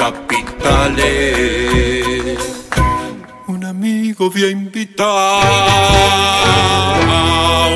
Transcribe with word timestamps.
capitales. 0.00 1.04
Un 3.48 3.64
amigo 3.66 4.30
voy 4.30 4.44
a 4.44 4.50
invitar 4.50 5.44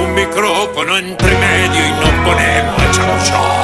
un 0.03 0.15
micrófono 0.15 0.97
entre 0.97 1.37
medio 1.37 1.87
y 1.87 1.91
nos 1.91 2.15
ponemos 2.25 2.83
a 2.83 2.91
chamullar. 2.95 3.61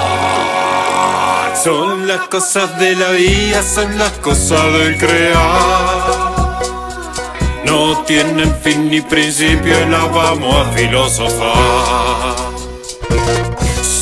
Son 1.57 2.07
las 2.07 2.29
cosas 2.29 2.79
de 2.79 2.97
la 2.97 3.13
vida, 3.13 3.63
son 3.63 3.97
las 3.99 4.13
cosas 4.19 4.63
del 4.75 4.99
crear. 4.99 6.61
No 7.65 8.03
tienen 8.05 8.55
fin 8.63 8.91
ni 8.91 9.01
principio 9.01 9.73
y 9.87 9.87
las 9.89 10.13
vamos 10.13 10.67
a 10.67 10.71
filosofar. 10.73 12.50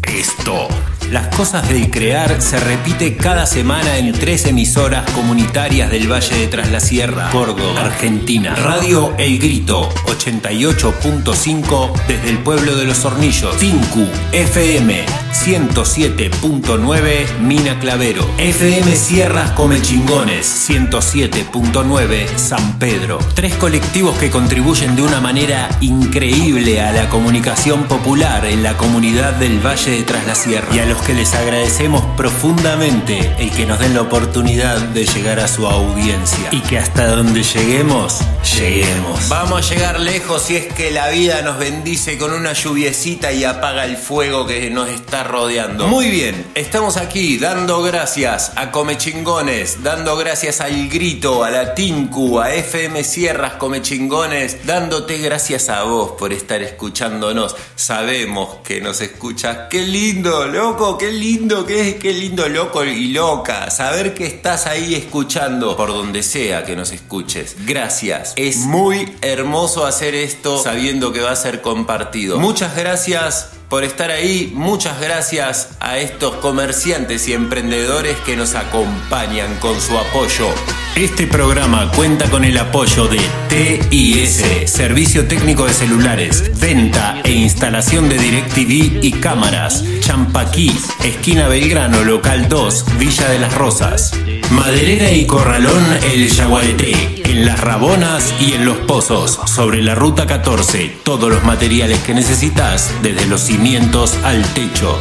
Esto. 0.09 0.69
Las 1.15 1.29
cosas 1.29 1.67
del 1.69 1.93
crear 1.93 2.43
se 2.43 2.59
repite 2.59 3.17
cada 3.17 3.47
semana 3.47 3.99
en 3.99 4.11
tres 4.11 4.47
emisoras 4.47 5.09
comunitarias 5.13 5.89
del 5.89 6.11
Valle 6.11 6.37
de 6.37 6.49
Tras 6.49 6.73
la 6.73 6.81
Sierra, 6.81 7.31
Córdoba, 7.31 7.85
Argentina. 7.85 8.57
Radio 8.57 9.15
El 9.17 9.39
Grito 9.39 9.91
88.5 10.07 11.93
desde 12.09 12.31
el 12.31 12.39
pueblo 12.39 12.75
de 12.75 12.87
Los 12.87 13.05
Hornillos. 13.05 13.57
Tinku 13.59 14.09
FM 14.33 15.07
107.9 15.33 17.39
Mina 17.39 17.79
Clavero. 17.79 18.29
FM 18.39 18.97
Sierras 18.97 19.53
Comechingones 19.53 20.69
107.9 20.69 22.37
San 22.37 22.81
Pedro. 22.81 23.21
Tres 23.35 23.55
colectivos 23.55 24.19
que 24.19 24.31
contribuyen 24.31 24.97
de 24.97 25.03
una 25.03 25.21
manera 25.21 25.69
increíble 25.81 26.81
a 26.81 26.91
la 26.91 27.09
comunicación 27.09 27.85
popular 27.85 28.47
en 28.47 28.65
la 28.65 28.77
comunidad 28.77 29.35
del 29.35 29.65
Valle 29.65 29.93
de 29.93 30.03
Tras 30.03 30.27
la 30.27 30.35
Sierra. 30.35 30.75
Y 30.75 30.85
los 30.89 31.04
que 31.07 31.13
les 31.13 31.35
agradecemos 31.35 32.03
profundamente 32.17 33.35
el 33.39 33.51
que 33.51 33.67
nos 33.67 33.79
den 33.79 33.95
la 33.95 34.01
oportunidad 34.01 34.79
de 34.79 35.05
llegar 35.05 35.39
a 35.39 35.49
su 35.49 35.67
audiencia. 35.67 36.49
Y 36.51 36.61
que 36.61 36.79
hasta 36.79 37.09
donde 37.09 37.43
lleguemos, 37.43 38.21
lleguemos. 38.59 39.29
Vamos 39.29 39.59
a 39.59 39.75
llegar 39.75 40.01
lejos 40.01 40.43
si 40.43 40.57
es 40.57 40.73
que 40.73 40.91
la 40.91 41.11
vida 41.11 41.43
nos 41.43 41.59
bendice 41.59 42.17
con 42.17 42.33
una 42.33 42.55
lluviecita 42.55 43.33
y 43.33 43.45
apaga 43.45 43.85
el 43.85 43.99
fuego 43.99 44.47
que 44.47 44.71
nos 44.71 44.89
está 44.89 45.25
rodeando. 45.25 45.89
Muy 45.89 46.09
bien, 46.09 46.47
estamos 46.55 46.97
aquí 46.97 47.37
dando 47.37 47.83
gracias 47.83 48.53
a 48.57 48.71
Comechingones, 48.71 49.83
dando 49.83 50.17
gracias 50.17 50.63
al 50.63 50.89
Grito, 50.89 51.45
a 51.45 51.51
la 51.51 51.75
Tinku, 51.75 52.41
a 52.41 52.55
FM 52.55 53.05
Sierras 53.05 53.55
Comechingones, 53.55 54.65
dándote 54.65 55.19
gracias 55.19 55.69
a 55.69 55.83
vos 55.83 56.13
por 56.13 56.33
estar 56.33 56.63
escuchándonos. 56.63 57.57
Sabemos 57.77 58.57
que 58.65 58.81
nos 58.81 59.03
escuchas. 59.03 59.69
¡Qué 59.69 59.83
lindo, 59.83 60.47
loco! 60.47 60.84
¡Qué 60.99 61.11
lindo! 61.11 61.65
¡Qué, 61.65 61.97
qué 61.97 62.13
lindo, 62.13 62.47
loco 62.47 62.85
y 62.85 63.09
loca! 63.09 63.71
Saber 63.71 64.13
que 64.13 64.27
estás 64.27 64.67
ahí 64.67 64.95
escuchando 64.95 65.79
por 65.79 65.89
donde 65.89 66.23
sea 66.23 66.65
que 66.65 66.77
nos 66.77 66.93
escuches. 66.93 67.57
Gracias. 67.65 68.35
Es 68.37 68.59
muy 68.59 69.11
hermoso 69.23 69.87
hacer 69.87 70.15
esto 70.15 70.63
sabiendo 70.63 71.11
que 71.11 71.21
va 71.21 71.31
a 71.31 71.37
ser 71.37 71.63
compartido. 71.63 72.39
Muchas 72.39 72.77
gracias 72.77 73.49
por 73.71 73.83
estar 73.83 74.11
ahí. 74.11 74.53
Muchas 74.55 75.01
gracias 75.01 75.71
a 75.81 75.97
estos 75.99 76.35
comerciantes 76.37 77.29
y 77.29 77.33
emprendedores 77.33 78.19
que 78.21 78.37
nos 78.37 78.55
acompañan 78.55 79.59
con 79.61 79.81
su 79.81 79.97
apoyo. 79.97 80.49
Este 80.97 81.27
programa 81.27 81.91
cuenta 81.91 82.31
con 82.31 82.45
el 82.45 82.57
apoyo 82.57 83.09
de 83.09 83.19
TIS, 83.49 84.45
Servicio 84.67 85.27
Técnico 85.27 85.67
de 85.67 85.73
Celulares, 85.73 86.53
Venta 86.61 87.21
e 87.25 87.33
Instalación 87.33 88.09
de 88.09 88.17
DirecTV 88.17 89.05
y 89.05 89.13
Cámaras, 89.15 89.83
Champaquí, 89.99 90.73
Esquina 91.03 91.49
Belgrano, 91.49 92.05
Local 92.05 92.49
2, 92.49 92.87
Villa 92.97 93.29
de 93.29 93.41
las 93.41 93.53
Rosas. 93.55 94.13
Maderera 94.53 95.11
y 95.11 95.27
Corralón 95.27 95.85
El 96.13 96.29
Yaguareté, 96.29 97.23
en 97.25 97.45
Las 97.45 97.59
Rabonas 97.59 98.33
y 98.41 98.53
en 98.53 98.65
Los 98.65 98.77
Pozos, 98.77 99.41
sobre 99.47 99.83
la 99.83 99.97
Ruta 99.97 100.27
14. 100.27 100.97
Todos 101.03 101.29
los 101.29 101.43
materiales 101.43 101.99
que 102.01 102.15
necesitas, 102.15 102.95
desde 103.03 103.27
los 103.27 103.41
cimientos 103.41 104.17
al 104.23 104.45
techo. 104.55 104.97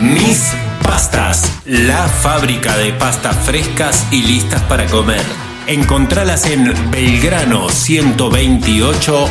Mis 0.00 0.54
Pastas, 0.84 1.50
la 1.64 2.06
fábrica 2.08 2.76
de 2.76 2.92
pastas 2.92 3.36
frescas 3.44 4.06
y 4.10 4.22
listas 4.22 4.62
para 4.62 4.86
comer. 4.86 5.24
Encontralas 5.66 6.44
en 6.46 6.72
Belgrano 6.90 7.70
128, 7.70 9.26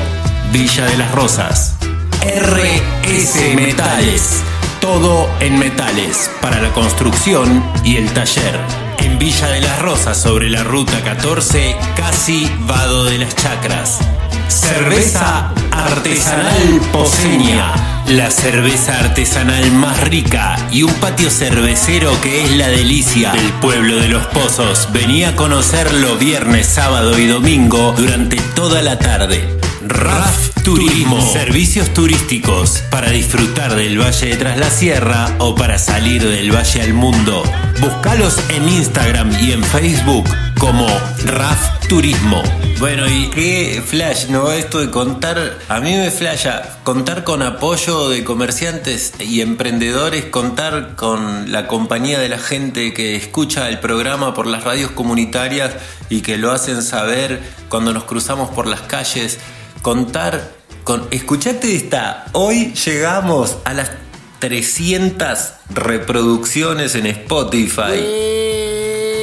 Villa 0.52 0.86
de 0.86 0.98
las 0.98 1.12
Rosas. 1.12 1.76
RS 2.22 3.56
Metales, 3.56 4.42
todo 4.82 5.30
en 5.40 5.60
metales 5.60 6.30
para 6.42 6.60
la 6.60 6.74
construcción 6.74 7.64
y 7.86 7.98
el 7.98 8.12
taller. 8.12 8.60
En 8.98 9.20
Villa 9.20 9.48
de 9.50 9.62
las 9.62 9.80
Rosas, 9.80 10.20
sobre 10.20 10.50
la 10.50 10.64
ruta 10.64 11.04
14, 11.04 11.76
casi 11.96 12.52
Vado 12.62 13.06
de 13.06 13.20
las 13.20 13.36
Chacras. 13.36 14.00
Cerveza 14.48 15.54
artesanal 15.74 16.82
poseña, 16.92 17.74
la 18.08 18.30
cerveza 18.32 19.00
artesanal 19.00 19.72
más 19.72 20.00
rica 20.02 20.56
y 20.72 20.84
un 20.84 20.94
patio 20.96 21.30
cervecero 21.30 22.12
que 22.22 22.44
es 22.44 22.52
la 22.52 22.68
delicia 22.68 23.32
del 23.32 23.52
pueblo 23.54 23.98
de 23.98 24.08
los 24.08 24.26
pozos. 24.28 24.90
Venía 24.94 25.30
a 25.30 25.36
conocerlo 25.36 26.18
viernes, 26.18 26.68
sábado 26.68 27.18
y 27.18 27.28
domingo 27.28 27.94
durante 27.98 28.38
toda 28.56 28.82
la 28.82 29.00
tarde. 29.00 29.60
RAF 29.88 30.53
Turismo. 30.64 31.20
Servicios 31.20 31.94
turísticos 31.94 32.84
para 32.90 33.10
disfrutar 33.10 33.76
del 33.76 34.00
Valle 34.00 34.28
de 34.28 34.38
Tras 34.38 34.58
la 34.58 34.70
Sierra 34.70 35.36
o 35.40 35.56
para 35.56 35.78
salir 35.78 36.24
del 36.26 36.56
Valle 36.56 36.82
al 36.82 36.94
mundo. 36.94 37.44
Búscalos 37.82 38.40
en 38.50 38.70
Instagram 38.70 39.32
y 39.42 39.52
en 39.52 39.62
Facebook 39.62 40.24
como 40.58 40.88
RAF 41.26 41.88
Turismo. 41.90 42.42
Bueno, 42.80 43.08
y 43.10 43.30
qué 43.30 43.84
flash, 43.86 44.28
¿no? 44.30 44.52
Esto 44.52 44.80
de 44.80 44.90
contar, 44.90 45.58
a 45.68 45.80
mí 45.82 45.96
me 45.98 46.10
flasha, 46.12 46.80
contar 46.84 47.26
con 47.26 47.42
apoyo 47.42 48.08
de 48.08 48.24
comerciantes 48.24 49.14
y 49.20 49.42
emprendedores, 49.42 50.26
contar 50.26 50.96
con 50.96 51.52
la 51.52 51.68
compañía 51.68 52.20
de 52.20 52.30
la 52.30 52.40
gente 52.40 52.94
que 52.94 53.18
escucha 53.18 53.68
el 53.68 53.80
programa 53.80 54.34
por 54.34 54.48
las 54.48 54.64
radios 54.64 54.92
comunitarias 54.92 55.74
y 56.10 56.22
que 56.22 56.38
lo 56.38 56.52
hacen 56.52 56.82
saber 56.82 57.42
cuando 57.68 57.94
nos 57.94 58.06
cruzamos 58.06 58.50
por 58.50 58.68
las 58.68 58.82
calles, 58.82 59.40
contar 59.84 60.54
con... 60.84 61.06
Escuchate 61.12 61.76
esta, 61.76 62.26
hoy 62.32 62.74
llegamos 62.74 63.58
a 63.66 63.74
las 63.76 63.92
300 64.40 65.54
reproducciones 65.70 66.96
en 66.96 67.06
Spotify. 67.06 68.00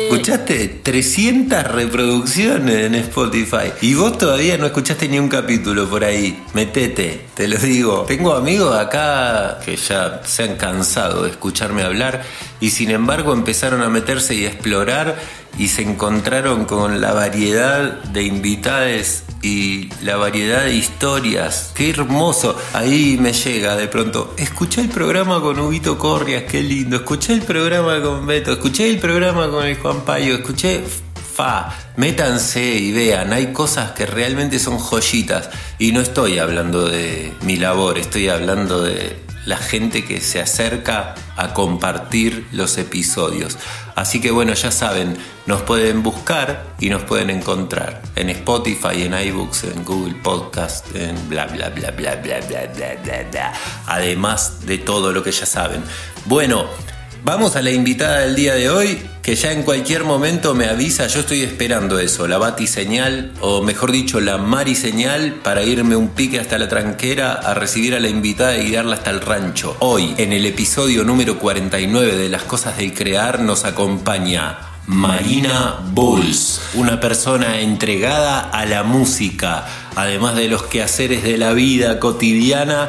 Escuchaste 0.05 0.81
300 0.83 1.65
reproducciones 1.65 2.87
en 2.87 2.95
Spotify 2.97 3.73
y 3.81 3.95
vos 3.95 4.19
todavía 4.19 4.59
no 4.59 4.67
escuchaste 4.67 5.09
ni 5.09 5.19
un 5.19 5.29
capítulo 5.29 5.89
por 5.89 6.05
ahí. 6.05 6.43
Metete, 6.53 7.27
te 7.35 7.49
lo 7.49 7.57
digo. 7.57 8.05
Tengo 8.07 8.35
amigos 8.35 8.77
acá 8.77 9.61
que 9.65 9.77
ya 9.77 10.21
se 10.25 10.43
han 10.43 10.57
cansado 10.57 11.23
de 11.23 11.31
escucharme 11.31 11.83
hablar 11.85 12.23
y 12.61 12.71
sin 12.71 12.91
embargo 12.91 13.33
empezaron 13.33 13.83
a 13.83 13.89
meterse 13.89 14.35
y 14.35 14.45
a 14.47 14.49
explorar 14.49 15.19
y 15.59 15.69
se 15.69 15.83
encontraron 15.83 16.65
con 16.65 17.01
la 17.01 17.13
variedad 17.13 18.03
de 18.05 18.23
invitados 18.23 19.25
y 19.43 19.89
la 20.03 20.17
variedad 20.17 20.65
de 20.65 20.75
historias. 20.75 21.73
Qué 21.75 21.91
hermoso. 21.91 22.57
Ahí 22.73 23.19
me 23.21 23.33
llega 23.33 23.77
de 23.77 23.89
pronto. 23.89 24.35
Escuché 24.37 24.83
el 24.83 24.89
programa 24.89 25.41
con 25.41 25.59
Huguito 25.59 25.99
Corrias, 25.99 26.45
qué 26.45 26.63
lindo. 26.63 26.97
Escuché 26.97 27.33
el 27.33 27.43
programa 27.43 28.01
con 28.03 28.27
Beto, 28.27 28.53
escuché 28.53 28.89
el 28.91 28.99
programa 28.99 29.49
con 29.49 29.65
el 29.65 29.77
Juan 29.77 30.03
Payo, 30.03 30.35
escuché 30.35 30.83
fa, 31.35 31.75
métanse 31.97 32.63
y 32.63 32.93
vean, 32.93 33.33
hay 33.33 33.53
cosas 33.53 33.93
que 33.93 34.05
realmente 34.07 34.59
son 34.59 34.79
joyitas. 34.79 35.51
Y 35.79 35.93
no 35.93 36.01
estoy 36.01 36.39
hablando 36.39 36.89
de 36.89 37.33
mi 37.43 37.57
labor, 37.57 37.99
estoy 37.99 38.29
hablando 38.29 38.83
de 38.83 39.17
la 39.47 39.57
gente 39.57 40.05
que 40.05 40.21
se 40.21 40.41
acerca 40.41 41.15
a 41.37 41.55
compartir 41.55 42.47
los 42.53 42.77
episodios. 42.79 43.59
Así 43.97 44.21
que 44.21 44.31
bueno, 44.31 44.55
ya 44.55 44.71
saben, 44.71 45.17
nos 45.47 45.63
pueden 45.63 46.03
buscar 46.03 46.75
y 46.79 46.91
nos 46.91 47.03
pueden 47.03 47.31
encontrar 47.31 48.03
en 48.17 48.31
Spotify, 48.31 49.03
en 49.03 49.15
iBooks, 49.15 49.65
en 49.65 49.85
Google 49.85 50.15
Podcast, 50.23 50.95
en 50.95 51.29
bla 51.29 51.47
bla 51.47 51.71
bla 51.71 51.91
bla 51.91 52.17
bla 52.17 52.41
bla 52.41 52.67
bla 52.67 52.97
bla 53.03 53.23
bla. 53.31 53.53
Además 53.87 54.67
de 54.67 54.79
todo 54.79 55.13
lo 55.13 55.23
que 55.23 55.33
ya 55.33 55.47
saben. 55.47 55.83
Bueno, 56.27 56.67
Vamos 57.23 57.55
a 57.55 57.61
la 57.61 57.71
invitada 57.71 58.21
del 58.21 58.35
día 58.35 58.55
de 58.55 58.71
hoy, 58.71 58.99
que 59.21 59.35
ya 59.35 59.53
en 59.53 59.63
cualquier 59.63 60.05
momento 60.05 60.55
me 60.55 60.65
avisa, 60.65 61.07
yo 61.07 61.21
estoy 61.21 61.43
esperando 61.43 61.99
eso, 61.99 62.27
la 62.27 62.39
bati 62.39 62.67
señal, 62.67 63.33
o 63.43 63.63
mejor 63.63 63.93
dicho, 63.93 64.21
la 64.21 64.39
mari 64.39 64.75
señal, 64.75 65.35
para 65.35 65.63
irme 65.63 65.97
un 65.97 66.09
pique 66.09 66.41
hasta 66.41 66.57
la 66.57 66.69
tranquera 66.69 67.35
a 67.35 67.53
recibir 67.53 67.95
a 67.95 68.01
la 68.01 68.09
invitada 68.09 68.57
y 68.57 68.69
guiarla 68.69 68.95
hasta 68.95 69.11
el 69.11 69.21
rancho. 69.21 69.77
Hoy, 69.81 70.15
en 70.17 70.33
el 70.33 70.47
episodio 70.47 71.05
número 71.05 71.39
49 71.39 72.17
de 72.17 72.31
Las 72.31 72.45
Cosas 72.45 72.79
del 72.79 72.95
Crear, 72.95 73.41
nos 73.41 73.67
acompaña 73.67 74.57
Marina 74.87 75.79
Bulls, 75.93 76.63
una 76.73 77.01
persona 77.01 77.61
entregada 77.61 78.41
a 78.41 78.65
la 78.65 78.83
música, 78.83 79.67
además 79.95 80.37
de 80.37 80.49
los 80.49 80.63
quehaceres 80.63 81.23
de 81.23 81.37
la 81.37 81.53
vida 81.53 82.01
cotidiana, 82.01 82.89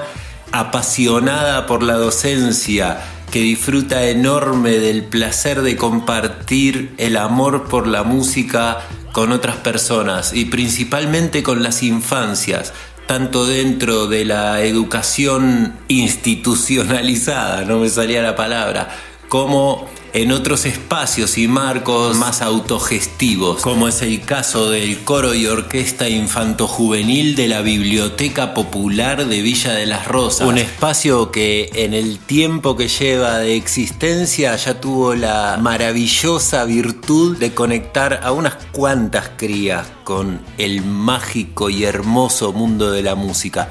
apasionada 0.54 1.66
por 1.66 1.84
la 1.84 1.96
docencia, 1.96 3.00
que 3.32 3.40
disfruta 3.40 4.04
enorme 4.04 4.72
del 4.72 5.06
placer 5.06 5.62
de 5.62 5.78
compartir 5.78 6.94
el 6.98 7.16
amor 7.16 7.70
por 7.70 7.88
la 7.88 8.04
música 8.04 8.80
con 9.14 9.32
otras 9.32 9.56
personas 9.58 10.34
y 10.34 10.46
principalmente 10.46 11.42
con 11.42 11.64
las 11.64 11.82
infancias, 11.82 12.74
tanto 13.08 13.46
dentro 13.46 14.08
de 14.08 14.26
la 14.26 14.62
educación 14.62 15.74
institucionalizada, 15.88 17.62
no 17.66 17.80
me 17.80 17.90
salía 17.90 18.22
la 18.22 18.36
palabra, 18.36 18.90
como 19.30 19.90
en 20.14 20.32
otros 20.32 20.66
espacios 20.66 21.38
y 21.38 21.48
marcos 21.48 22.18
más 22.18 22.42
autogestivos, 22.42 23.62
como 23.62 23.88
es 23.88 24.02
el 24.02 24.22
caso 24.22 24.70
del 24.70 25.00
coro 25.04 25.34
y 25.34 25.48
orquesta 25.48 26.10
infanto-juvenil 26.10 27.36
de 27.36 27.48
la 27.48 27.62
Biblioteca 27.62 28.54
Popular 28.54 29.26
de 29.26 29.42
Villa 29.42 29.74
de 29.74 29.86
las 29.86 30.08
Rosas. 30.08 30.48
Un 30.48 30.58
espacio 30.58 31.32
que 31.32 31.70
en 31.74 31.94
el 31.94 32.20
tiempo 32.20 32.76
que 32.76 32.88
lleva 32.88 33.38
de 33.38 33.56
existencia 33.56 34.56
ya 34.56 34.80
tuvo 34.82 35.16
la 35.16 35.58
maravillosa 35.62 36.66
virtud 36.66 37.38
de 37.38 37.54
conectar 37.54 38.20
a 38.24 38.32
unas 38.32 38.56
cuantas 38.72 39.32
crías 39.38 39.88
con 40.04 40.42
el 40.58 40.84
mágico 40.84 41.70
y 41.70 41.86
hermoso 41.86 42.52
mundo 42.52 42.92
de 42.92 43.04
la 43.04 43.16
música. 43.16 43.70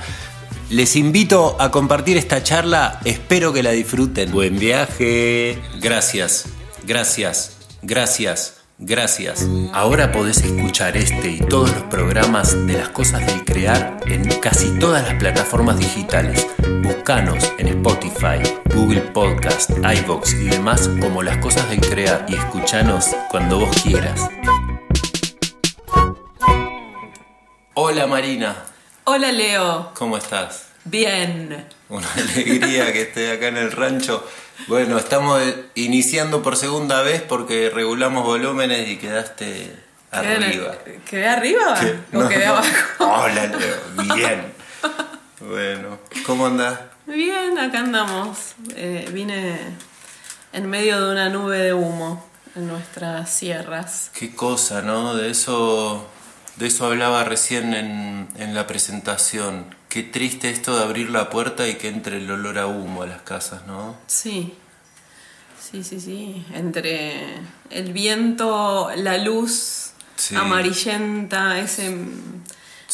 Les 0.70 0.94
invito 0.94 1.56
a 1.58 1.72
compartir 1.72 2.17
esta 2.17 2.44
charla, 2.44 3.00
espero 3.05 3.52
que 3.52 3.61
la 3.61 3.72
disfruten. 3.72 4.31
Buen 4.31 4.56
viaje. 4.56 5.61
Gracias, 5.81 6.44
gracias, 6.87 7.56
gracias, 7.82 8.61
gracias. 8.78 9.49
Ahora 9.72 10.12
podés 10.12 10.44
escuchar 10.44 10.96
este 10.96 11.28
y 11.28 11.38
todos 11.40 11.75
los 11.75 11.82
programas 11.84 12.55
de 12.69 12.75
las 12.75 12.88
cosas 12.90 13.26
del 13.26 13.44
crear 13.44 13.99
en 14.06 14.22
casi 14.38 14.78
todas 14.78 15.02
las 15.02 15.14
plataformas 15.14 15.76
digitales. 15.76 16.46
Búscanos 16.84 17.52
en 17.58 17.66
Spotify, 17.66 18.38
Google 18.73 19.00
Podcast, 19.00 19.70
iBox 19.70 20.34
y 20.34 20.44
demás 20.50 20.88
como 21.00 21.25
las 21.25 21.38
cosas 21.38 21.69
del 21.69 21.81
crear 21.81 22.26
y 22.28 22.37
escuchanos 22.37 23.08
cuando 23.28 23.58
vos 23.58 23.76
quieras. 23.82 24.20
Hola 27.75 28.06
Marina. 28.06 28.70
Hola 29.05 29.32
Leo. 29.32 29.93
¿Cómo 29.94 30.17
estás? 30.17 30.67
Bien. 30.85 31.67
Una 31.88 32.08
alegría 32.14 32.93
que 32.93 33.02
esté 33.02 33.32
acá 33.32 33.49
en 33.49 33.56
el 33.56 33.73
rancho. 33.73 34.26
Bueno, 34.69 34.99
estamos 34.99 35.43
iniciando 35.75 36.43
por 36.43 36.56
segunda 36.56 37.02
vez 37.02 37.23
porque 37.23 37.70
regulamos 37.70 38.25
volúmenes 38.25 38.88
y 38.88 38.99
quedaste 38.99 39.75
arriba. 40.11 40.76
¿Quedé 41.09 41.28
arriba 41.28 41.75
o 42.12 42.28
quedé 42.28 42.47
abajo? 42.47 42.69
Hola, 42.99 43.47
Leo. 43.47 44.14
Bien. 44.14 44.52
Bueno, 45.40 45.99
¿cómo 46.26 46.47
andás? 46.47 46.78
Bien, 47.07 47.59
acá 47.59 47.80
andamos. 47.80 48.54
Eh, 48.76 49.09
vine 49.12 49.59
en 50.52 50.69
medio 50.69 51.04
de 51.04 51.12
una 51.12 51.28
nube 51.30 51.59
de 51.59 51.73
humo 51.75 52.28
en 52.54 52.69
nuestras 52.69 53.30
sierras. 53.30 54.11
Qué 54.12 54.35
cosa, 54.35 54.83
¿no? 54.83 55.14
De 55.14 55.30
eso, 55.30 56.07
de 56.61 56.69
eso 56.69 56.87
hablaba 56.87 57.25
recién 57.25 57.75
en, 57.75 58.29
en 58.37 58.55
la 58.55 58.69
presentación 58.69 59.75
Qué 59.90 60.05
triste 60.05 60.50
esto 60.50 60.76
de 60.76 60.85
abrir 60.85 61.11
la 61.11 61.31
puerta 61.31 61.67
y 61.67 61.75
que 61.75 61.88
entre 61.88 62.19
el 62.19 62.31
olor 62.31 62.59
a 62.59 62.69
humo 62.69 63.02
a 63.02 63.09
las 63.09 63.23
casas, 63.23 63.67
¿no? 63.67 63.97
Sí, 64.07 64.55
sí, 65.61 65.83
sí, 65.83 66.00
sí. 66.00 66.47
Entre 66.55 67.25
el 67.71 67.93
viento, 67.93 68.88
la 68.95 69.19
luz 69.19 69.90
amarillenta, 70.37 71.59
ese 71.59 71.93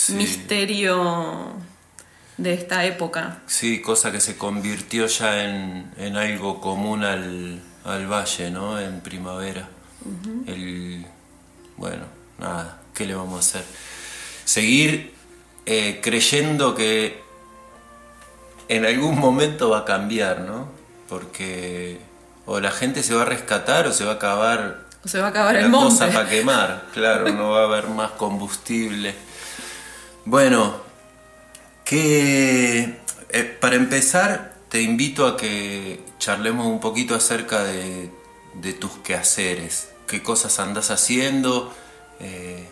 misterio 0.09 1.53
de 2.39 2.55
esta 2.55 2.87
época. 2.87 3.43
Sí, 3.47 3.83
cosa 3.83 4.11
que 4.11 4.23
se 4.23 4.39
convirtió 4.39 5.07
ya 5.07 5.45
en, 5.45 6.17
algo 6.17 6.63
común 6.63 7.05
al, 7.05 7.61
valle, 7.85 8.51
¿no? 8.51 8.81
En 8.81 9.03
primavera. 9.03 9.69
El, 10.47 11.05
bueno, 11.77 12.07
nada, 12.39 12.81
¿qué 12.97 13.07
le 13.07 13.15
vamos 13.15 13.37
a 13.37 13.39
hacer? 13.41 13.65
Seguir 14.45 15.13
eh, 15.67 16.01
creyendo 16.03 16.75
que 16.75 17.23
en 18.69 18.85
algún 18.85 19.19
momento 19.19 19.71
va 19.71 19.81
a 19.81 19.85
cambiar, 19.85 20.41
¿no? 20.41 20.69
Porque 21.09 21.99
o 22.47 22.61
la 22.61 22.71
gente 22.71 23.03
se 23.03 23.15
va 23.15 23.23
a 23.23 23.25
rescatar 23.27 23.87
o 23.87 23.93
se 23.93 24.05
va 24.05 24.13
a 24.13 24.15
acabar. 24.15 24.87
O 25.05 25.09
se 25.09 25.19
va 25.19 25.27
a 25.27 25.31
acabar 25.31 25.57
el 25.57 25.69
monte. 25.69 25.95
cosa 25.95 26.09
para 26.09 26.29
quemar, 26.29 26.87
claro, 26.95 27.29
no 27.33 27.51
va 27.51 27.63
a 27.63 27.65
haber 27.65 27.89
más 27.89 28.13
combustible. 28.13 29.15
Bueno, 30.25 30.77
que 31.85 32.99
eh, 33.29 33.57
para 33.61 33.77
empezar 33.77 34.55
te 34.69 34.83
invito 34.83 35.27
a 35.27 35.37
que 35.37 36.01
charlemos 36.19 36.67
un 36.67 36.81
poquito 36.81 37.15
acerca 37.15 37.63
de, 37.63 38.11
tus 38.81 38.93
quehaceres, 38.99 39.91
qué 40.07 40.23
cosas 40.23 40.59
andas 40.59 40.91
haciendo. 40.91 41.73
Eh, 42.19 42.67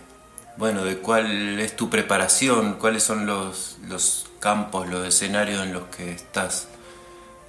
bueno, 0.56 0.84
de 0.84 0.98
cuál 0.98 1.58
es 1.60 1.76
tu 1.76 1.90
preparación, 1.90 2.74
cuáles 2.74 3.02
son 3.02 3.26
los, 3.26 3.78
los 3.88 4.26
campos, 4.40 4.88
los 4.88 5.06
escenarios 5.06 5.62
en 5.62 5.72
los 5.72 5.84
que 5.84 6.12
estás 6.12 6.68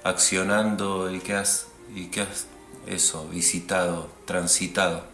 accionando 0.04 1.10
y 1.10 1.20
que 1.20 1.34
has, 1.34 1.66
y 1.94 2.06
que 2.06 2.22
has 2.22 2.46
eso, 2.86 3.28
visitado, 3.28 4.08
transitado. 4.24 5.04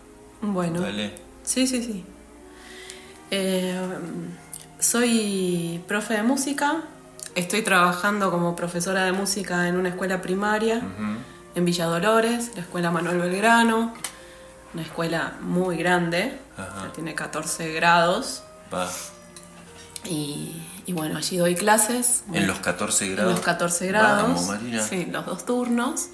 Bueno. 0.40 0.84
Sí, 1.44 1.66
sí, 1.66 1.82
sí. 1.82 2.04
Eh, 3.30 3.74
soy 4.78 5.82
profe 5.88 6.14
de 6.14 6.22
música. 6.22 6.82
Estoy 7.34 7.62
trabajando 7.62 8.30
como 8.30 8.54
profesora 8.54 9.04
de 9.04 9.12
música 9.12 9.68
en 9.68 9.76
una 9.76 9.88
escuela 9.88 10.20
primaria 10.20 10.82
en 11.54 11.64
Villa 11.64 11.86
Dolores, 11.86 12.52
la 12.54 12.62
escuela 12.62 12.90
Manuel 12.90 13.18
Belgrano. 13.18 13.94
Una 14.74 14.82
escuela 14.82 15.34
muy 15.40 15.76
grande, 15.76 16.38
Ajá. 16.70 16.92
tiene 16.92 17.14
14 17.14 17.72
grados. 17.72 18.42
Va. 18.72 18.88
Y, 20.04 20.62
y 20.86 20.92
bueno, 20.92 21.18
allí 21.18 21.36
doy 21.36 21.54
clases. 21.54 22.24
En 22.32 22.46
los 22.46 22.58
14 22.58 23.04
En 23.06 23.12
grados. 23.16 23.32
los 23.32 23.40
14 23.40 23.86
grados. 23.86 24.22
Vamos, 24.22 24.46
Marina. 24.48 24.82
Sí, 24.82 25.06
los 25.10 25.24
dos 25.26 25.44
turnos. 25.46 26.06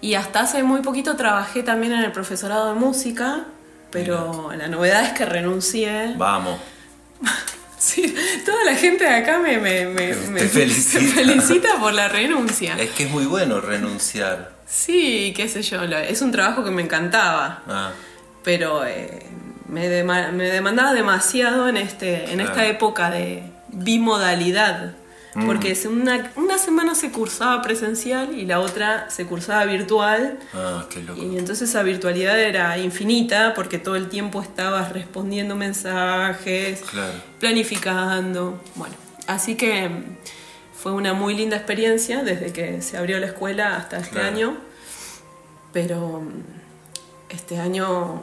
Y 0.00 0.14
hasta 0.14 0.40
hace 0.40 0.62
muy 0.62 0.82
poquito 0.82 1.16
trabajé 1.16 1.62
también 1.62 1.92
en 1.94 2.02
el 2.04 2.12
profesorado 2.12 2.68
de 2.74 2.78
música, 2.80 3.44
pero 3.90 4.52
la 4.56 4.68
novedad 4.68 5.04
es 5.04 5.12
que 5.12 5.24
renuncié. 5.24 6.14
Vamos. 6.16 6.58
Sí, 7.76 8.14
toda 8.46 8.64
la 8.64 8.74
gente 8.76 9.04
de 9.04 9.14
acá 9.14 9.38
me, 9.38 9.58
me, 9.58 9.84
me- 9.84 10.14
felicita. 10.48 11.78
por 11.78 11.92
la 11.92 12.08
renuncia. 12.08 12.76
Es 12.78 12.90
que 12.92 13.04
es 13.04 13.10
muy 13.10 13.26
bueno 13.26 13.60
renunciar. 13.60 14.52
Sí, 14.66 15.34
qué 15.36 15.48
sé 15.50 15.60
yo, 15.60 15.82
es 15.82 16.22
un 16.22 16.32
trabajo 16.32 16.64
que 16.64 16.70
me 16.70 16.80
encantaba, 16.80 17.62
Ah, 17.68 17.90
pero 18.42 18.86
eh, 18.86 19.26
me, 19.66 20.02
me 20.04 20.44
demandaba 20.50 20.92
demasiado 20.92 21.68
en, 21.68 21.76
este, 21.76 22.32
en 22.32 22.40
esta 22.40 22.66
época 22.66 23.10
de 23.10 23.42
bimodalidad. 23.68 24.92
Mm. 25.36 25.46
Porque 25.46 25.76
una, 25.88 26.30
una 26.36 26.58
semana 26.58 26.94
se 26.94 27.10
cursaba 27.10 27.60
presencial 27.60 28.38
y 28.38 28.46
la 28.46 28.60
otra 28.60 29.10
se 29.10 29.26
cursaba 29.26 29.64
virtual. 29.64 30.38
ah, 30.54 30.86
qué 30.88 31.02
loco. 31.02 31.20
Y 31.20 31.36
entonces 31.38 31.68
esa 31.70 31.82
virtualidad 31.82 32.38
era 32.38 32.78
infinita 32.78 33.52
porque 33.54 33.78
todo 33.78 33.96
el 33.96 34.08
tiempo 34.08 34.40
estabas 34.42 34.92
respondiendo 34.92 35.56
mensajes, 35.56 36.82
Claro. 36.82 37.14
planificando. 37.40 38.60
Bueno, 38.76 38.94
así 39.26 39.56
que 39.56 39.90
fue 40.72 40.92
una 40.92 41.14
muy 41.14 41.34
linda 41.34 41.56
experiencia 41.56 42.22
desde 42.22 42.52
que 42.52 42.80
se 42.80 42.96
abrió 42.96 43.18
la 43.18 43.26
escuela 43.26 43.76
hasta 43.76 43.96
este 43.98 44.10
Claro. 44.10 44.28
año. 44.28 44.56
Pero 45.72 46.22
este 47.28 47.58
año 47.58 48.22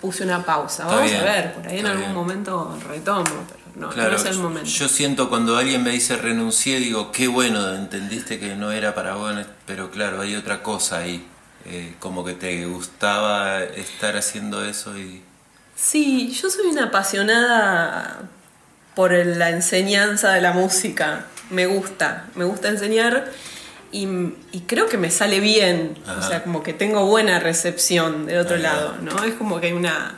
puse 0.00 0.24
una 0.24 0.44
pausa. 0.44 0.82
Está 0.84 0.94
Vamos 0.94 1.10
bien, 1.10 1.20
a 1.22 1.24
ver, 1.24 1.52
por 1.54 1.66
ahí 1.68 1.78
en 1.78 1.86
algún 1.86 2.02
bien. 2.02 2.14
momento 2.14 2.78
retomo, 2.88 3.24
pero 3.24 3.60
no, 3.76 3.86
no 3.88 3.92
Claro, 3.92 4.16
es 4.16 4.24
el 4.24 4.38
momento. 4.38 4.68
yo 4.68 4.88
siento 4.88 5.28
cuando 5.28 5.56
alguien 5.56 5.82
me 5.82 5.90
dice 5.90 6.16
renuncié, 6.16 6.78
digo, 6.80 7.12
qué 7.12 7.28
bueno, 7.28 7.74
entendiste 7.74 8.38
que 8.38 8.56
no 8.56 8.72
era 8.72 8.94
para 8.94 9.14
vos, 9.14 9.34
pero 9.66 9.90
claro, 9.90 10.20
hay 10.20 10.34
otra 10.36 10.62
cosa 10.62 10.98
ahí. 10.98 11.26
Eh, 11.66 11.94
como 11.98 12.24
que 12.24 12.32
te 12.32 12.64
gustaba 12.66 13.62
estar 13.62 14.16
haciendo 14.16 14.64
eso 14.64 14.96
y... 14.98 15.22
Sí, 15.76 16.30
yo 16.30 16.48
soy 16.50 16.66
una 16.68 16.84
apasionada 16.84 18.22
por 18.94 19.12
la 19.12 19.50
enseñanza 19.50 20.30
de 20.32 20.40
la 20.40 20.52
música. 20.52 21.26
Me 21.50 21.66
gusta, 21.66 22.26
me 22.34 22.44
gusta 22.44 22.68
enseñar 22.68 23.30
y, 23.92 24.06
y 24.52 24.60
creo 24.66 24.88
que 24.88 24.98
me 24.98 25.10
sale 25.10 25.40
bien. 25.40 25.96
O 26.18 26.22
sea, 26.22 26.42
como 26.42 26.62
que 26.62 26.72
tengo 26.72 27.06
buena 27.06 27.40
recepción 27.40 28.26
del 28.26 28.38
otro 28.38 28.56
lado, 28.56 28.96
¿no? 29.02 29.24
Es 29.24 29.34
como 29.34 29.60
que 29.60 29.68
hay 29.68 29.72
una, 29.72 30.16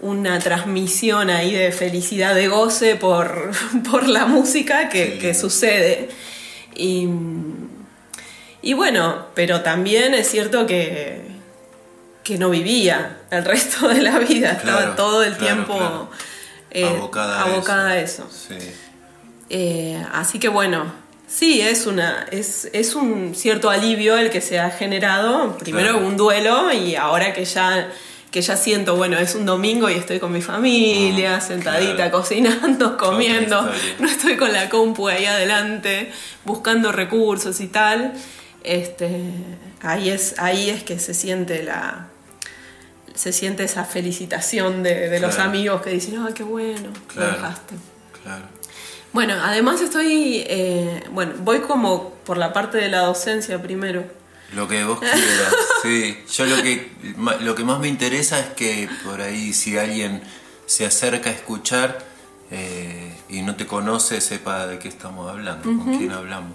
una 0.00 0.38
transmisión 0.38 1.30
ahí 1.30 1.52
de 1.54 1.72
felicidad, 1.72 2.34
de 2.34 2.48
goce 2.48 2.96
por, 2.96 3.50
por 3.90 4.08
la 4.08 4.26
música 4.26 4.88
que, 4.88 5.34
sucede. 5.34 6.08
Y, 6.74 7.08
y 8.62 8.72
bueno, 8.72 9.26
pero 9.34 9.60
también 9.60 10.14
es 10.14 10.28
cierto 10.28 10.66
que, 10.66 11.22
que 12.22 12.38
no 12.38 12.50
vivía 12.50 13.18
el 13.30 13.44
resto 13.46 13.88
de 13.88 14.02
la 14.02 14.18
vida, 14.18 14.52
estaba 14.52 14.96
todo 14.96 15.22
el 15.22 15.36
claro, 15.36 15.54
tiempo 15.54 15.76
claro. 15.76 16.10
eh, 16.70 16.84
abocada, 16.84 17.88
a 17.88 17.98
eso. 17.98 18.28
Sí. 18.30 18.56
Eh, 19.50 20.04
así 20.12 20.38
que 20.38 20.48
bueno, 20.48 21.03
sí, 21.26 21.60
es 21.60 21.86
una, 21.86 22.26
es, 22.30 22.68
es 22.72 22.94
un 22.94 23.34
cierto 23.34 23.70
alivio 23.70 24.16
el 24.16 24.30
que 24.30 24.40
se 24.40 24.58
ha 24.58 24.70
generado. 24.70 25.56
Primero 25.58 25.92
Claro. 25.92 26.06
un 26.06 26.16
duelo 26.16 26.72
y 26.72 26.94
ahora 26.96 27.32
que 27.32 27.44
ya, 27.44 27.90
que 28.30 28.42
ya 28.42 28.56
siento, 28.56 28.96
bueno, 28.96 29.18
es 29.18 29.34
un 29.34 29.46
domingo 29.46 29.88
y 29.90 29.94
estoy 29.94 30.18
con 30.20 30.32
mi 30.32 30.42
familia, 30.42 31.38
Mm, 31.38 31.40
sentadita, 31.40 31.94
claro. 31.96 32.10
cocinando, 32.12 32.96
comiendo. 32.96 33.70
No 33.98 34.08
estoy 34.08 34.36
con 34.36 34.52
la 34.52 34.68
compu 34.68 35.08
ahí 35.08 35.24
adelante, 35.26 36.10
buscando 36.44 36.92
recursos 36.92 37.60
y 37.60 37.68
tal. 37.68 38.12
Este, 38.62 39.20
ahí 39.82 40.08
es, 40.08 40.34
ahí 40.38 40.70
es 40.70 40.82
que 40.82 40.98
se 40.98 41.14
siente 41.14 41.62
la. 41.62 42.08
Se 43.14 43.32
siente 43.32 43.62
esa 43.62 43.84
felicitación 43.84 44.82
de, 44.82 45.08
de 45.08 45.20
los 45.20 45.38
amigos 45.38 45.82
que 45.82 45.90
dicen, 45.90 46.16
ah, 46.18 46.30
qué 46.34 46.42
bueno, 46.42 46.90
Claro. 47.06 47.30
lo 47.30 47.36
dejaste. 47.36 47.74
Claro. 48.24 48.42
Bueno, 49.14 49.34
además 49.40 49.80
estoy, 49.80 50.44
eh, 50.48 51.04
bueno, 51.12 51.34
voy 51.38 51.60
como 51.60 52.10
por 52.26 52.36
la 52.36 52.52
parte 52.52 52.78
de 52.78 52.88
la 52.88 52.98
docencia 53.02 53.62
primero. 53.62 54.04
Lo 54.52 54.66
que 54.66 54.82
vos 54.84 54.98
quieras, 54.98 55.54
sí. 55.82 56.18
Yo 56.34 56.46
lo 56.46 56.56
que, 56.62 56.90
lo 57.40 57.54
que 57.54 57.62
más 57.64 57.78
me 57.78 57.86
interesa 57.86 58.40
es 58.40 58.46
que 58.48 58.88
por 59.04 59.20
ahí 59.20 59.52
si 59.52 59.78
alguien 59.78 60.20
se 60.66 60.84
acerca 60.84 61.30
a 61.30 61.32
escuchar 61.32 62.04
eh, 62.50 63.14
y 63.28 63.42
no 63.42 63.54
te 63.54 63.66
conoce, 63.66 64.20
sepa 64.20 64.66
de 64.66 64.80
qué 64.80 64.88
estamos 64.88 65.30
hablando, 65.30 65.62
con 65.62 65.96
quién 65.96 66.10
hablamos. 66.10 66.52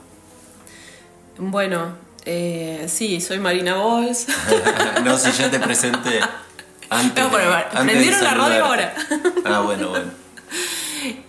Bueno, 1.37 1.95
eh, 2.25 2.87
sí, 2.89 3.21
soy 3.21 3.39
Marina 3.39 3.75
Bols. 3.75 4.27
no, 5.05 5.17
si 5.17 5.31
ya 5.31 5.49
te 5.49 5.59
presenté. 5.59 6.19
Antes 6.89 7.23
No, 7.23 7.31
pero 7.31 7.49
de- 7.51 7.55
antes 7.55 7.73
de 7.79 7.85
prendieron 7.85 8.23
la 8.23 8.33
radio 8.33 8.59
saludarte. 8.65 9.01
Ah, 9.45 9.59
bueno, 9.61 9.89
bueno. 9.91 10.11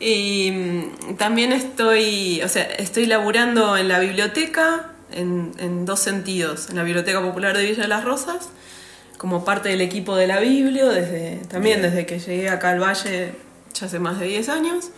Y 0.00 0.50
mm, 0.50 1.16
también 1.16 1.52
estoy, 1.52 2.42
o 2.42 2.48
sea, 2.48 2.62
estoy 2.62 3.06
laburando 3.06 3.76
en 3.76 3.88
la 3.88 3.98
biblioteca 3.98 4.90
en, 5.12 5.52
en 5.58 5.84
dos 5.86 6.00
sentidos. 6.00 6.70
En 6.70 6.76
la 6.76 6.82
Biblioteca 6.82 7.20
Popular 7.20 7.56
de 7.56 7.64
Villa 7.64 7.82
de 7.82 7.88
las 7.88 8.04
Rosas, 8.04 8.50
como 9.18 9.44
parte 9.44 9.68
del 9.68 9.80
equipo 9.80 10.16
de 10.16 10.26
la 10.26 10.40
Biblio, 10.40 10.88
desde, 10.88 11.42
también 11.48 11.80
Bien. 11.80 11.90
desde 11.90 12.06
que 12.06 12.18
llegué 12.18 12.48
acá 12.48 12.70
al 12.70 12.80
Valle 12.80 13.34
ya 13.74 13.86
hace 13.86 13.98
más 13.98 14.18
de 14.18 14.26
10 14.26 14.48
años. 14.48 14.90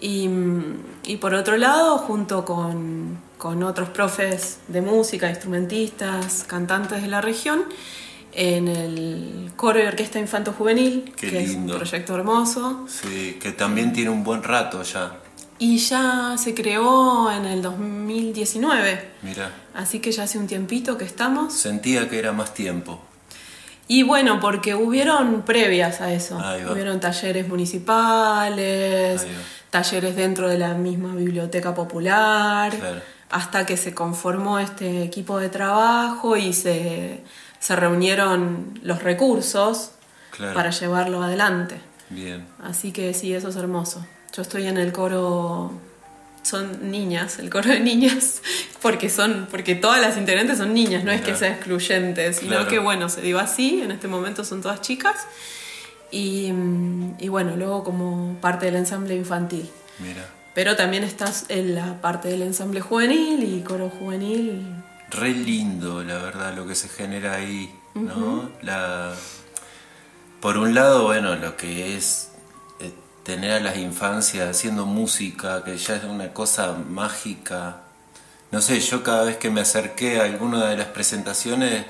Y, 0.00 0.28
mm, 0.28 0.78
y 1.06 1.16
por 1.18 1.34
otro 1.34 1.56
lado, 1.56 1.98
junto 1.98 2.44
con, 2.44 3.18
con 3.38 3.62
otros 3.62 3.88
profes 3.90 4.58
de 4.68 4.80
música, 4.80 5.28
instrumentistas, 5.28 6.44
cantantes 6.44 7.02
de 7.02 7.08
la 7.08 7.20
región, 7.20 7.64
en 8.34 8.68
el 8.68 9.52
coro 9.56 9.82
y 9.82 9.86
orquesta 9.86 10.18
infanto 10.18 10.52
juvenil, 10.52 11.12
Qué 11.16 11.30
que 11.30 11.40
lindo. 11.40 11.52
es 11.52 11.56
un 11.56 11.78
proyecto 11.88 12.14
hermoso. 12.16 12.86
Sí, 12.88 13.38
que 13.40 13.52
también 13.52 13.92
tiene 13.92 14.10
un 14.10 14.24
buen 14.24 14.42
rato 14.42 14.82
ya. 14.82 15.18
Y 15.58 15.78
ya 15.78 16.34
se 16.36 16.52
creó 16.54 17.30
en 17.30 17.44
el 17.44 17.62
2019, 17.62 19.10
Mira, 19.22 19.52
así 19.74 20.00
que 20.00 20.10
ya 20.10 20.24
hace 20.24 20.38
un 20.38 20.46
tiempito 20.48 20.98
que 20.98 21.04
estamos. 21.04 21.52
sentía 21.54 22.08
que 22.08 22.18
era 22.18 22.32
más 22.32 22.52
tiempo. 22.54 23.00
Y 23.86 24.02
bueno, 24.02 24.40
porque 24.40 24.74
hubieron 24.74 25.42
previas 25.42 26.00
a 26.00 26.12
eso. 26.12 26.38
Hubieron 26.72 27.00
talleres 27.00 27.46
municipales, 27.48 29.26
talleres 29.70 30.16
dentro 30.16 30.48
de 30.48 30.58
la 30.58 30.74
misma 30.74 31.14
biblioteca 31.14 31.74
popular, 31.74 32.74
Claro. 32.76 33.00
hasta 33.30 33.66
que 33.66 33.76
se 33.76 33.94
conformó 33.94 34.58
este 34.58 35.02
equipo 35.02 35.38
de 35.38 35.50
trabajo 35.50 36.36
y 36.36 36.52
se, 36.52 37.20
se 37.64 37.74
reunieron 37.76 38.78
los 38.82 39.02
recursos 39.02 39.92
Claro. 40.30 40.52
para 40.52 40.68
llevarlo 40.70 41.22
adelante. 41.22 41.80
Bien. 42.10 42.44
Así 42.62 42.92
que 42.92 43.14
sí, 43.14 43.32
eso 43.32 43.48
es 43.48 43.56
hermoso. 43.56 44.04
Yo 44.36 44.42
estoy 44.42 44.66
en 44.66 44.76
el 44.76 44.92
coro, 44.92 45.72
son 46.42 46.90
niñas, 46.90 47.38
el 47.38 47.48
coro 47.48 47.70
de 47.70 47.80
niñas, 47.80 48.42
porque 48.82 49.08
son, 49.08 49.46
porque 49.50 49.74
todas 49.76 50.00
las 50.02 50.18
integrantes 50.18 50.58
son 50.58 50.74
niñas, 50.74 51.04
no 51.04 51.10
es 51.12 51.22
que 51.22 51.34
sea 51.36 51.52
excluyente, 51.54 52.32
sino 52.34 52.50
Claro. 52.56 52.68
que 52.68 52.78
bueno, 52.80 53.08
se 53.08 53.22
dio 53.22 53.38
así, 53.38 53.80
en 53.80 53.92
este 53.92 54.08
momento 54.08 54.44
son 54.44 54.60
todas 54.60 54.82
chicas. 54.82 55.16
Y, 56.10 56.52
mm, 56.52 57.14
y 57.20 57.28
bueno, 57.28 57.56
luego 57.56 57.82
como 57.82 58.36
parte 58.42 58.66
del 58.66 58.76
ensamble 58.76 59.14
infantil. 59.14 59.70
Mira. 60.00 60.28
Pero 60.54 60.76
también 60.76 61.02
estás 61.04 61.46
en 61.48 61.74
la 61.74 62.00
parte 62.02 62.28
del 62.28 62.42
ensamble 62.42 62.80
juvenil 62.82 63.42
y 63.42 63.62
coro 63.62 63.88
juvenil. 63.88 64.64
Re 65.16 65.32
lindo, 65.32 66.02
la 66.02 66.18
verdad, 66.18 66.54
lo 66.54 66.66
que 66.66 66.74
se 66.74 66.88
genera 66.88 67.34
ahí, 67.34 67.74
¿no? 67.94 68.50
La... 68.62 69.14
Por 70.40 70.58
un 70.58 70.74
lado, 70.74 71.04
bueno, 71.04 71.36
lo 71.36 71.56
que 71.56 71.96
es 71.96 72.30
eh, 72.80 72.92
tener 73.22 73.52
a 73.52 73.60
las 73.60 73.76
infancias 73.78 74.48
haciendo 74.48 74.86
música, 74.86 75.64
que 75.64 75.76
ya 75.76 75.96
es 75.96 76.04
una 76.04 76.32
cosa 76.32 76.72
mágica. 76.72 77.82
No 78.50 78.60
sé, 78.60 78.78
yo 78.80 79.02
cada 79.02 79.24
vez 79.24 79.36
que 79.36 79.50
me 79.50 79.60
acerqué 79.60 80.20
a 80.20 80.24
alguna 80.24 80.66
de 80.66 80.76
las 80.76 80.88
presentaciones, 80.88 81.86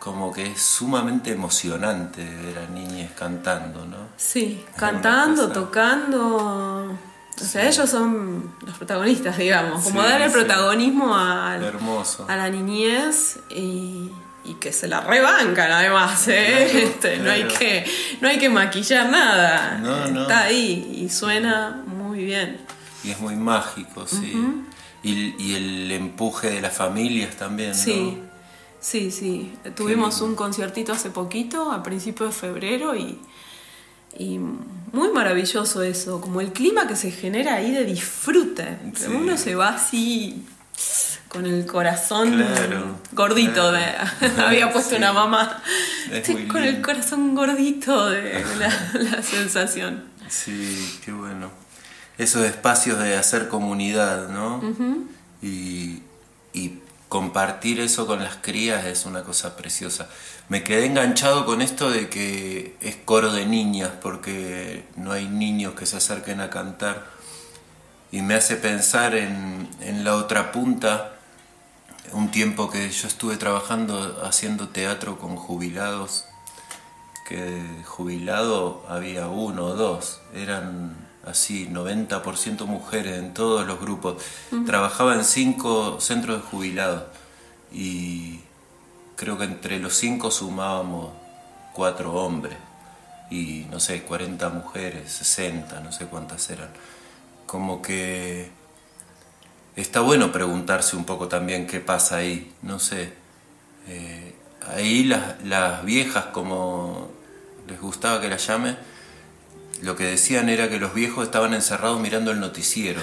como 0.00 0.32
que 0.32 0.52
es 0.52 0.62
sumamente 0.62 1.30
emocionante 1.30 2.24
ver 2.24 2.58
a 2.58 2.66
niñas 2.66 3.10
cantando, 3.16 3.84
¿no? 3.84 4.08
Sí, 4.16 4.64
cantando, 4.74 5.50
tocando. 5.50 6.79
O 7.40 7.44
sea, 7.44 7.66
ellos 7.68 7.88
son 7.88 8.52
los 8.66 8.76
protagonistas, 8.76 9.36
digamos. 9.38 9.82
Como 9.84 10.02
Sí, 10.02 10.08
dar 10.08 10.20
el 10.22 10.28
sí. 10.30 10.34
protagonismo 10.36 11.14
a, 11.16 11.56
Hermoso. 11.56 12.26
a 12.28 12.36
la 12.36 12.48
niñez 12.50 13.38
y, 13.50 14.10
y 14.44 14.54
que 14.60 14.72
se 14.72 14.88
la 14.88 15.00
rebancan 15.00 15.70
además, 15.72 16.26
¿eh? 16.28 16.82
Este, 16.84 17.18
no, 17.18 17.30
hay 17.30 17.44
que, 17.44 17.84
no 18.20 18.28
hay 18.28 18.38
que 18.38 18.48
maquillar 18.48 19.08
nada. 19.10 19.78
No, 19.82 20.06
no. 20.08 20.22
Está 20.22 20.42
ahí 20.42 21.00
y 21.04 21.08
suena 21.08 21.82
muy 21.86 22.24
bien. 22.24 22.58
Y 23.02 23.10
es 23.10 23.20
muy 23.20 23.36
mágico, 23.36 24.06
sí. 24.06 24.34
y, 25.02 25.34
y 25.42 25.54
el 25.54 25.90
empuje 25.92 26.50
de 26.50 26.60
las 26.60 26.74
familias 26.76 27.34
también, 27.36 27.70
¿no? 27.70 27.74
Sí, 27.76 28.18
sí, 28.78 29.10
sí. 29.10 29.52
Tuvimos 29.74 30.20
un 30.20 30.34
conciertito 30.34 30.92
hace 30.92 31.08
poquito, 31.10 31.72
a 31.72 31.82
principios 31.82 32.34
de 32.34 32.40
febrero, 32.40 32.94
y, 32.94 33.18
y 34.18 34.38
muy 34.38 35.08
maravilloso 35.12 35.82
eso, 35.82 36.20
como 36.20 36.40
el 36.40 36.52
clima 36.52 36.86
que 36.86 36.96
se 36.96 37.10
genera 37.10 37.54
ahí 37.54 37.70
de 37.70 37.84
disfrute. 37.84 38.78
Sí. 38.96 39.06
Uno 39.08 39.36
se 39.36 39.54
va 39.54 39.70
así 39.70 40.44
con 41.28 41.46
el 41.46 41.64
corazón 41.64 42.32
Claro, 42.36 42.96
gordito, 43.12 43.70
de, 43.70 43.84
había 44.44 44.72
puesto 44.72 44.90
Sí. 44.90 44.96
una 44.96 45.12
mamá, 45.12 45.62
Es 46.10 46.18
Estoy 46.18 46.34
muy 46.36 46.46
con 46.48 46.64
el 46.64 46.80
corazón 46.82 47.34
gordito 47.34 48.10
de 48.10 48.44
la, 48.58 48.90
la 49.00 49.22
sensación. 49.22 50.04
Sí, 50.28 50.98
qué 51.04 51.12
bueno. 51.12 51.50
Esos 52.18 52.44
espacios 52.44 52.98
de 52.98 53.16
hacer 53.16 53.48
comunidad, 53.48 54.28
¿no? 54.28 54.60
y, 55.40 56.02
y 56.52 56.79
compartir 57.10 57.80
eso 57.80 58.06
con 58.06 58.22
las 58.22 58.36
crías 58.36 58.86
es 58.86 59.04
una 59.04 59.24
cosa 59.24 59.56
preciosa. 59.56 60.08
Me 60.48 60.62
quedé 60.62 60.86
enganchado 60.86 61.44
con 61.44 61.60
esto 61.60 61.90
de 61.90 62.08
que 62.08 62.76
es 62.80 62.96
coro 63.04 63.32
de 63.32 63.44
niñas, 63.46 63.90
porque 64.00 64.84
no 64.96 65.12
hay 65.12 65.28
niños 65.28 65.74
que 65.74 65.86
se 65.86 65.96
acerquen 65.98 66.40
a 66.40 66.50
cantar. 66.50 67.04
Y 68.12 68.22
me 68.22 68.34
hace 68.34 68.56
pensar 68.56 69.16
en, 69.16 69.68
en 69.80 70.04
la 70.04 70.14
otra 70.14 70.52
punta, 70.52 71.16
un 72.12 72.30
tiempo 72.30 72.70
que 72.70 72.88
yo 72.90 73.08
estuve 73.08 73.36
trabajando 73.36 74.22
haciendo 74.24 74.68
teatro 74.68 75.18
con 75.18 75.36
jubilados 75.36 76.26
que 77.28 77.64
jubilado 77.86 78.84
había 78.88 79.28
uno 79.28 79.66
o 79.66 79.74
dos, 79.74 80.20
eran 80.34 81.09
así 81.24 81.68
90% 81.68 82.66
mujeres 82.66 83.18
en 83.18 83.34
todos 83.34 83.66
los 83.66 83.80
grupos. 83.80 84.22
Trabajaba 84.66 85.14
en 85.14 85.24
cinco 85.24 86.00
centros 86.00 86.42
de 86.42 86.48
jubilados 86.48 87.04
y 87.72 88.40
creo 89.16 89.38
que 89.38 89.44
entre 89.44 89.78
los 89.78 89.94
cinco 89.94 90.30
sumábamos 90.30 91.10
cuatro 91.72 92.12
hombres 92.14 92.56
y 93.30 93.66
no 93.70 93.78
sé, 93.78 94.02
40 94.02 94.48
mujeres, 94.48 95.12
60, 95.12 95.80
no 95.80 95.92
sé 95.92 96.06
cuántas 96.06 96.50
eran. 96.50 96.68
Como 97.46 97.80
que 97.80 98.50
está 99.76 100.00
bueno 100.00 100.32
preguntarse 100.32 100.96
un 100.96 101.04
poco 101.04 101.28
también 101.28 101.66
qué 101.66 101.80
pasa 101.80 102.16
ahí, 102.16 102.52
no 102.62 102.78
sé. 102.80 103.12
Eh, 103.86 104.34
ahí 104.74 105.04
las, 105.04 105.42
las 105.44 105.84
viejas, 105.84 106.26
como 106.26 107.08
les 107.68 107.80
gustaba 107.80 108.20
que 108.20 108.28
las 108.28 108.44
llame, 108.46 108.76
lo 109.82 109.96
que 109.96 110.04
decían 110.04 110.48
era 110.48 110.68
que 110.68 110.78
los 110.78 110.94
viejos 110.94 111.24
estaban 111.24 111.54
encerrados 111.54 112.00
mirando 112.00 112.30
el 112.30 112.40
noticiero 112.40 113.00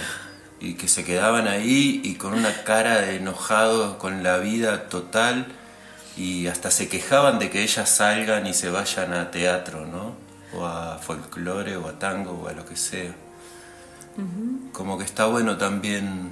y 0.60 0.76
que 0.76 0.88
se 0.88 1.04
quedaban 1.04 1.48
ahí 1.48 2.02
y 2.04 2.16
con 2.16 2.34
una 2.34 2.64
cara 2.64 3.02
de 3.02 3.18
enojados 3.18 3.98
con 3.98 4.24
la 4.24 4.38
vida 4.38 4.90
total 4.90 5.48
y 6.16 6.48
hasta 6.48 6.72
se 6.72 6.88
quejaban 6.90 7.40
de 7.40 7.50
que 7.50 7.64
ellas 7.64 7.90
salgan 7.90 8.48
y 8.48 8.54
se 8.54 8.70
vayan 8.70 9.14
a 9.14 9.30
teatro, 9.30 9.86
¿no? 9.86 10.16
O 10.54 10.66
a 10.66 10.98
folclore 10.98 11.78
o 11.78 11.88
a 11.88 12.00
tango 12.00 12.32
o 12.32 12.48
a 12.48 12.54
lo 12.54 12.66
que 12.66 12.76
sea. 12.76 13.14
Como 14.74 14.98
que 14.98 15.04
está 15.04 15.26
bueno 15.28 15.58
también 15.58 16.32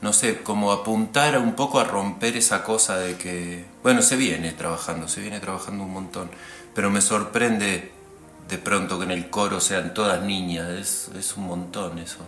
no 0.00 0.12
sé, 0.12 0.42
como 0.42 0.72
apuntar 0.72 1.38
un 1.38 1.54
poco 1.54 1.80
a 1.80 1.84
romper 1.84 2.36
esa 2.36 2.62
cosa 2.62 2.98
de 2.98 3.16
que, 3.16 3.64
bueno, 3.82 4.02
se 4.02 4.16
viene 4.16 4.52
trabajando, 4.52 5.08
se 5.08 5.20
viene 5.20 5.40
trabajando 5.40 5.84
un 5.84 5.92
montón, 5.92 6.30
pero 6.74 6.90
me 6.90 7.00
sorprende 7.00 7.92
de 8.48 8.58
pronto 8.58 8.98
que 8.98 9.04
en 9.04 9.10
el 9.10 9.28
coro 9.30 9.60
sean 9.60 9.92
todas 9.94 10.22
niñas, 10.22 10.68
es, 10.70 11.08
es 11.18 11.36
un 11.36 11.46
montón 11.46 11.98
eso. 11.98 12.18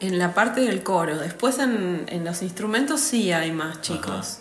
En 0.00 0.18
la 0.18 0.34
parte 0.34 0.60
del 0.62 0.82
coro, 0.82 1.16
después 1.18 1.58
en, 1.58 2.04
en 2.08 2.24
los 2.24 2.42
instrumentos 2.42 3.00
sí 3.00 3.32
hay 3.32 3.52
más 3.52 3.80
chicos. 3.80 4.38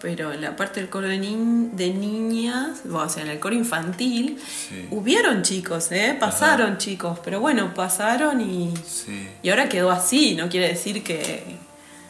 Pero 0.00 0.32
en 0.32 0.42
la 0.42 0.54
parte 0.54 0.80
del 0.80 0.90
coro 0.90 1.08
de, 1.08 1.16
ni- 1.16 1.70
de 1.72 1.90
niñas, 1.94 2.80
o 2.92 3.08
sea, 3.08 3.22
en 3.22 3.30
el 3.30 3.38
coro 3.40 3.54
infantil, 3.54 4.38
Sí. 4.46 4.86
hubieron 4.90 5.42
chicos, 5.42 5.90
¿eh? 5.92 6.14
Pasaron 6.20 6.76
chicos, 6.76 7.18
pero 7.24 7.40
bueno, 7.40 7.72
pasaron 7.72 8.40
y, 8.42 8.74
Sí, 8.86 9.28
y 9.42 9.48
ahora 9.48 9.68
quedó 9.70 9.90
así, 9.90 10.34
no 10.34 10.50
quiere 10.50 10.68
decir 10.68 11.02
que 11.02 11.56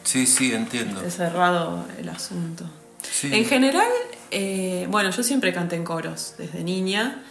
sí, 0.03 0.25
sí, 0.25 0.53
entiendo. 0.53 0.97
esté 0.99 1.11
cerrado 1.11 1.85
el 1.97 2.09
asunto. 2.09 2.65
Sí. 3.01 3.29
En 3.33 3.45
general, 3.45 3.87
eh, 4.31 4.87
bueno, 4.89 5.09
yo 5.11 5.23
siempre 5.23 5.53
canté 5.53 5.77
en 5.77 5.85
coros 5.85 6.33
desde 6.37 6.63
niña. 6.65 7.23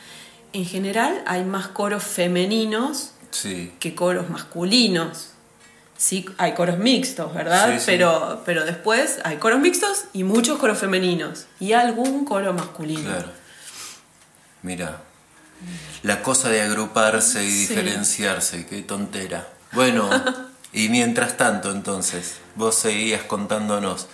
En 0.54 0.64
general 0.64 1.22
hay 1.26 1.44
más 1.44 1.68
coros 1.68 2.02
femeninos 2.02 3.10
Sí, 3.34 3.72
que 3.80 3.96
coros 3.96 4.30
masculinos. 4.30 5.30
Sí, 5.96 6.24
hay 6.38 6.54
coros 6.54 6.78
mixtos, 6.78 7.34
¿verdad? 7.34 7.72
Sí, 7.72 7.80
sí. 7.80 7.84
Pero, 7.86 8.42
pero 8.46 8.64
después 8.64 9.18
hay 9.24 9.38
coros 9.38 9.58
mixtos 9.60 10.04
y 10.12 10.22
muchos 10.22 10.58
coros 10.58 10.78
femeninos. 10.78 11.46
Y 11.58 11.72
algún 11.72 12.24
coro 12.24 12.52
masculino. 12.52 13.02
claro. 13.02 13.28
Mira, 14.62 15.02
la 16.04 16.22
cosa 16.22 16.48
de 16.48 16.62
agruparse 16.62 17.44
y 17.44 17.50
diferenciarse, 17.50 18.66
qué 18.66 18.82
tontera. 18.82 19.48
Bueno, 19.72 20.08
y 20.72 20.88
mientras 20.88 21.36
tanto 21.36 21.72
entonces, 21.72 22.36
vos 22.54 22.76
seguías 22.76 23.24
contándonos 23.24 24.06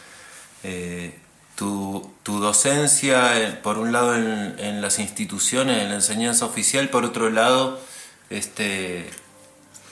eh, 0.63 1.20
tu, 1.61 2.11
tu 2.23 2.41
docencia, 2.41 3.39
eh, 3.39 3.53
por 3.53 3.77
un 3.77 3.93
lado 3.93 4.15
en, 4.17 4.55
en 4.59 4.81
las 4.81 4.99
instituciones, 4.99 5.83
en 5.83 5.91
la 5.91 5.97
enseñanza 5.97 6.47
oficial, 6.47 6.89
por 6.89 7.05
otro 7.05 7.29
lado, 7.29 7.79
este 8.31 9.05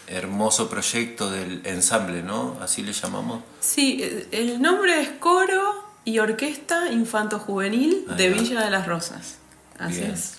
hermoso 0.07 0.71
proyecto 0.71 1.31
del 1.31 1.61
ensamble, 1.65 2.23
¿no? 2.23 2.57
Así 2.63 2.83
le 2.83 2.95
llamamos. 2.95 3.43
Sí, 3.61 3.99
eh, 4.03 4.27
el 4.33 4.63
nombre 4.63 4.99
es 5.03 5.11
Coro 5.21 5.85
y 6.07 6.19
Orquesta 6.21 6.91
Infanto 6.91 7.39
Juvenil 7.39 8.07
de. 8.17 8.31
Villa 8.31 8.63
de 8.65 8.71
las 8.71 8.87
Rosas. 8.87 9.37
Así 9.79 9.99
Bien. 9.99 10.13
es. 10.13 10.39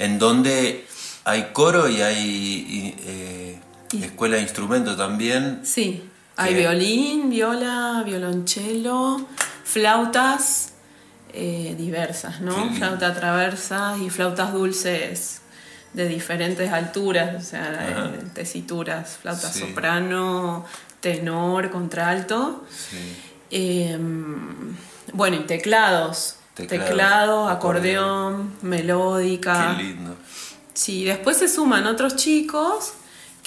En 0.00 0.18
donde 0.18 0.84
hay 1.22 1.50
coro 1.52 1.88
y 1.88 2.02
hay 2.02 2.18
y, 2.18 2.94
eh, 3.06 3.60
Y- 3.92 4.02
escuela 4.02 4.34
de 4.34 4.42
instrumento 4.42 4.96
también. 4.96 5.60
Sí, 5.62 6.02
hay 6.36 6.54
violín, 6.56 7.30
viola, 7.30 8.02
violonchelo, 8.04 9.28
flautas 9.72 10.72
eh, 11.32 11.74
diversas, 11.78 12.40
¿no? 12.40 12.56
lindo. 12.56 12.74
Flauta 12.76 13.14
traversa 13.14 13.96
y 14.04 14.10
flautas 14.10 14.52
dulces 14.52 15.42
de 15.92 16.08
diferentes 16.08 16.72
alturas, 16.72 17.36
o 17.42 17.46
sea, 17.48 18.10
eh, 18.14 18.24
tesituras, 18.34 19.18
flauta 19.22 19.48
Sí. 19.52 19.60
soprano, 19.60 20.64
tenor, 21.00 21.70
contralto. 21.70 22.64
Sí. 22.68 23.16
Eh, 23.50 23.96
bueno, 25.12 25.36
y 25.36 25.40
teclados. 25.40 26.36
Teclado, 26.54 26.84
Teclado, 26.88 27.48
acordeón. 27.48 28.34
acordeón, 28.34 28.52
melódica. 28.62 29.74
Qué 29.76 29.82
lindo. 29.84 30.16
Sí, 30.74 31.04
después 31.04 31.36
se 31.38 31.48
suman 31.48 31.86
otros 31.86 32.16
chicos 32.16 32.92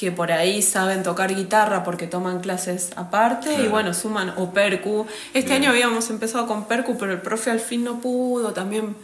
que 0.03 0.11
por 0.11 0.31
ahí 0.33 0.61
saben 0.61 1.01
tocar 1.01 1.33
guitarra 1.33 1.83
porque 1.83 2.07
toman 2.07 2.41
clases 2.41 2.91
aparte 2.97 3.53
y 3.63 3.67
bueno, 3.69 3.93
suman 3.93 4.33
o 4.37 4.51
percu. 4.51 5.07
Este 5.33 5.51
Bien. 5.51 5.61
año 5.63 5.69
habíamos 5.71 6.09
empezado 6.09 6.45
con 6.45 6.65
percu, 6.65 6.97
pero 6.97 7.13
el 7.13 7.21
profe 7.21 7.51
al 7.51 7.61
fin 7.61 7.83
no 7.85 7.99
pudo, 8.01 8.51
también 8.51 8.95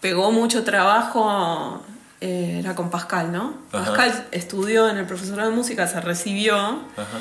pegó 0.00 0.32
mucho 0.32 0.64
trabajo, 0.64 1.80
eh, 2.20 2.58
era 2.60 2.74
con 2.74 2.90
Pascal, 2.90 3.30
¿no? 3.30 3.54
Ajá. 3.72 3.84
Pascal 3.84 4.26
estudió 4.32 4.88
en 4.88 4.96
el 4.98 5.06
profesorado 5.06 5.50
de 5.50 5.54
música, 5.56 5.86
se 5.86 6.00
recibió 6.00 6.56
Ajá. 6.56 7.18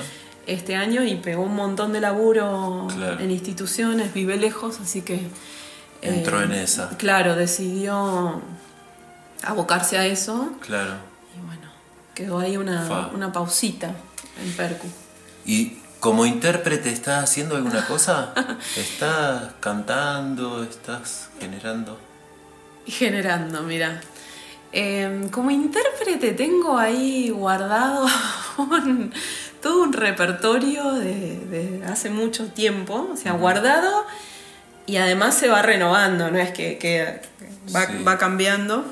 este 0.48 0.76
año 0.76 1.04
y 1.04 1.15
pegó 1.18 1.44
un 1.44 1.56
montón 1.56 1.94
de 1.94 2.02
laburo 2.02 2.88
Claro. 2.96 3.20
en 3.20 3.30
instituciones, 3.30 4.13
vive 4.13 4.38
lejos, 4.38 4.80
así 4.82 5.02
que... 5.04 5.15
eh, 5.15 5.22
Entró 6.02 6.41
en 6.41 6.52
esa. 6.54 6.89
Claro, 6.98 7.36
decidió 7.36 8.41
abocarse 9.44 9.98
a 9.98 10.06
eso 10.08 10.50
Claro. 10.62 10.94
Quedó 12.15 12.39
ahí 12.39 12.58
una, 12.58 12.86
Fa. 12.88 13.08
una 13.13 13.32
pausita 13.32 13.91
en 14.43 14.51
Percu. 14.54 14.88
¿Y 15.45 15.78
como 15.99 16.25
intérprete 16.25 16.89
estás 16.89 17.23
haciendo 17.23 17.56
alguna 17.56 17.86
cosa? 17.86 18.34
¿Estás 18.75 19.54
cantando? 19.60 20.63
¿Estás 20.63 21.30
generando? 21.39 21.99
Generando, 22.88 23.62
mira. 23.63 24.01
Eh, 24.71 25.28
como 25.32 25.51
intérprete 25.51 26.32
tengo 26.32 26.78
ahí 26.78 27.30
guardado 27.30 28.06
un- 28.58 29.13
todo 29.62 29.84
un 29.84 29.93
repertorio 29.93 30.93
de, 30.93 31.39
de 31.39 31.84
hace 31.86 32.10
mucho 32.10 32.47
tiempo, 32.47 33.10
o 33.13 33.17
sea, 33.17 33.32
guardado 33.34 34.06
y 34.86 34.97
además 34.97 35.36
se 35.36 35.47
va 35.47 35.62
renovando, 35.63 36.30
no 36.30 36.38
es 36.38 36.51
que, 36.51 36.78
que 36.78 37.21
va, 37.73 37.88
Sí. 37.88 38.04
va 38.04 38.17
cambiando. 38.19 38.86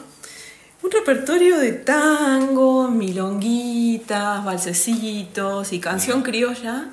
Un 0.83 0.91
repertorio 0.91 1.57
de 1.57 1.71
tango, 1.71 2.89
milonguitas, 2.89 4.43
balsecitos 4.43 5.71
y 5.71 5.79
canción 5.79 6.23
criolla, 6.23 6.85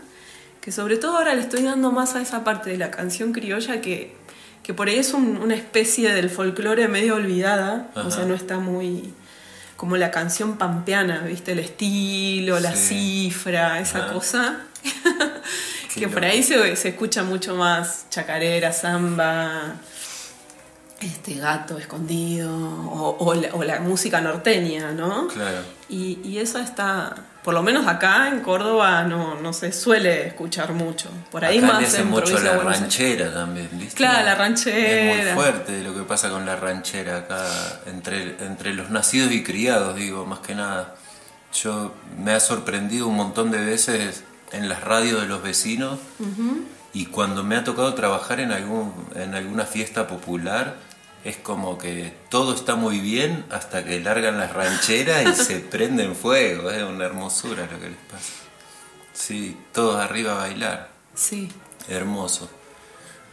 que 0.61 0.71
sobre 0.71 0.97
todo 0.97 1.17
ahora 1.19 1.35
le 1.35 1.41
estoy 1.41 1.63
dando 1.63 1.91
más 1.91 2.15
a 2.15 2.23
esa 2.23 2.45
parte 2.45 2.71
de 2.71 2.77
la 2.79 2.91
canción 2.91 3.33
criolla 3.33 3.81
que 3.81 4.19
que 4.63 4.75
por 4.75 4.89
ahí 4.89 4.97
es 4.99 5.15
un- 5.15 5.39
una 5.39 5.55
especie 5.55 6.13
del 6.13 6.29
folclore 6.29 6.87
medio 6.87 7.15
olvidada, 7.17 7.89
o 7.95 8.11
sea, 8.11 8.27
no 8.27 8.35
está 8.35 8.59
muy 8.59 9.13
como 9.77 9.97
la 9.97 10.11
canción 10.11 10.59
pampeana, 10.59 11.23
¿viste? 11.23 11.53
El 11.53 11.61
estilo, 11.61 12.61
la 12.61 12.77
cifra, 12.77 13.81
esa 13.81 14.05
Ajá. 14.05 14.13
cosa. 14.13 14.61
Que 15.95 16.07
por 16.09 16.25
ahí 16.25 16.43
se, 16.45 16.77
se 16.77 16.91
escucha 16.91 17.25
mucho 17.25 17.57
más 17.57 18.07
chacarera, 18.11 18.73
samba, 18.73 19.75
este 21.01 21.35
gato 21.35 21.79
escondido, 21.79 22.53
o, 22.55 23.17
o 23.19 23.35
la, 23.35 23.49
o 23.55 23.65
la 23.65 23.81
música 23.81 24.21
norteña, 24.21 24.93
¿no? 24.93 25.29
Claro. 25.29 25.59
Y, 25.89 26.21
y 26.23 26.39
eso 26.39 26.59
está, 26.59 27.15
por 27.43 27.55
lo 27.55 27.63
menos 27.63 27.87
acá 27.87 28.29
en 28.29 28.41
Córdoba 28.41 29.03
no, 29.05 29.35
no 29.41 29.53
se 29.53 29.73
suele 29.73 30.27
escuchar 30.29 30.73
mucho. 30.73 31.09
Por 31.31 31.45
ahí 31.45 31.59
Acá 31.59 31.67
más 31.69 31.81
le 31.81 31.87
hacen 31.89 32.01
en 32.03 32.11
mucho 32.11 32.39
la 32.39 32.51
Aires. 32.53 32.65
ranchera 32.65 33.33
también, 33.33 33.69
¿viste? 33.73 33.95
Claro, 33.97 34.25
la 34.27 34.33
Es 34.33 34.39
ranchera. 34.39 35.35
muy 35.35 35.43
fuerte 35.43 35.83
lo 35.83 35.95
que 35.95 36.03
pasa 36.03 36.29
con 36.29 36.45
la 36.45 36.57
ranchera 36.57 37.17
acá, 37.19 37.47
entre, 37.87 38.37
entre 38.45 38.75
los 38.75 38.91
nacidos 38.91 39.33
y 39.33 39.43
criados, 39.43 39.97
digo, 39.97 40.27
más 40.27 40.41
que 40.41 40.55
nada. 40.55 40.95
Yo 41.55 41.95
me 42.23 42.33
ha 42.33 42.41
sorprendido 42.41 43.09
un 43.09 43.17
montón 43.17 43.51
de 43.51 43.59
veces 43.59 44.23
en 44.53 44.69
las 44.69 44.83
radios 44.85 45.21
de 45.23 45.27
los 45.29 45.43
vecinos 45.43 45.99
y 46.93 47.07
cuando 47.07 47.43
me 47.43 47.57
ha 47.57 47.65
tocado 47.65 47.95
trabajar 47.95 48.39
en, 48.41 48.53
algún, 48.53 48.93
en 49.17 49.35
alguna 49.35 49.65
fiesta 49.65 50.07
popular, 50.07 50.77
es 51.25 51.37
como 51.37 51.77
que 51.79 52.15
todo 52.31 52.55
está 52.55 52.77
muy 52.77 52.99
bien 52.99 53.45
hasta 53.51 53.85
que 53.85 54.01
largan 54.01 54.39
las 54.39 54.53
rancheras 54.53 55.39
y 55.39 55.43
se 55.45 55.57
prenden 55.73 56.15
fuego, 56.15 56.71
es 56.71 56.83
una 56.83 57.05
hermosura 57.05 57.69
lo 57.71 57.79
que 57.81 57.91
les 57.91 57.99
pasa. 58.11 58.33
Sí, 59.13 59.57
todos 59.73 59.97
arriba 59.97 60.33
a 60.33 60.37
bailar. 60.39 60.91
Sí. 61.15 61.51
Hermoso. 61.89 62.49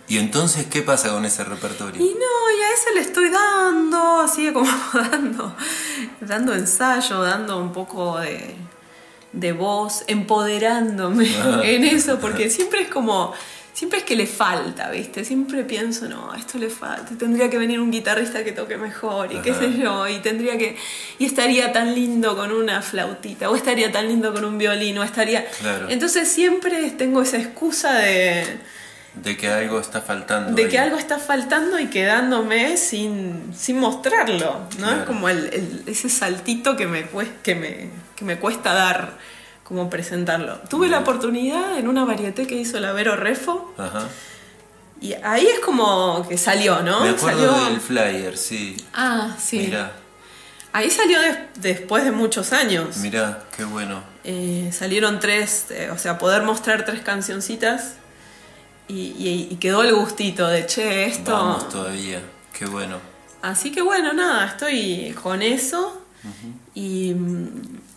¿Y 0.10 0.18
entonces 0.20 0.66
qué 0.68 0.82
pasa 0.82 1.10
con 1.12 1.26
ese 1.26 1.44
repertorio? 1.44 2.02
Y 2.02 2.10
no, 2.14 2.58
y 2.58 2.62
a 2.64 2.74
ese 2.74 2.94
le 2.94 3.02
estoy 3.02 3.30
dando, 3.30 4.22
así 4.22 4.52
como 4.54 4.70
dando, 4.94 5.56
dando 6.22 6.54
ensayo, 6.54 7.22
dando 7.24 7.58
un 7.58 7.74
poco 7.74 8.18
de, 8.20 8.56
de 9.34 9.52
voz, 9.52 10.04
empoderándome 10.08 11.30
Ah. 11.42 11.60
en 11.64 11.84
eso, 11.84 12.20
porque 12.20 12.50
siempre 12.50 12.84
es 12.84 12.90
como, 12.90 13.34
siempre 13.78 14.00
es 14.00 14.06
que 14.06 14.16
le 14.16 14.26
falta, 14.26 14.90
¿viste? 14.90 15.24
Siempre 15.24 15.64
pienso, 15.64 16.10
no, 16.10 16.34
esto 16.34 16.58
le 16.58 16.70
falta, 16.70 17.16
tendría 17.16 17.48
que 17.48 17.60
venir 17.60 17.80
un 17.80 17.92
guitarrista 17.92 18.44
que 18.44 18.52
toque 18.52 18.76
mejor, 18.76 19.32
y 19.32 19.38
qué 19.46 19.54
sé 19.54 19.68
yo, 19.78 20.08
y 20.08 20.18
tendría 20.20 20.58
que, 20.58 20.76
y 21.20 21.26
estaría 21.26 21.72
tan 21.72 21.94
lindo 21.94 22.36
con 22.36 22.52
una 22.52 22.82
flautita, 22.82 23.50
o 23.52 23.56
estaría 23.56 23.92
tan 23.92 24.08
lindo 24.08 24.34
con 24.34 24.44
un 24.46 24.58
violín, 24.58 24.98
o 24.98 25.04
estaría... 25.04 25.46
Claro. 25.62 25.88
Entonces 25.90 26.28
siempre 26.28 26.90
tengo 26.92 27.22
esa 27.22 27.38
excusa 27.38 27.94
de 28.00 28.46
De 29.14 29.38
que 29.38 29.48
algo 29.48 29.80
está 29.80 30.02
faltando. 30.02 30.54
de 30.56 30.64
ahí. 30.64 30.70
que 30.70 30.80
algo 30.80 30.98
está 30.98 31.20
faltando 31.20 31.78
y 31.80 31.86
quedándome 31.88 32.78
sin, 32.78 33.54
sin 33.56 33.78
mostrarlo, 33.80 34.62
¿no? 34.80 34.88
Claro. 34.90 35.00
Es 35.02 35.06
como 35.06 35.30
el, 35.30 35.38
el- 35.54 35.84
ese 35.86 36.10
saltito 36.10 36.76
que 36.76 36.88
me, 36.88 37.06
que, 37.44 37.54
me, 37.54 37.90
que 38.16 38.26
me 38.26 38.38
cuesta 38.40 38.74
dar, 38.74 39.18
como 39.68 39.90
presentarlo. 39.90 40.56
Tuve 40.70 40.88
la 40.88 41.00
oportunidad 41.00 41.78
en 41.78 41.88
una 41.88 42.06
varieté 42.06 42.48
que 42.48 42.56
hizo 42.56 42.80
la 42.80 42.94
Vero 42.94 43.16
Refo 43.18 43.74
Ajá. 43.78 44.08
y 45.02 45.14
ahí 45.14 45.46
es 45.46 45.60
como 45.60 46.26
que 46.28 46.38
salió, 46.38 46.82
¿no? 46.84 47.02
Me 47.02 47.10
acuerdo 47.10 47.52
Salió- 47.54 47.66
del 47.70 47.82
flyer, 47.82 48.38
sí. 48.38 48.78
Ah, 48.94 49.36
sí. 49.40 49.60
Mirá, 49.60 49.92
Ahí 50.74 50.92
salió 50.92 51.20
des- 51.22 51.38
después 51.56 52.04
de 52.04 52.12
muchos 52.12 52.54
años. 52.54 52.98
mirá, 52.98 53.44
qué 53.56 53.64
bueno. 53.64 54.02
Eh, 54.24 54.70
salieron 54.72 55.20
tres, 55.20 55.66
eh, 55.72 55.90
o 55.92 55.98
sea, 55.98 56.18
poder 56.20 56.44
mostrar 56.44 56.86
tres 56.86 57.02
cancioncitas 57.02 57.94
y, 58.88 59.16
y- 59.18 59.48
y 59.52 59.56
quedó 59.56 59.82
el 59.84 59.94
gustito 59.96 60.46
de, 60.48 60.66
che, 60.68 61.06
esto... 61.06 61.32
Vamos 61.32 61.68
todavía, 61.70 62.22
qué 62.58 62.66
bueno. 62.66 63.00
Así 63.42 63.72
que 63.72 63.82
bueno, 63.82 64.14
nada, 64.14 64.46
estoy 64.46 65.16
con 65.24 65.42
eso. 65.42 66.02
y, 66.76 67.14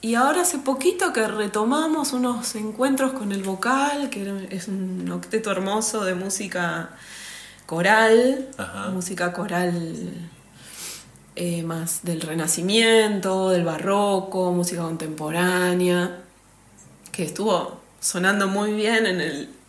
y 0.02 0.14
ahora 0.14 0.42
hace 0.42 0.58
poquito 0.58 1.12
que 1.12 1.26
retomamos 1.28 2.12
unos 2.12 2.54
encuentros 2.54 3.12
con 3.12 3.32
el 3.32 3.42
vocal, 3.42 4.08
que 4.08 4.48
es 4.50 4.68
un 4.68 5.10
octeto 5.10 5.50
hermoso 5.50 6.04
de 6.04 6.14
música 6.14 6.90
coral, 7.66 8.48
Ajá. 8.56 8.88
música 8.88 9.32
coral 9.32 10.12
eh, 11.36 11.62
más 11.62 12.02
del 12.02 12.20
renacimiento, 12.22 13.50
del 13.50 13.64
barroco, 13.64 14.52
música 14.52 14.82
contemporánea, 14.82 16.22
que 17.12 17.24
estuvo 17.24 17.80
sonando 18.00 18.48
muy 18.48 18.72
bien 18.72 19.06
en 19.06 19.20
el 19.20 19.59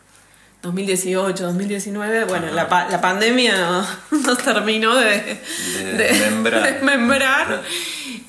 2018, 0.62 1.44
2019. 1.44 2.26
Bueno, 2.26 2.52
la, 2.52 2.70
pa- 2.70 2.88
la 2.90 3.02
pandemia 3.02 3.86
nos 4.12 4.38
terminó 4.38 4.96
de, 4.96 5.40
De 5.84 5.94
desmembrar. 5.94 6.64
desmembrar. 6.74 7.62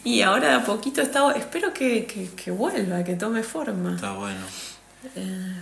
Y 0.05 0.23
ahora 0.23 0.49
de 0.49 0.55
a 0.55 0.65
poquito 0.65 1.01
está, 1.03 1.31
espero 1.33 1.73
que, 1.73 2.07
que- 2.07 2.31
que 2.35 2.51
vuelva, 2.51 3.05
que 3.05 3.15
tome 3.15 3.43
forma. 3.43 3.95
Está 3.95 4.13
bueno. 4.13 4.41
Eh. 5.17 5.53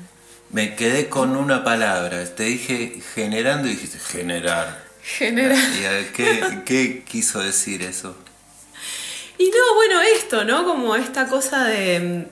Me 0.50 0.74
quedé 0.74 1.08
con 1.08 1.36
una 1.36 1.62
palabra. 1.64 2.24
Te 2.24 2.44
dije 2.44 3.00
generando 3.14 3.68
y 3.68 3.72
dijiste 3.72 3.98
generar. 3.98 4.82
Genera. 5.02 5.54
¿Y 5.56 5.84
a 5.84 6.12
qué, 6.12 6.60
qué 6.66 7.04
quiso 7.04 7.40
decir 7.40 7.82
eso? 7.82 8.16
Y 9.38 9.44
no, 9.44 9.74
bueno, 9.74 10.00
esto, 10.02 10.44
¿no? 10.44 10.64
Como 10.64 10.94
esta 10.96 11.26
cosa 11.26 11.64
de, 11.64 12.26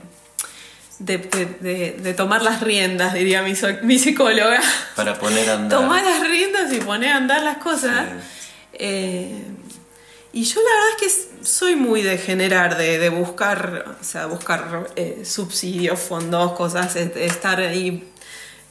de, 0.98 1.94
de- 2.02 2.14
tomar 2.14 2.42
las 2.42 2.60
riendas, 2.60 3.14
diría 3.14 3.42
mi, 3.42 3.54
so- 3.54 3.68
mi 3.82 3.98
psicóloga. 3.98 4.60
Para 4.96 5.18
poner 5.18 5.48
a 5.50 5.54
andar. 5.54 5.80
Tomar 5.80 6.04
las 6.04 6.28
riendas 6.28 6.72
y 6.72 6.80
poner 6.80 7.10
a 7.12 7.16
andar 7.16 7.42
las 7.42 7.58
cosas. 7.58 8.06
Eh, 8.72 9.42
y 10.32 10.44
yo 10.44 10.60
la 10.60 10.70
verdad 10.70 10.88
es 10.90 11.12
que 11.38 11.44
soy 11.46 11.76
muy 11.76 12.02
de 12.02 12.18
generar, 12.18 12.76
de, 12.76 12.98
de 12.98 13.08
buscar, 13.08 13.96
o 14.00 14.04
sea, 14.04 14.26
buscar 14.26 14.88
eh, 14.96 15.22
subsidios, 15.24 15.98
fondos, 15.98 16.52
cosas, 16.52 16.94
estar 16.96 17.60
ahí 17.60 18.08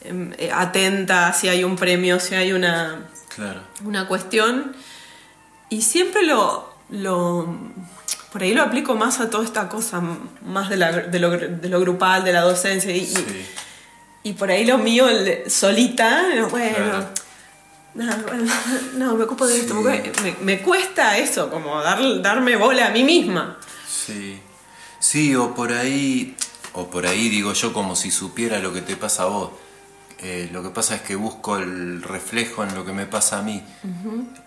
em, 0.04 0.32
eh, 0.38 0.50
atenta 0.54 1.32
si 1.32 1.48
hay 1.48 1.64
un 1.64 1.76
premio, 1.76 2.20
si 2.20 2.34
hay 2.36 2.52
una, 2.52 3.08
Claro. 3.34 3.60
una 3.84 4.06
cuestión 4.06 4.74
y 5.68 5.82
siempre 5.82 6.22
lo, 6.24 6.72
lo 6.90 7.48
por 8.32 8.42
ahí 8.42 8.52
lo 8.54 8.62
aplico 8.62 8.94
más 8.94 9.20
a 9.20 9.30
toda 9.30 9.44
esta 9.44 9.68
cosa 9.68 10.02
más 10.44 10.68
de, 10.68 10.76
la- 10.76 10.92
de 10.92 11.18
lo, 11.18 11.30
de 11.30 11.68
lo 11.68 11.80
grupal 11.80 12.24
de 12.24 12.32
la 12.32 12.42
docencia 12.42 12.90
y, 12.94 13.00
y- 13.00 13.06
Sí. 13.06 13.46
y 14.24 14.32
por 14.34 14.50
ahí 14.50 14.64
lo 14.66 14.78
mío 14.78 15.06
solita 15.48 16.22
bueno 16.50 16.76
Claro. 16.76 17.08
no, 17.94 18.16
bueno, 18.28 18.52
no, 18.96 19.14
me 19.14 19.24
ocupo 19.24 19.46
de 19.46 19.58
esto 19.60 19.74
Sí. 19.74 20.22
me, 20.22 20.34
me 20.42 20.62
cuesta 20.62 21.16
eso 21.18 21.50
como 21.50 21.80
dar, 21.82 21.98
darme 22.22 22.56
bola 22.56 22.86
a 22.86 22.90
mí 22.90 23.02
misma 23.04 23.58
Sí, 23.88 24.38
sí, 24.98 25.34
o 25.36 25.54
por 25.54 25.72
ahí, 25.72 26.36
o 26.72 26.88
por 26.90 27.06
ahí 27.06 27.28
digo 27.28 27.52
yo 27.52 27.72
como 27.72 27.94
si 27.96 28.10
supiera 28.10 28.58
lo 28.58 28.72
que 28.72 28.80
te 28.82 28.96
pasa 28.96 29.24
a 29.24 29.26
vos. 29.26 29.50
Eh, 30.20 30.48
lo 30.52 30.64
que 30.64 30.70
pasa 30.70 30.96
es 30.96 31.02
que 31.02 31.14
busco 31.14 31.58
el 31.58 32.02
reflejo 32.02 32.64
en 32.64 32.74
lo 32.74 32.84
que 32.84 32.92
me 32.92 33.06
pasa 33.06 33.38
a 33.38 33.42
mí. 33.42 33.62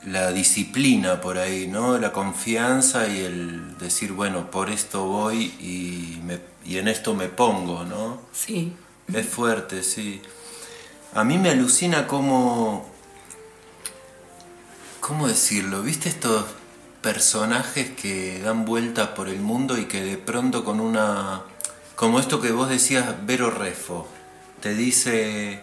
La 0.06 0.32
disciplina 0.32 1.22
por 1.22 1.38
ahí, 1.38 1.68
¿no? 1.68 1.98
La 1.98 2.12
confianza 2.12 3.08
y 3.08 3.20
el 3.22 3.78
decir, 3.78 4.12
bueno, 4.12 4.52
por 4.52 4.70
esto 4.70 5.06
voy 5.06 5.46
y, 5.62 6.20
me- 6.26 6.42
y 6.66 6.78
en 6.78 6.88
esto 6.90 7.14
me 7.14 7.30
pongo, 7.30 7.86
¿no? 7.86 8.20
sí 8.34 8.74
Es 9.14 9.28
fuerte, 9.28 9.82
sí. 9.84 10.22
A 11.14 11.24
mí 11.24 11.38
me 11.38 11.50
alucina 11.50 12.06
cómo... 12.08 12.90
¿Cómo 15.00 15.28
decirlo? 15.28 15.82
¿Viste 15.82 16.10
estos 16.10 16.46
personajes 17.02 17.90
que 17.92 18.40
dan 18.40 18.66
vueltas 18.66 19.10
por 19.10 19.28
el 19.30 19.40
mundo 19.40 19.78
y 19.78 19.86
que 19.86 20.04
de 20.04 20.18
pronto 20.18 20.64
con 20.64 20.80
una... 20.80 21.42
Como 21.96 22.20
esto 22.20 22.40
que 22.42 22.52
vos 22.52 22.70
decías, 22.70 23.06
Vero 23.26 23.50
Refo, 23.52 24.08
te 24.62 24.76
dice, 24.76 25.62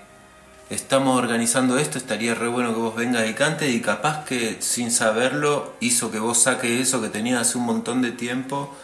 estamos 0.70 1.16
organizando 1.16 1.78
esto, 1.78 1.98
estaría 1.98 2.34
re 2.34 2.48
bueno 2.48 2.74
que 2.74 2.80
vos 2.80 2.94
vengas 2.94 3.28
y 3.28 3.34
cantes 3.34 3.74
y 3.74 3.80
capaz 3.80 4.24
que 4.24 4.58
sin 4.60 4.90
saberlo 4.90 5.74
hizo 5.80 6.10
que 6.10 6.18
vos 6.18 6.38
saques 6.38 6.80
eso 6.80 7.00
que 7.00 7.08
tenías 7.08 7.40
hace 7.40 7.58
un 7.58 7.64
montón 7.64 8.02
de 8.02 8.12
tiempo, 8.12 8.74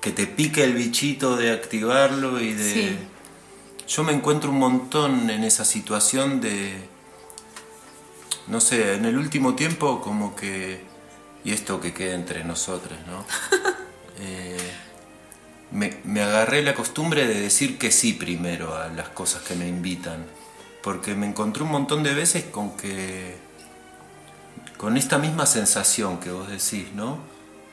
que 0.00 0.12
te 0.12 0.26
pique 0.26 0.62
el 0.62 0.74
bichito 0.74 1.36
de 1.36 1.50
activarlo 1.50 2.40
y 2.40 2.52
de... 2.52 2.72
Sí. 2.72 2.98
Yo 3.88 4.04
me 4.04 4.12
encuentro 4.12 4.50
un 4.50 4.58
montón 4.58 5.30
en 5.30 5.42
esa 5.42 5.64
situación 5.64 6.40
de, 6.40 6.74
no 8.46 8.60
sé, 8.60 8.94
en 8.94 9.04
el 9.04 9.18
último 9.18 9.56
tiempo 9.56 10.00
como 10.00 10.36
que, 10.36 10.84
y 11.42 11.52
esto 11.52 11.80
que 11.80 11.92
queda 11.92 12.14
entre 12.14 12.44
nosotros, 12.44 12.98
¿no? 13.06 13.24
Eh, 14.22 14.58
me, 15.72 16.22
agarré 16.22 16.62
la 16.62 16.74
costumbre 16.74 17.26
de 17.26 17.40
decir 17.40 17.78
que 17.78 17.90
sí 17.90 18.12
primero 18.12 18.76
a 18.76 18.88
las 18.88 19.08
cosas 19.08 19.42
que 19.42 19.54
me 19.54 19.68
invitan, 19.68 20.26
porque 20.82 21.14
me 21.14 21.26
encontré 21.26 21.62
un 21.62 21.70
montón 21.70 22.02
de 22.02 22.14
veces 22.14 22.44
con 22.44 22.76
que, 22.76 23.36
con 24.76 24.96
esta 24.96 25.18
misma 25.18 25.46
sensación 25.46 26.18
que 26.18 26.30
vos 26.30 26.48
decís, 26.48 26.92
¿no? 26.94 27.18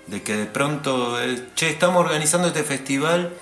De 0.07 0.21
que 0.21 0.35
de 0.35 0.45
pronto, 0.45 1.21
eh, 1.21 1.47
che, 1.55 1.69
estamos 1.69 2.05
organizando 2.05 2.47
este 2.47 2.63
festival 2.63 3.33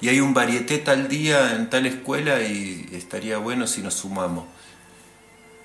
y 0.00 0.08
hay 0.08 0.20
un 0.20 0.34
varieté 0.34 0.78
tal 0.78 1.08
día 1.08 1.54
en 1.54 1.68
tal 1.68 1.86
escuela 1.86 2.42
y 2.42 2.88
estaría 2.92 3.38
bueno 3.38 3.66
si 3.66 3.82
nos 3.82 3.94
sumamos. 3.94 4.46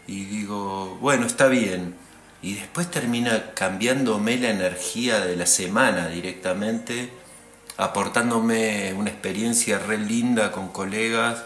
y 0.07 0.25
digo, 0.25 0.97
bueno, 1.01 1.25
está 1.25 1.47
bien. 1.47 1.95
Y 2.41 2.55
después 2.55 2.89
termina 2.89 3.53
cambiándome 3.53 4.37
la 4.37 4.49
energía 4.49 5.21
de 5.21 5.35
la 5.35 5.45
semana 5.45 6.07
directamente, 6.09 7.09
aportándome 7.81 8.93
una 8.93 9.09
experiencia 9.09 9.79
re 9.79 9.97
linda 9.97 10.51
con 10.51 10.67
colegas, 10.67 11.41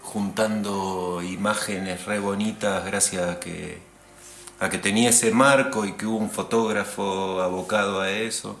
juntando 0.00 1.20
imágenes 1.24 2.04
re 2.04 2.20
bonitas 2.20 2.84
gracias 2.84 3.28
a 3.28 3.40
que, 3.40 3.80
a 4.60 4.70
que 4.70 4.78
tenía 4.78 5.10
ese 5.10 5.32
marco 5.32 5.84
y 5.84 5.94
que 5.94 6.06
hubo 6.06 6.18
un 6.18 6.30
fotógrafo 6.30 7.42
abocado 7.42 8.00
a 8.00 8.12
eso. 8.12 8.56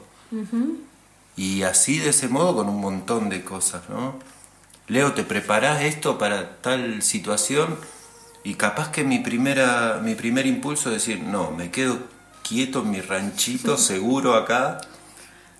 Y 1.36 1.62
así 1.62 2.00
de 2.00 2.10
ese 2.10 2.26
modo 2.26 2.56
con 2.56 2.68
un 2.68 2.80
montón 2.80 3.28
de 3.28 3.44
cosas, 3.44 3.88
¿no? 3.88 4.18
Leo, 4.88 5.12
¿te 5.12 5.22
preparás 5.22 5.82
esto 5.82 6.18
para 6.18 6.56
tal 6.56 7.02
situación? 7.02 7.78
Y 8.42 8.54
capaz 8.54 8.90
que 8.90 9.04
mi, 9.04 9.20
primera, 9.20 10.00
mi 10.02 10.16
primer 10.16 10.44
impulso 10.44 10.90
es 10.90 11.06
decir, 11.06 11.22
no, 11.22 11.52
me 11.52 11.70
quedo 11.70 12.00
quieto 12.42 12.80
en 12.80 12.90
mi 12.90 13.00
ranchito, 13.00 13.76
seguro 13.76 14.34
acá, 14.34 14.78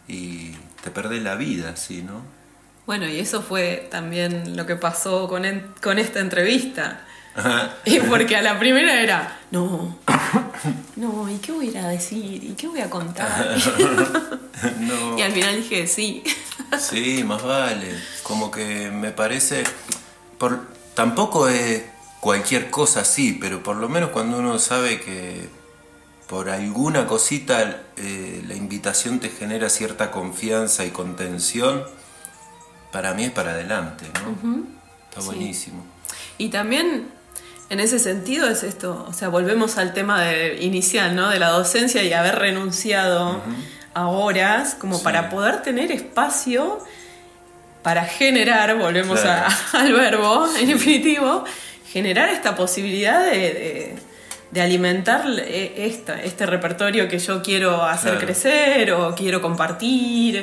y 0.09 0.53
te 0.87 0.93
perdés 0.93 1.21
la 1.21 1.35
vida, 1.35 1.75
¿sí, 1.75 2.01
no? 2.03 2.23
Bueno, 2.87 3.09
y 3.09 3.19
eso 3.19 3.43
fue 3.43 3.89
también 3.91 4.57
lo 4.57 4.67
que 4.67 4.77
pasó 4.77 5.27
con, 5.27 5.43
con 5.83 5.99
esta 5.99 6.21
entrevista. 6.21 7.01
Y 7.85 7.99
porque 8.01 8.35
a 8.35 8.41
la 8.41 8.59
primera 8.59 9.03
era, 9.03 9.41
no, 9.51 9.99
no, 10.97 11.29
¿y 11.29 11.37
qué 11.37 11.53
voy 11.53 11.67
a 11.67 11.71
ir 11.71 11.79
a 11.79 11.89
decir? 11.89 12.43
¿Y 12.43 12.55
qué 12.55 12.69
voy 12.69 12.81
a 12.81 12.89
contar? 12.89 13.59
Y 15.19 15.21
al 15.21 15.33
final 15.33 15.57
dije, 15.57 15.87
sí. 15.89 16.23
Sí, 16.79 17.23
más 17.25 17.43
vale. 17.43 17.89
Como 18.23 18.51
que 18.51 18.91
me 18.91 19.11
parece, 19.11 19.65
por, 20.39 20.67
tampoco 20.95 21.49
es 21.49 21.83
cualquier 22.21 22.71
cosa 22.71 23.01
así, 23.01 23.37
pero 23.39 23.63
por 23.63 23.77
lo 23.77 23.89
menos 23.89 24.11
cuando 24.11 24.39
uno 24.39 24.59
sabe 24.59 25.01
que 25.01 25.49
por 26.29 26.51
alguna 26.51 27.07
cosita 27.07 27.83
eh, 27.97 28.43
la 28.47 28.55
invitación 28.55 29.21
te 29.21 29.29
genera 29.29 29.69
cierta 29.69 30.11
confianza 30.11 30.85
y 30.85 30.91
contención, 30.91 31.85
para 32.91 33.15
mí 33.15 33.25
es 33.25 33.31
para 33.31 33.53
adelante, 33.53 34.07
¿no? 34.23 34.65
Está 35.09 35.21
buenísimo. 35.21 35.85
Y 36.39 36.49
también 36.49 37.09
en 37.71 37.81
ese 37.81 37.99
sentido 37.99 38.49
es 38.49 38.63
esto, 38.63 39.07
o 39.09 39.13
sea, 39.13 39.29
volvemos 39.29 39.79
al 39.79 39.93
tema 39.93 40.23
de, 40.23 40.63
inicial, 40.63 41.15
¿no? 41.15 41.29
De 41.29 41.39
la 41.39 41.49
docencia 41.51 42.03
y 42.03 42.13
haber 42.13 42.39
renunciado 42.39 43.41
a 43.95 44.09
horas 44.09 44.75
como 44.75 45.03
para 45.03 45.31
poder 45.31 45.63
tener 45.63 45.91
espacio 45.91 46.81
para 47.83 48.05
generar, 48.05 48.77
volvemos 48.77 49.21
al 49.73 49.93
verbo 49.93 50.49
en 50.59 50.69
definitivo, 50.69 51.45
generar 51.93 52.31
esta 52.31 52.57
posibilidad 52.57 53.25
de, 53.25 53.97
alimentar 54.57 55.27
e, 55.39 55.87
este 55.87 56.47
repertorio 56.47 57.09
que 57.09 57.19
yo 57.19 57.43
quiero 57.43 57.83
hacer 57.83 58.19
crecer 58.19 58.93
o 58.93 59.15
quiero 59.15 59.41
compartir. 59.41 60.43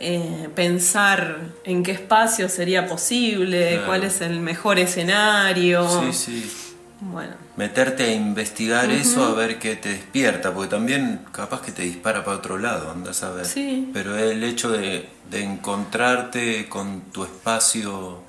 Eh, 0.00 0.50
pensar 0.54 1.38
en 1.62 1.82
qué 1.82 1.92
espacio 1.92 2.48
sería 2.48 2.86
posible, 2.86 3.80
cuál 3.86 4.04
es 4.04 4.20
el 4.20 4.40
mejor 4.40 4.78
escenario. 4.78 5.88
Sí, 5.88 6.12
sí. 6.12 6.52
Bueno. 7.00 7.34
Meterte 7.56 8.04
a 8.04 8.12
investigar 8.12 8.90
eso 8.90 9.24
a 9.24 9.34
ver 9.34 9.58
qué 9.58 9.76
te 9.76 9.90
despierta, 9.90 10.52
porque 10.52 10.70
también 10.70 11.20
capaz 11.30 11.62
que 11.62 11.70
te 11.70 11.82
dispara 11.82 12.24
para 12.24 12.38
otro 12.38 12.58
lado, 12.58 12.90
andas 12.90 13.22
a 13.22 13.30
ver. 13.30 13.46
Sí. 13.46 13.90
Pero 13.92 14.18
el 14.18 14.42
hecho 14.42 14.70
de, 14.72 15.08
encontrarte 15.32 16.68
con 16.68 17.02
tu 17.12 17.24
espacio 17.24 18.22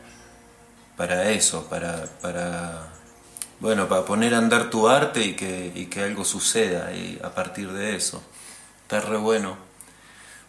para 0.95 1.29
eso, 1.31 1.67
para, 1.67 2.05
para 2.21 2.94
bueno, 3.59 3.87
para 3.87 4.05
poner 4.05 4.33
a 4.33 4.39
andar 4.39 4.69
tu 4.69 4.87
arte 4.87 5.25
y 5.25 5.33
que, 5.33 5.71
y 5.73 5.85
que 5.85 6.01
algo 6.01 6.25
suceda 6.25 6.93
y 6.93 7.19
a 7.23 7.33
partir 7.33 7.71
de 7.71 7.95
eso. 7.95 8.21
Está 8.83 9.01
re 9.01 9.17
bueno. 9.17 9.57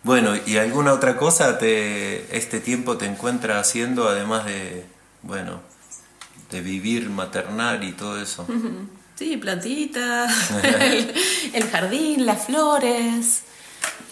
Bueno, 0.02 0.34
¿y 0.46 0.56
alguna 0.56 0.92
otra 0.92 1.16
cosa 1.16 1.58
te, 1.58 2.36
este 2.36 2.60
tiempo 2.60 2.96
te 2.96 3.06
encuentra 3.06 3.58
haciendo 3.58 4.08
además 4.08 4.44
de, 4.44 4.84
bueno, 5.22 5.60
de 6.50 6.60
vivir 6.60 7.10
maternal 7.10 7.82
y 7.84 7.92
todo 7.92 8.20
eso? 8.20 8.46
Sí, 9.16 9.38
plantitas, 9.38 10.50
el, 11.54 11.70
jardín, 11.70 12.26
las 12.26 12.44
flores. 12.44 13.44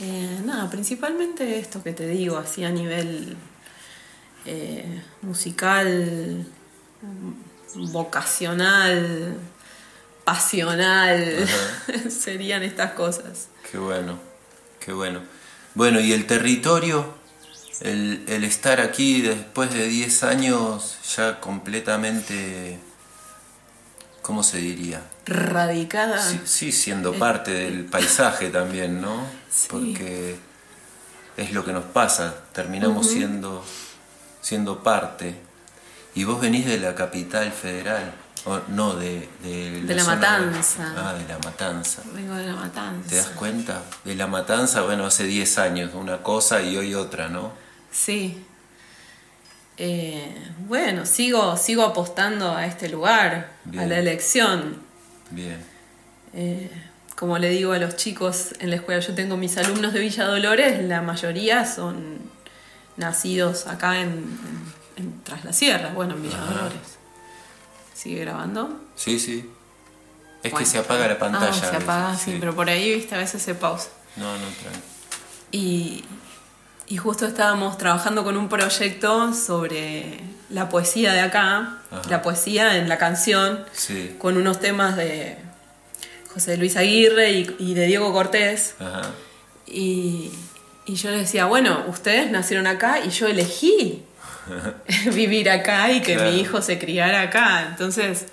Eh, 0.01 0.41
nada, 0.47 0.71
principalmente 0.71 1.59
esto 1.59 1.83
que 1.83 1.93
te 1.93 2.07
digo, 2.07 2.39
así 2.39 2.65
a 2.65 2.71
nivel 2.71 3.37
eh, 4.47 5.03
musical, 5.21 6.47
vocacional, 7.75 9.37
pasional, 10.25 11.49
serían 12.11 12.63
estas 12.63 12.93
cosas. 12.93 13.49
Qué 13.71 13.79
bueno, 13.79 14.19
qué 14.81 14.93
bueno. 14.93 15.21
Bueno, 15.75 16.01
y 16.01 16.13
el 16.13 16.27
territorio, 16.27 17.15
el, 17.81 18.45
estar 18.45 18.81
aquí 18.81 19.23
después 19.23 19.73
de 19.75 19.89
10 19.89 20.25
años 20.25 20.99
ya 21.17 21.41
completamente, 21.41 22.79
¿cómo 24.23 24.43
se 24.43 24.59
diría? 24.59 25.03
Radicada. 25.27 26.23
Sí, 26.45 26.71
siendo 26.71 27.15
parte 27.15 27.53
del 27.53 27.85
paisaje 27.91 28.51
también, 28.51 29.01
¿no? 29.01 29.27
Porque 29.69 30.37
es 31.37 31.53
lo 31.53 31.65
que 31.65 31.73
nos 31.73 31.85
pasa, 31.85 32.35
terminamos 32.53 33.09
siendo, 33.09 33.65
siendo 34.41 34.83
parte. 34.83 35.35
Y 36.15 36.25
vos 36.25 36.41
venís 36.41 36.67
de 36.67 36.79
la 36.79 36.95
capital 36.95 37.51
federal 37.51 38.15
no, 38.69 38.95
de, 38.95 39.29
de, 39.43 39.95
la, 39.95 40.05
matanza. 40.05 40.93
Ah, 40.97 41.15
de 41.15 41.27
la 41.27 41.39
matanza. 41.39 42.03
Vengo 42.13 42.35
de 42.35 42.47
la 42.47 42.55
matanza. 42.55 43.09
¿Te 43.09 43.17
das 43.17 43.29
cuenta? 43.29 43.83
De 44.05 44.15
la 44.15 44.27
matanza, 44.27 44.83
bueno, 44.83 45.07
hace 45.07 45.25
10 45.25 45.59
años, 45.59 45.95
una 45.95 46.23
cosa 46.23 46.61
y 46.61 46.77
hoy 46.77 46.95
otra, 46.95 47.29
¿no? 47.29 47.53
Sí. 47.91 48.45
Eh, 49.79 50.35
bueno, 50.59 51.07
sigo, 51.07 51.57
sigo 51.57 51.85
apostando 51.85 52.55
a 52.55 52.67
este 52.67 52.89
lugar, 52.91 53.51
a 53.79 53.87
la 53.87 53.99
elección. 53.99 54.77
Bien. 55.31 55.65
Eh, 56.35 56.71
como 57.17 57.39
le 57.39 57.49
digo 57.49 57.73
a 57.73 57.79
los 57.79 57.97
chicos 57.97 58.53
en 58.59 58.69
la 58.69 58.77
escuela, 58.77 59.01
yo 59.01 59.15
tengo 59.15 59.39
mis 59.39 59.57
alumnos 59.57 59.95
de 59.95 60.01
Villa 60.01 60.25
Dolores, 60.27 60.85
la 60.85 61.01
mayoría 61.01 61.65
son 61.65 62.19
nacidos 62.97 63.67
acá 63.67 64.01
en, 64.01 64.39
Tras 65.25 65.45
la 65.45 65.53
Sierra, 65.53 65.91
bueno, 65.95 66.15
en 66.15 66.23
Villa 66.23 66.39
Dolores. 66.39 66.99
¿Sigue 67.95 68.21
grabando? 68.21 68.81
Sí, 68.97 69.19
sí. 69.19 69.51
Es 70.43 70.53
que 70.53 70.67
se 70.67 70.79
apaga 70.79 71.09
la 71.09 71.19
pantalla. 71.19 71.49
Ah, 71.49 71.71
se 71.71 71.77
apaga, 71.77 72.17
sí, 72.17 72.37
pero 72.39 72.55
por 72.55 72.69
ahí, 72.69 72.95
viste, 72.95 73.15
a 73.15 73.19
veces 73.19 73.41
se 73.43 73.55
pausa. 73.55 73.89
No, 74.17 74.33
no, 74.33 74.47
tranquilo. 74.47 74.85
Y, 75.53 76.05
y 76.87 76.97
justo 76.97 77.27
estábamos 77.27 77.79
trabajando 77.79 78.25
con 78.25 78.37
un 78.37 78.49
proyecto 78.49 79.33
sobre 79.33 80.21
la 80.51 80.69
poesía 80.69 81.13
de 81.13 81.21
acá, 81.21 81.79
la 82.11 82.21
poesía 82.21 82.77
en 82.77 82.89
la 82.89 82.99
canción, 82.99 83.65
sí. 83.73 84.17
con 84.19 84.37
unos 84.37 84.61
temas 84.61 84.97
de 84.97 85.39
José 86.33 86.57
Luis 86.57 86.77
Aguirre 86.77 87.31
y, 87.31 87.75
de 87.75 87.87
Diego 87.87 88.13
Cortés. 88.13 88.75
Ajá. 88.81 89.03
Y, 89.67 90.31
y 90.85 90.95
yo 90.97 91.11
les 91.11 91.21
decía, 91.21 91.47
bueno, 91.47 91.85
ustedes 91.89 92.31
nacieron 92.31 92.67
acá 92.67 93.01
y 93.01 93.09
yo 93.11 93.29
elegí 93.29 94.05
vivir 95.13 95.51
acá 95.51 95.91
y 95.91 96.01
que 96.01 96.17
mi 96.17 96.41
hijo 96.41 96.61
se 96.63 96.79
criara 96.79 97.23
acá. 97.23 97.67
Entonces, 97.71 98.27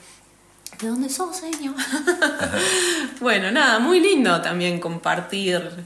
¿de 0.80 0.88
dónde 0.88 1.10
sos, 1.10 1.38
señor? 1.38 1.76
bueno, 3.20 3.52
nada, 3.52 3.80
muy 3.80 4.00
lindo 4.00 4.42
también 4.42 4.80
compartir 4.80 5.86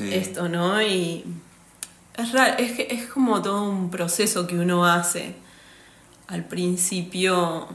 esto, 0.00 0.48
¿no? 0.48 0.80
Y 0.82 1.24
es, 2.16 2.32
raro, 2.32 2.54
es, 2.58 2.78
es 2.78 3.06
como 3.08 3.42
todo 3.42 3.68
un 3.70 3.90
proceso 3.90 4.46
que 4.46 4.56
uno 4.56 4.86
hace. 4.86 5.34
Al 6.28 6.44
principio, 6.44 7.68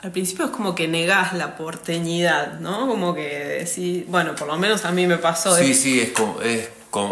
al 0.00 0.12
principio 0.12 0.46
es 0.46 0.50
como 0.50 0.74
que 0.74 0.86
negás 0.86 1.32
la 1.32 1.56
porteñidad, 1.56 2.60
¿no? 2.60 2.86
Como 2.86 3.14
que 3.14 3.64
decís, 3.64 4.04
bueno, 4.08 4.34
por 4.34 4.48
lo 4.48 4.58
menos 4.58 4.84
a 4.84 4.92
mí 4.92 5.06
me 5.06 5.16
pasó. 5.18 5.56
Sí, 5.56 5.72
sí, 5.72 6.00
es, 6.00 6.12
es, 6.44 6.68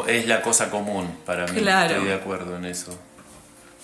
es 0.08 0.26
la 0.26 0.42
cosa 0.42 0.70
común 0.70 1.18
para 1.24 1.46
mí. 1.46 1.60
Claro. 1.60 1.94
Estoy 1.94 2.08
de 2.08 2.14
acuerdo 2.14 2.56
en 2.56 2.66
eso 2.66 2.98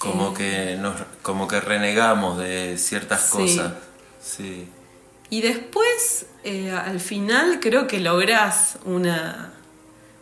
como 0.01 0.33
que 0.33 0.79
nos 0.81 0.95
como 1.21 1.47
que 1.47 1.61
renegamos 1.61 2.39
de 2.39 2.79
ciertas 2.79 3.29
cosas. 3.29 3.75
Sí. 4.23 4.67
Y 5.29 5.43
después 5.43 6.25
eh, 6.43 6.71
al 6.71 7.01
final 7.01 7.61
creo 7.61 7.87
que 7.87 8.01
logras 8.01 8.79
una 8.87 9.53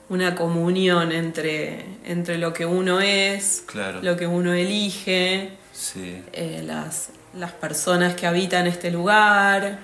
una 0.08 0.34
comunión 0.34 1.12
entre 1.12 1.86
entre 2.04 2.38
lo 2.38 2.52
que 2.52 2.66
uno 2.66 3.00
es 3.00 3.64
lo 4.02 4.16
que 4.16 4.26
uno 4.26 4.52
elige 4.52 5.52
eh, 5.94 6.62
las 6.66 7.10
las 7.34 7.52
personas 7.52 8.16
que 8.16 8.26
habitan 8.26 8.66
este 8.66 8.90
lugar 8.90 9.78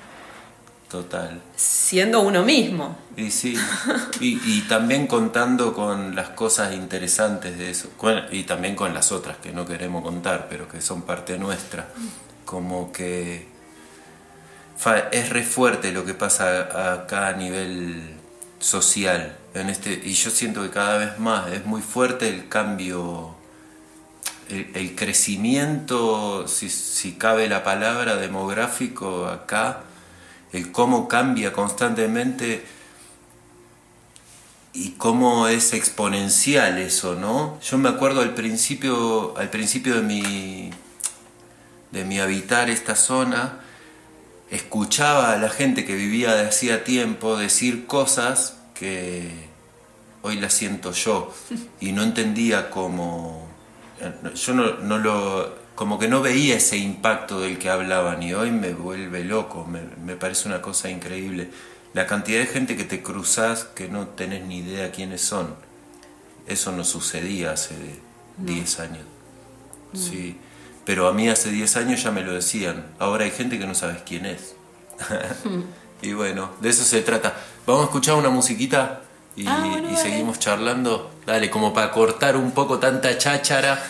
Total. 0.94 1.42
Siendo 1.56 2.20
uno 2.20 2.44
mismo. 2.44 2.96
Y 3.16 3.32
sí, 3.32 3.58
y, 4.20 4.60
también 4.68 5.08
contando 5.08 5.74
con 5.74 6.14
las 6.14 6.28
cosas 6.28 6.72
interesantes 6.72 7.58
de 7.58 7.70
eso, 7.70 7.88
y 8.30 8.44
también 8.44 8.76
con 8.76 8.94
las 8.94 9.10
otras 9.10 9.38
que 9.38 9.50
no 9.50 9.66
queremos 9.66 10.04
contar, 10.04 10.46
pero 10.48 10.68
que 10.68 10.80
son 10.80 11.02
parte 11.02 11.36
nuestra. 11.36 11.88
Como 12.44 12.92
que 12.92 13.48
es 15.10 15.30
re 15.30 15.42
fuerte 15.42 15.90
lo 15.90 16.04
que 16.04 16.14
pasa 16.14 16.92
acá 16.92 17.26
a 17.26 17.32
nivel 17.32 18.14
social. 18.60 19.36
En 19.52 19.70
este, 19.70 20.00
y 20.04 20.12
yo 20.12 20.30
siento 20.30 20.62
que 20.62 20.70
cada 20.70 20.98
vez 20.98 21.18
más 21.18 21.50
es 21.50 21.66
muy 21.66 21.82
fuerte 21.82 22.28
el 22.28 22.48
cambio, 22.48 23.34
el, 24.48 24.94
crecimiento, 24.94 26.46
si, 26.46 26.70
si, 26.70 27.14
cabe 27.14 27.48
la 27.48 27.64
palabra, 27.64 28.14
demográfico 28.14 29.26
acá, 29.26 29.82
el 30.54 30.70
cómo 30.70 31.08
cambia 31.08 31.52
constantemente 31.52 32.64
y 34.72 34.90
cómo 34.92 35.48
es 35.48 35.72
exponencial 35.72 36.78
eso, 36.78 37.16
¿no? 37.16 37.60
Yo 37.60 37.76
me 37.76 37.88
acuerdo 37.88 38.20
al 38.20 38.34
principio, 38.34 39.36
al 39.36 39.50
principio 39.50 39.96
de 39.96 40.02
mi, 40.02 40.70
de 41.90 42.04
mi 42.04 42.20
habitar 42.20 42.70
esta 42.70 42.94
zona, 42.94 43.60
escuchaba 44.48 45.32
a 45.32 45.38
la 45.38 45.50
gente 45.50 45.84
que 45.84 45.96
vivía 45.96 46.36
de 46.36 46.46
hacía 46.46 46.84
tiempo 46.84 47.36
decir 47.36 47.86
cosas 47.86 48.56
que 48.74 49.28
hoy 50.22 50.36
las 50.36 50.54
siento 50.54 50.92
yo 50.92 51.34
y 51.80 51.90
no 51.90 52.04
entendía 52.04 52.70
cómo, 52.70 53.48
yo 54.36 54.54
no, 54.54 54.74
no 54.74 54.98
lo, 54.98 55.63
como 55.74 55.98
que 55.98 56.08
no 56.08 56.22
veía 56.22 56.56
ese 56.56 56.76
impacto 56.76 57.40
del 57.40 57.58
que 57.58 57.70
hablaban 57.70 58.22
y 58.22 58.34
hoy 58.34 58.50
me 58.50 58.72
vuelve 58.72 59.24
loco, 59.24 59.66
me, 59.66 59.80
me 60.04 60.16
parece 60.16 60.48
una 60.48 60.62
cosa 60.62 60.90
increíble 60.90 61.50
la 61.94 62.08
cantidad 62.08 62.40
de 62.40 62.46
gente 62.46 62.76
que 62.76 62.84
te 62.84 63.02
cruzas 63.02 63.64
que 63.64 63.88
no 63.88 64.08
tenés 64.08 64.44
ni 64.44 64.58
idea 64.58 64.90
quiénes 64.90 65.22
son. 65.22 65.54
Eso 66.46 66.72
no 66.72 66.84
sucedía 66.84 67.52
hace 67.52 67.76
10 68.38 68.80
años. 68.80 69.04
Sí. 69.94 70.36
Pero 70.84 71.06
a 71.06 71.12
mí 71.12 71.28
hace 71.28 71.50
10 71.50 71.76
años 71.76 72.02
ya 72.02 72.10
me 72.10 72.22
lo 72.22 72.34
decían. 72.34 72.84
Ahora 72.98 73.24
hay 73.24 73.30
gente 73.30 73.60
que 73.60 73.66
no 73.66 73.76
sabes 73.76 74.02
quién 74.04 74.26
es. 74.26 74.56
y 76.02 76.12
bueno, 76.12 76.50
de 76.60 76.68
eso 76.68 76.82
se 76.84 77.00
trata. 77.00 77.36
Vamos 77.64 77.82
a 77.82 77.84
escuchar 77.84 78.16
una 78.16 78.28
musiquita 78.28 79.02
y, 79.36 79.46
ah, 79.46 79.80
y 79.90 79.96
seguimos 79.96 80.40
charlando. 80.40 81.12
Dale, 81.24 81.48
como 81.48 81.72
para 81.72 81.92
cortar 81.92 82.36
un 82.36 82.50
poco 82.50 82.80
tanta 82.80 83.16
cháchara 83.16 83.80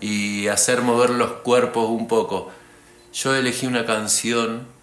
y 0.00 0.48
hacer 0.48 0.82
mover 0.82 1.10
los 1.10 1.32
cuerpos 1.42 1.88
un 1.88 2.08
poco. 2.08 2.50
Yo 3.12 3.34
elegí 3.34 3.66
una 3.66 3.86
canción 3.86 4.74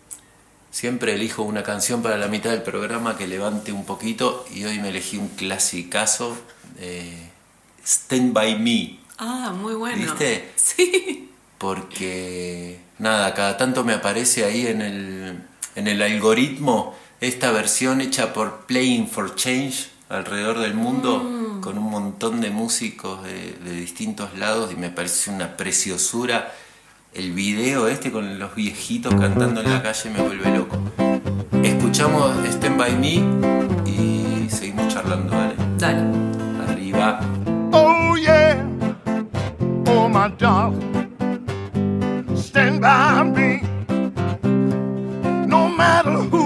Siempre 0.71 1.13
elijo 1.15 1.43
una 1.43 1.63
canción 1.63 2.01
para 2.01 2.17
la 2.17 2.29
mitad 2.29 2.51
del 2.51 2.63
programa 2.63 3.17
que 3.17 3.27
levante 3.27 3.73
un 3.73 3.85
poquito 3.85 4.45
y 4.55 4.63
hoy 4.63 4.79
me 4.79 4.89
elegí 4.89 5.17
un 5.17 5.27
clasicazo, 5.27 6.37
eh, 6.79 7.29
Stand 7.85 8.31
By 8.31 8.57
Me. 8.57 8.97
Ah, 9.17 9.53
muy 9.53 9.73
bueno. 9.73 9.97
¿Viste? 9.97 10.49
Sí. 10.55 11.29
Porque, 11.57 12.79
nada, 12.99 13.33
cada 13.33 13.57
tanto 13.57 13.83
me 13.83 13.93
aparece 13.93 14.45
ahí 14.45 14.65
en 14.65 14.81
el, 14.81 15.43
en 15.75 15.87
el 15.89 16.01
algoritmo 16.01 16.95
esta 17.19 17.51
versión 17.51 17.99
hecha 17.99 18.31
por 18.31 18.65
Playing 18.65 19.09
for 19.09 19.35
Change 19.35 19.89
alrededor 20.07 20.59
del 20.59 20.73
mundo, 20.73 21.19
mm. 21.19 21.40
Con 21.61 21.77
un 21.77 21.89
montón 21.89 22.41
de 22.41 22.49
músicos 22.49 23.23
de, 23.23 23.53
de 23.63 23.71
distintos 23.71 24.37
lados 24.37 24.71
y 24.73 24.75
me 24.75 24.89
parece 24.89 25.31
una 25.31 25.55
preciosura 25.55 26.51
el 27.13 27.33
video 27.33 27.87
este 27.89 28.09
con 28.09 28.39
los 28.39 28.55
viejitos 28.55 29.13
cantando 29.15 29.59
en 29.61 29.69
la 29.69 29.83
calle 29.83 30.09
me 30.09 30.21
vuelve 30.21 30.57
loco. 30.57 30.77
Escuchamos 31.61 32.31
Stand 32.47 32.77
By 32.77 32.95
Me 32.95 33.21
y 33.85 34.47
seguimos 34.49 34.87
charlando, 34.93 35.33
dale. 35.33 35.55
Dale. 35.77 36.03
Arriba. 36.67 37.19
Oh 37.73 38.15
yeah, 38.15 38.65
oh 39.87 40.07
my 40.07 40.29
darling, 40.37 41.27
stand 42.37 42.79
by 42.79 43.23
me. 43.25 43.61
No 45.47 45.67
matter 45.67 46.11
who 46.31 46.40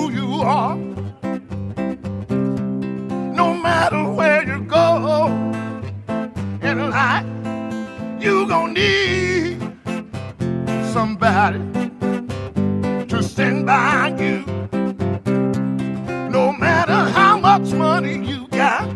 you 8.26 8.48
gonna 8.48 8.74
need 8.74 9.60
somebody 10.92 11.60
to 13.08 13.22
stand 13.22 13.68
by 13.68 14.08
you. 14.20 14.44
No 16.32 16.52
matter 16.52 17.02
how 17.18 17.38
much 17.38 17.72
money 17.74 18.18
you 18.26 18.48
got, 18.48 18.88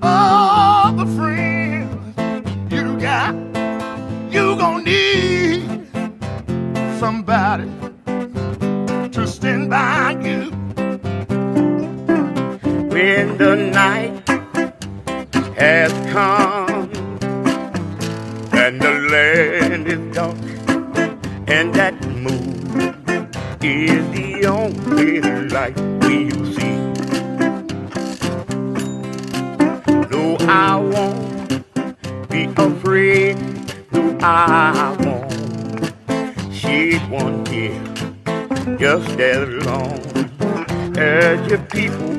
all 0.00 0.92
the 0.92 1.06
friends 1.16 1.92
you 2.72 2.96
got, 3.00 3.34
you 4.30 4.54
gonna 4.54 4.84
need 4.84 5.88
somebody 7.00 7.68
to 9.10 9.26
stand 9.26 9.68
by 9.68 10.12
you. 10.22 10.52
When 12.94 13.36
the 13.36 13.56
night 13.56 14.09
I 34.52 34.96
won't 35.04 35.32
shed 36.52 37.08
one 37.08 37.44
tear 37.44 37.80
just 38.78 39.10
as 39.20 39.64
long 39.64 40.00
as 40.98 41.48
your 41.48 41.58
people 41.66 42.09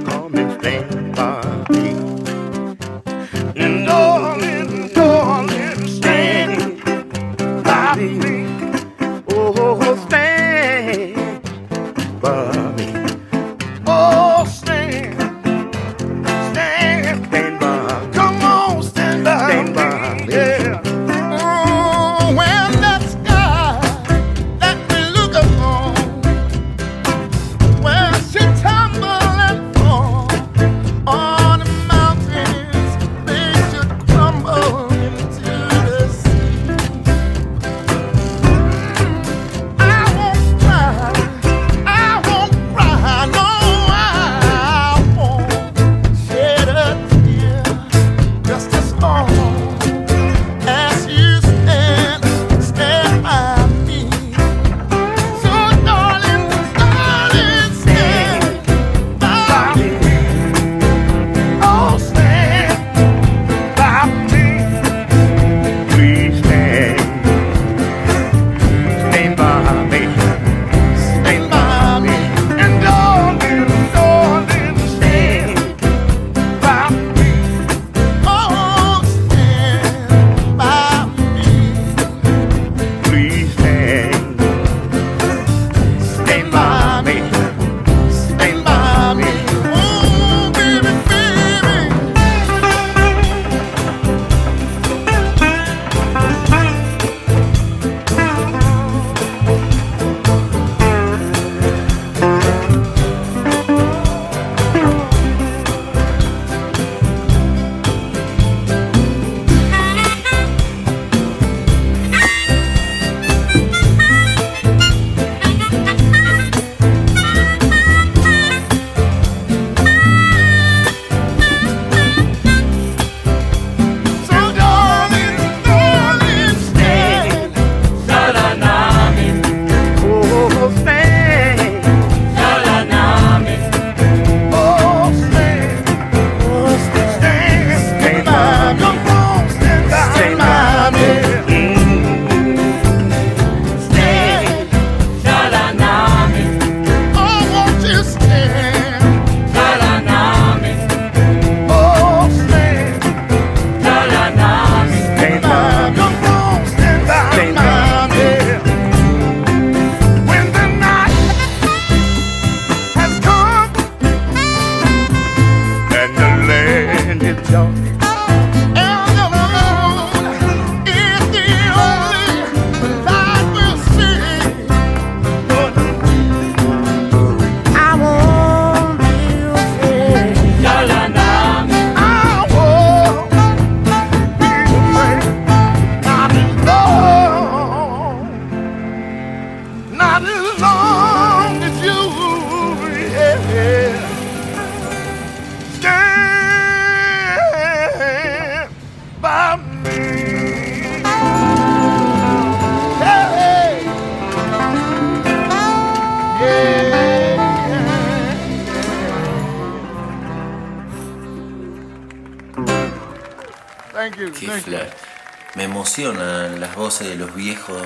voces 216.92 217.08
de 217.08 217.16
los 217.16 217.34
viejos, 217.34 217.82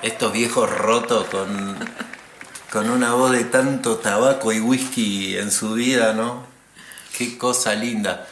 estos 0.00 0.32
viejos 0.32 0.70
rotos 0.70 1.26
con, 1.26 1.76
con 2.72 2.88
una 2.88 3.12
voz 3.12 3.32
de 3.32 3.44
tanto 3.44 3.98
tabaco 3.98 4.54
y 4.54 4.60
whisky 4.60 5.36
en 5.36 5.50
su 5.50 5.74
vida, 5.74 6.14
¿no? 6.14 6.44
Qué 7.14 7.36
cosa 7.36 7.74
linda. 7.74 8.26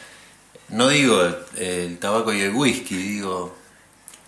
No 0.69 0.87
digo 0.87 1.21
el, 1.55 1.99
tabaco 1.99 2.33
y 2.33 2.41
el 2.41 2.51
whisky, 2.51 2.95
digo 2.95 3.55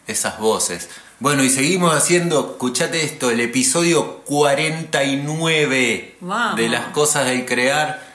esas 0.06 0.38
voces. 0.38 0.90
Bueno, 1.20 1.44
y 1.44 1.50
seguimos 1.50 1.96
haciendo, 1.96 2.52
escuchate 2.52 3.04
esto, 3.04 3.32
el 3.32 3.40
episodio 3.40 4.20
49 4.26 6.18
de 6.56 6.70
las 6.70 6.86
cosas 6.90 7.26
del 7.26 7.48
crear 7.48 8.08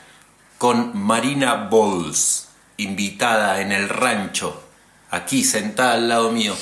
con 0.57 0.97
Marina 0.97 1.67
Bowles, 1.69 2.47
invitada 2.77 3.59
en 3.59 3.73
el 3.73 3.89
rancho 3.89 4.61
aquí 5.11 5.43
sentada 5.43 5.95
al 5.95 6.07
lado 6.07 6.31
mío. 6.31 6.55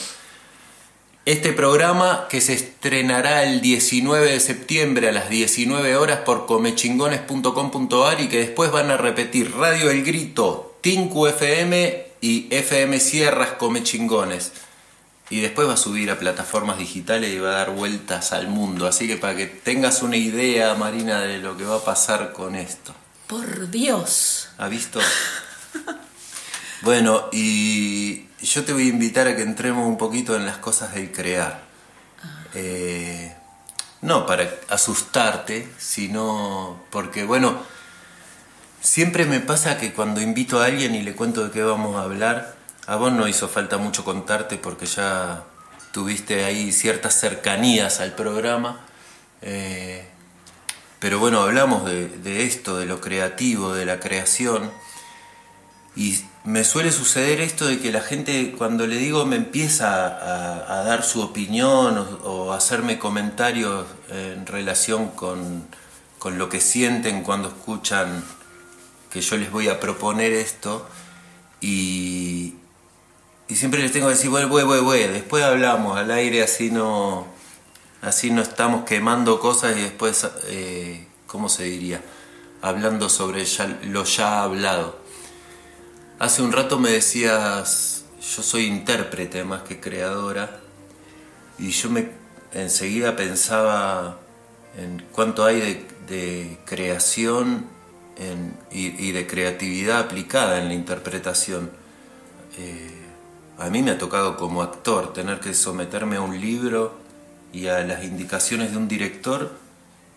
Este 1.26 1.53
programa 1.53 2.28
que 2.30 2.41
se 2.41 2.51
estrenará 2.51 3.43
el 3.43 3.61
19 3.61 4.30
de 4.30 4.41
septiembre 4.41 5.07
a 5.07 5.13
las 5.13 5.30
19 5.30 5.95
horas 5.95 6.19
por 6.26 6.45
comechingones.com.ar 6.45 8.19
y 8.19 8.28
que 8.28 8.39
después 8.39 8.71
van 8.71 8.91
a 8.91 8.97
repetir 8.97 9.55
Radio 9.55 9.89
El 9.89 10.03
Grito, 10.03 10.76
Tinku 10.82 11.28
FM 11.28 12.07
y 12.19 12.53
FM 12.53 12.99
Sierras 12.99 13.51
Comechingones. 13.51 14.51
Y 15.30 15.39
después 15.39 15.65
va 15.65 15.76
a 15.76 15.78
subir 15.78 16.11
a 16.11 16.19
plataformas 16.19 16.78
digitales 16.78 17.34
y 17.34 17.39
va 17.39 17.51
a 17.51 17.57
dar 17.59 17.71
vueltas 17.71 18.34
al 18.34 18.49
mundo. 18.49 18.86
Así 18.86 19.07
que 19.07 19.15
para 19.15 19.38
que 19.38 19.45
tengas 19.45 20.03
una 20.03 20.17
idea, 20.17 20.76
Marina, 20.76 21.21
de 21.21 21.38
lo 21.38 21.55
que 21.55 21.63
va 21.63 21.78
a 21.78 21.86
pasar 21.86 22.34
con 22.34 22.55
esto. 22.55 22.93
Por 23.28 23.71
Dios. 23.71 24.49
¿Ha 24.57 24.67
visto? 24.67 24.99
bueno, 26.82 27.30
y 27.32 28.26
yo 28.43 28.65
te 28.65 28.73
voy 28.73 28.83
a 28.83 28.89
invitar 28.89 29.27
a 29.27 29.35
que 29.35 29.41
entremos 29.41 29.87
un 29.87 29.97
poquito 29.97 30.35
en 30.35 30.45
las 30.45 30.57
cosas 30.57 30.93
del 30.93 31.11
crear. 31.11 31.61
Eh, 32.53 33.33
no 34.01 34.25
para 34.25 34.49
asustarte, 34.69 35.67
sino 35.77 36.81
porque, 36.91 37.23
bueno, 37.23 37.57
siempre 38.81 39.25
me 39.25 39.39
pasa 39.39 39.77
que 39.77 39.93
cuando 39.93 40.21
invito 40.21 40.61
a 40.61 40.65
alguien 40.65 40.93
y 40.93 41.01
le 41.01 41.15
cuento 41.15 41.45
de 41.45 41.51
qué 41.51 41.63
vamos 41.63 41.95
a 41.95 42.03
hablar, 42.03 42.55
a 42.85 42.97
vos 42.97 43.13
no 43.13 43.27
hizo 43.27 43.47
falta 43.47 43.77
mucho 43.77 44.03
contarte 44.03 44.57
porque 44.57 44.85
ya 44.85 45.45
tuviste 45.93 46.43
ahí 46.43 46.73
ciertas 46.73 47.17
cercanías 47.17 48.01
al 48.01 48.13
programa. 48.13 48.85
Eh, 49.41 50.05
pero 50.99 51.19
bueno, 51.19 51.41
hablamos 51.41 51.85
de, 51.85 52.09
de, 52.09 52.45
esto, 52.45 52.77
de 52.77 52.85
lo 52.85 52.99
creativo, 52.99 53.73
de 53.73 53.85
la 53.85 53.99
creación. 54.01 54.69
Y 55.95 56.23
me 56.45 56.65
suele 56.65 56.91
suceder 56.91 57.39
esto 57.39 57.67
de 57.67 57.79
que 57.79 57.91
la 57.91 58.01
gente 58.01 58.53
cuando 58.57 58.85
le 58.85 58.97
digo 58.97 59.25
me 59.25 59.37
empieza 59.37 60.05
a, 60.79 60.83
dar 60.83 61.03
su 61.03 61.21
opinión 61.21 62.19
o, 62.23 62.51
hacerme 62.51 62.99
comentarios 62.99 63.85
en 64.09 64.45
relación 64.45 65.09
con, 65.09 65.67
lo 66.25 66.49
que 66.49 66.61
sienten 66.61 67.23
cuando 67.23 67.49
escuchan 67.49 68.23
que 69.11 69.21
yo 69.21 69.37
les 69.37 69.51
voy 69.51 69.67
a 69.69 69.79
proponer 69.79 70.31
esto 70.33 70.87
y, 71.61 72.55
siempre 73.49 73.81
les 73.81 73.91
tengo 73.91 74.07
que 74.07 74.15
decir, 74.15 74.31
bueno, 74.31 74.47
bueno, 74.47 74.83
bueno, 74.83 75.13
después 75.13 75.43
hablamos 75.43 75.95
al 75.95 76.09
aire 76.09 76.41
así 76.41 76.71
no, 76.71 77.27
así 78.01 78.31
no 78.31 78.41
estamos 78.41 78.83
quemando 78.83 79.39
cosas 79.39 79.77
y 79.77 79.81
después, 79.81 80.27
eh, 80.47 81.05
¿cómo 81.27 81.49
se 81.49 81.65
diría? 81.65 82.01
Hablando 82.61 83.09
sobre 83.09 83.45
lo 83.83 84.05
ya 84.05 84.41
hablado. 84.41 85.03
Hace 86.20 86.41
un 86.41 86.51
rato 86.51 86.80
me 86.80 86.91
decías, 86.91 88.05
yo 88.36 88.43
soy 88.43 88.66
intérprete 88.66 89.43
más 89.43 89.64
que 89.64 89.80
creadora, 89.80 90.59
y 91.57 91.70
yo 91.72 91.89
me 91.89 92.09
enseguida 92.53 93.16
pensaba 93.16 94.20
en 94.78 95.03
cuánto 95.11 95.43
hay 95.43 95.86
de, 96.07 96.57
creación 96.66 97.68
y, 98.72 99.11
de 99.11 99.28
creatividad 99.28 99.99
aplicada 99.99 100.59
en 100.59 100.68
la 100.68 100.74
interpretación. 100.74 101.72
Eh, 102.57 102.91
a 103.57 103.70
mí 103.70 103.82
me 103.82 103.91
ha 103.91 103.97
tocado 103.97 104.38
como 104.38 104.61
actor 104.61 105.14
tener 105.14 105.39
que 105.39 105.53
someterme 105.53 106.18
a 106.18 106.22
un 106.22 106.39
libro 106.39 106.93
y 107.51 107.68
a 107.68 107.80
las 107.82 108.03
indicaciones 108.03 108.72
de 108.72 108.78
un 108.78 108.88
director 108.88 109.51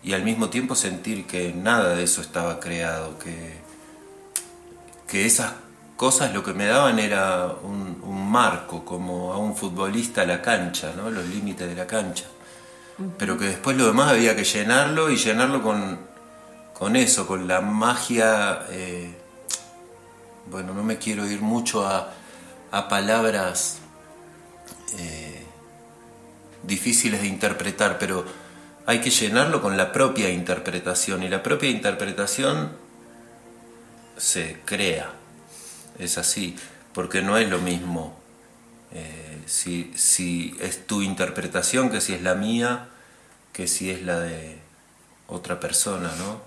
y 0.03 0.13
al 0.13 0.23
mismo 0.23 0.49
tiempo 0.49 0.75
sentir 0.75 1.25
que 1.25 1.53
nada 1.53 1.95
de 1.95 2.03
eso 2.03 2.21
estaba 2.21 2.59
creado, 2.59 3.17
que, 3.19 3.57
que 5.07 5.25
esas 5.25 5.53
cosas 5.97 6.31
lo 6.31 6.43
que 6.43 6.53
me 6.53 6.67
daban 6.67 6.99
era 6.99 7.47
un, 7.63 7.97
marco, 8.31 8.85
como 8.85 9.33
a 9.33 9.37
un 9.37 9.55
futbolista 9.55 10.21
a 10.21 10.25
la 10.25 10.41
cancha, 10.41 10.93
¿no? 10.95 11.09
los 11.09 11.25
límites 11.25 11.67
de 11.67 11.75
la 11.75 11.87
cancha. 11.87 12.25
Pero 13.17 13.37
que 13.37 13.45
después 13.45 13.77
lo 13.77 13.87
demás 13.87 14.11
había 14.11 14.35
que 14.35 14.43
llenarlo 14.43 15.09
y 15.09 15.15
llenarlo 15.15 15.63
con, 15.63 15.97
con 16.73 16.95
eso, 16.95 17.25
con 17.25 17.47
la 17.47 17.61
magia. 17.61 18.65
Eh, 18.69 19.15
bueno, 20.51 20.73
no 20.73 20.83
me 20.83 20.97
quiero 20.97 21.25
ir 21.25 21.41
mucho 21.41 21.85
a, 21.85 22.13
palabras 22.89 23.79
eh, 24.99 25.43
difíciles 26.63 27.21
de 27.21 27.27
interpretar, 27.27 27.97
pero 27.97 28.23
hay 28.85 28.99
que 28.99 29.09
llenarlo 29.09 29.61
con 29.61 29.77
la 29.77 29.91
propia 29.91 30.29
interpretación 30.29 31.23
y 31.23 31.29
la 31.29 31.41
propia 31.41 31.69
interpretación 31.69 32.71
se 34.17 34.59
crea 34.65 35.16
es 35.99 36.17
así, 36.17 36.55
porque 36.93 37.21
no 37.21 37.37
es 37.37 37.49
lo 37.49 37.59
mismo 37.59 38.17
eh, 38.91 39.43
si, 39.45 39.91
si, 39.95 40.55
es 40.59 40.87
tu 40.87 41.01
interpretación 41.01 41.89
que 41.89 42.01
si 42.01 42.13
es 42.13 42.21
la 42.21 42.35
mía, 42.35 42.87
que 43.53 43.67
si 43.67 43.89
es 43.89 44.01
la 44.03 44.19
de 44.19 44.57
otra 45.27 45.59
persona, 45.59 46.11
¿no? 46.17 46.41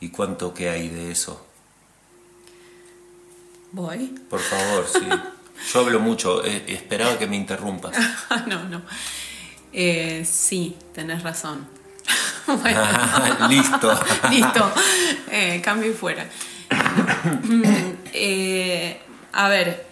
¿Y 0.00 0.08
cuánto 0.10 0.52
que 0.52 0.68
hay 0.68 0.88
de 0.88 1.12
eso? 1.12 1.46
Voy. 3.72 4.06
Por 4.28 4.40
favor, 4.40 4.86
sí. 4.92 5.06
Yo 5.72 5.80
hablo 5.80 6.00
mucho, 6.00 6.44
eh, 6.44 6.64
esperaba 6.68 7.18
que 7.18 7.26
me 7.26 7.36
interrumpas. 7.36 7.96
no, 8.46 8.64
no. 8.64 8.82
Eh, 9.72 10.24
sí, 10.24 10.76
tenés 10.92 11.22
razón. 11.22 11.66
listo. 13.48 14.00
listo. 14.30 14.72
cambio 15.62 15.90
y 15.90 15.94
fuera. 15.94 16.28
Eh, 18.16 18.96
a 19.32 19.48
ver, 19.48 19.84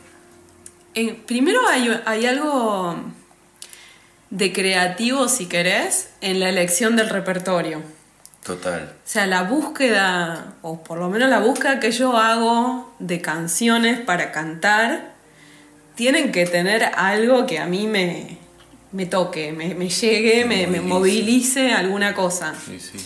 primero 1.27 1.61
hay, 1.67 2.27
algo 2.27 2.97
de 4.31 4.53
creativo, 4.53 5.29
si 5.29 5.47
querés, 5.47 6.11
en 6.21 6.39
la 6.39 6.49
elección 6.49 6.95
del 6.95 7.09
repertorio. 7.09 7.83
Total. 8.45 8.93
O 8.97 9.09
sea, 9.09 9.27
la 9.27 9.43
búsqueda, 9.43 10.55
o 10.63 10.85
por 10.85 10.99
lo 10.99 11.09
menos 11.09 11.31
la 11.31 11.41
búsqueda 11.41 11.81
que 11.81 11.91
yo 11.91 12.17
hago 12.17 12.95
de 13.01 13.21
canciones 13.21 14.01
para 14.01 14.31
cantar, 14.31 15.15
tienen 15.97 16.31
que 16.31 16.47
tener 16.47 16.85
algo 16.97 17.47
que 17.47 17.59
a 17.59 17.67
mí 17.67 17.87
me, 17.87 18.39
me 18.93 19.07
toque, 19.07 19.53
me, 19.53 19.89
llegue, 19.89 20.45
me, 20.45 20.67
me, 20.67 20.81
movilice 20.81 21.73
alguna 21.73 22.15
cosa. 22.15 22.55
Sí, 22.55 22.79
sí. 22.79 22.99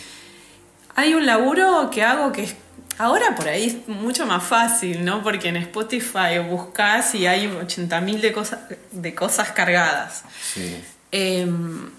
Hay 0.94 1.14
un 1.14 1.26
laburo 1.26 1.90
que 1.90 2.03
hago 2.03 2.32
que 2.32 2.44
es 2.44 2.55
Ahora 2.99 3.34
por 3.36 3.49
ahí 3.49 3.66
es 3.66 3.88
mucho 3.88 4.24
más 4.26 4.42
fácil, 4.42 5.05
¿no? 5.05 5.22
Porque 5.22 5.49
en 5.49 5.57
Spotify 5.57 6.38
buscas 6.49 7.14
y 7.14 7.26
hay 7.26 7.47
80.000 7.47 8.20
de 8.20 8.32
cosas, 8.32 8.61
de 8.92 9.14
cosas 9.14 9.51
cargadas. 9.53 10.22
Sí. 10.55 10.76
Em, 11.12 11.90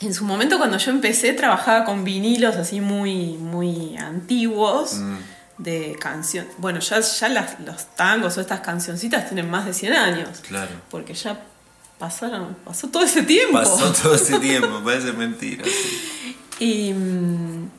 en 0.00 0.14
su 0.14 0.24
momento 0.24 0.58
cuando 0.58 0.78
yo 0.78 0.90
empecé 0.92 1.32
trabajaba 1.32 1.84
con 1.84 2.04
vinilos 2.04 2.56
así 2.56 2.80
muy, 2.80 3.36
muy 3.36 3.96
antiguos, 3.96 4.94
mm. 4.94 5.16
de 5.58 5.96
canción. 6.00 6.46
Bueno, 6.58 6.80
ya, 6.80 7.00
ya 7.00 7.28
las- 7.28 7.60
los 7.60 7.84
tangos 7.96 8.36
o 8.38 8.40
estas 8.40 8.60
cancioncitas 8.60 9.26
tienen 9.26 9.50
más 9.50 9.66
de 9.66 9.74
100 9.74 9.92
años. 9.92 10.38
Claro. 10.48 10.70
Porque 10.90 11.12
ya 11.14 11.38
pasaron, 11.98 12.56
pasó 12.64 12.88
todo 12.88 13.02
ese 13.04 13.22
tiempo. 13.24 13.58
Pasó 13.58 13.92
todo 13.92 14.14
ese 14.14 14.38
tiempo, 14.40 14.80
parece 14.84 15.12
mentira. 15.12 15.64
sí. 15.64 16.36
Y, 16.60 16.92
mm, 16.94 17.70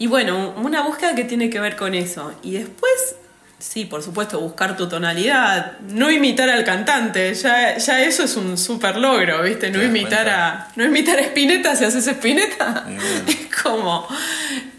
y 0.00 0.06
bueno, 0.08 0.54
una 0.56 0.82
búsqueda 0.82 1.14
que 1.14 1.22
tiene 1.24 1.48
que 1.50 1.60
ver 1.60 1.76
con 1.76 1.94
eso. 1.94 2.32
Y 2.42 2.52
después, 2.52 3.14
sí, 3.58 3.84
por 3.84 4.02
supuesto, 4.02 4.40
buscar 4.40 4.76
tu 4.76 4.88
tonalidad, 4.88 5.78
no 5.82 6.10
imitar 6.10 6.48
al 6.50 6.64
cantante, 6.64 7.32
ya, 7.34 7.76
ya 7.76 8.00
eso 8.02 8.24
es 8.24 8.34
un 8.36 8.56
super 8.58 8.96
logro, 8.96 9.42
¿viste? 9.42 9.70
No 9.70 9.80
imitar 9.82 10.24
cuenta. 10.24 10.56
a, 10.56 10.72
no 10.74 10.84
imitar 10.84 11.18
a 11.18 11.22
Spinetta 11.22 11.76
si 11.76 11.84
haces 11.84 12.06
Spinetta. 12.08 12.86
Es 13.28 13.62
como, 13.62 14.08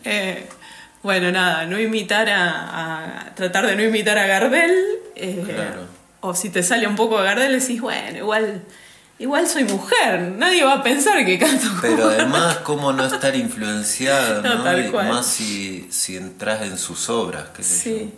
eh, 0.04 0.48
bueno, 1.04 1.32
nada, 1.32 1.66
no 1.68 1.80
imitar 1.80 2.28
a, 2.30 3.22
a- 3.28 3.36
tratar 3.36 3.68
de 3.68 3.76
no 3.76 3.84
imitar 3.84 4.18
a 4.18 4.26
Gardel. 4.28 4.74
eh, 5.16 5.44
Claro. 5.46 5.88
O 6.24 6.34
si 6.36 6.50
te 6.50 6.62
sale 6.64 6.86
un 6.88 6.96
poco 6.96 7.18
de 7.20 7.26
Gardel, 7.26 7.60
decís, 7.60 7.80
bueno, 7.82 8.18
igual... 8.18 8.62
Igual 9.22 9.48
soy 9.48 9.64
mujer, 9.66 10.34
nadie 10.38 10.64
va 10.64 10.74
a 10.74 10.84
pensar 10.84 11.24
que 11.26 11.38
canto 11.38 11.68
como 11.70 11.82
Pero 11.82 12.10
además, 12.10 12.58
¿cómo 12.64 12.92
no 12.92 13.06
estar 13.06 13.36
influenciado? 13.36 14.42
No, 14.42 14.56
¿no? 14.56 14.64
tal 14.64 14.86
Y 14.88 14.90
cual. 14.90 15.10
Más 15.10 15.26
si, 15.28 15.88
si 15.92 16.18
entras 16.18 16.64
en 16.64 16.78
sus 16.78 17.08
obras, 17.10 17.50
qué 17.56 17.62
sé 17.64 17.78
Sí. 17.84 18.14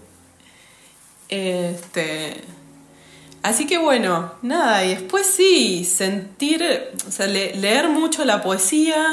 Este. 1.29 2.41
Así 3.41 3.67
que 3.67 3.77
bueno, 3.77 4.31
nada, 4.41 4.85
y 4.85 4.89
después 4.95 5.27
sí, 5.27 5.83
sentir, 5.83 6.63
o 7.05 7.11
sea, 7.11 7.27
le- 7.27 7.53
leer 7.55 7.89
mucho 7.89 8.23
la 8.23 8.41
poesía, 8.41 9.05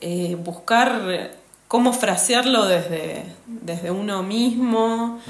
eh, 0.00 0.34
buscar 0.42 1.32
cómo 1.68 1.92
frasearlo 1.92 2.64
desde, 2.66 3.22
desde 3.46 3.90
uno 3.90 4.22
mismo, 4.22 5.20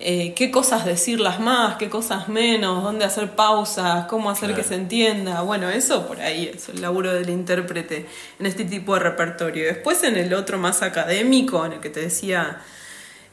eh, 0.00 0.32
qué 0.34 0.50
cosas 0.50 0.84
decirlas 0.86 1.40
más, 1.40 1.76
qué 1.76 1.90
cosas 1.90 2.28
menos, 2.28 2.82
dónde 2.82 3.04
hacer 3.04 3.32
pausas, 3.36 4.06
cómo 4.06 4.30
hacer 4.30 4.48
Claro. 4.48 4.62
que 4.62 4.68
se 4.68 4.74
entienda. 4.74 5.42
Bueno, 5.42 5.68
eso 5.68 6.06
por 6.06 6.20
ahí 6.20 6.50
es 6.54 6.68
el 6.70 6.80
laburo 6.80 7.12
del 7.12 7.28
intérprete 7.28 8.06
en 8.38 8.46
este 8.46 8.64
tipo 8.64 8.94
de 8.94 9.00
repertorio. 9.00 9.66
Después 9.66 10.02
en 10.04 10.16
el 10.16 10.32
otro 10.32 10.58
más 10.58 10.82
académico, 10.82 11.64
en 11.66 11.74
el 11.74 11.80
que 11.80 11.90
te 11.90 12.00
decía 12.00 12.60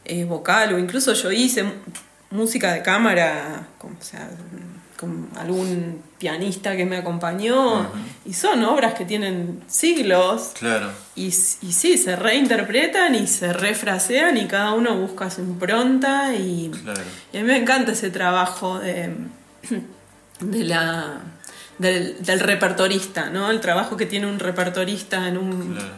eh, 0.05 0.25
vocal 0.25 0.73
o 0.73 0.77
incluso 0.79 1.13
yo 1.13 1.31
hice 1.31 1.65
música 2.31 2.73
de 2.73 2.81
cámara, 2.81 3.67
con, 3.77 3.93
o 3.93 4.01
sea, 4.03 4.29
con 4.97 5.29
algún 5.37 6.01
pianista 6.17 6.75
que 6.75 6.85
me 6.85 6.97
acompañó 6.97 7.87
y 8.25 8.33
son 8.33 8.63
obras 8.65 8.95
que 8.95 9.05
tienen 9.05 9.61
siglos 9.67 10.53
Claro, 10.57 10.89
y, 11.15 11.31
sí, 11.31 11.97
se 11.97 12.15
reinterpretan 12.15 13.13
y 13.13 13.27
se 13.27 13.53
refrasean 13.53 14.37
y 14.37 14.47
cada 14.47 14.73
uno 14.73 14.97
busca 14.97 15.29
su 15.29 15.41
impronta 15.41 16.33
y, 16.35 16.71
claro. 16.83 17.01
y 17.31 17.37
a 17.37 17.41
mí 17.41 17.47
me 17.47 17.57
encanta 17.57 17.91
ese 17.91 18.09
trabajo 18.09 18.79
de, 18.79 19.13
de 20.39 20.63
la, 20.63 21.19
del, 21.77 22.17
del 22.23 22.39
repertorista, 22.39 23.29
¿no? 23.29 23.51
El 23.51 23.61
trabajo 23.61 23.97
que 23.97 24.07
tiene 24.07 24.25
un 24.25 24.39
repertorista 24.39 25.27
en 25.27 25.37
un, 25.37 25.75
Claro. 25.75 25.93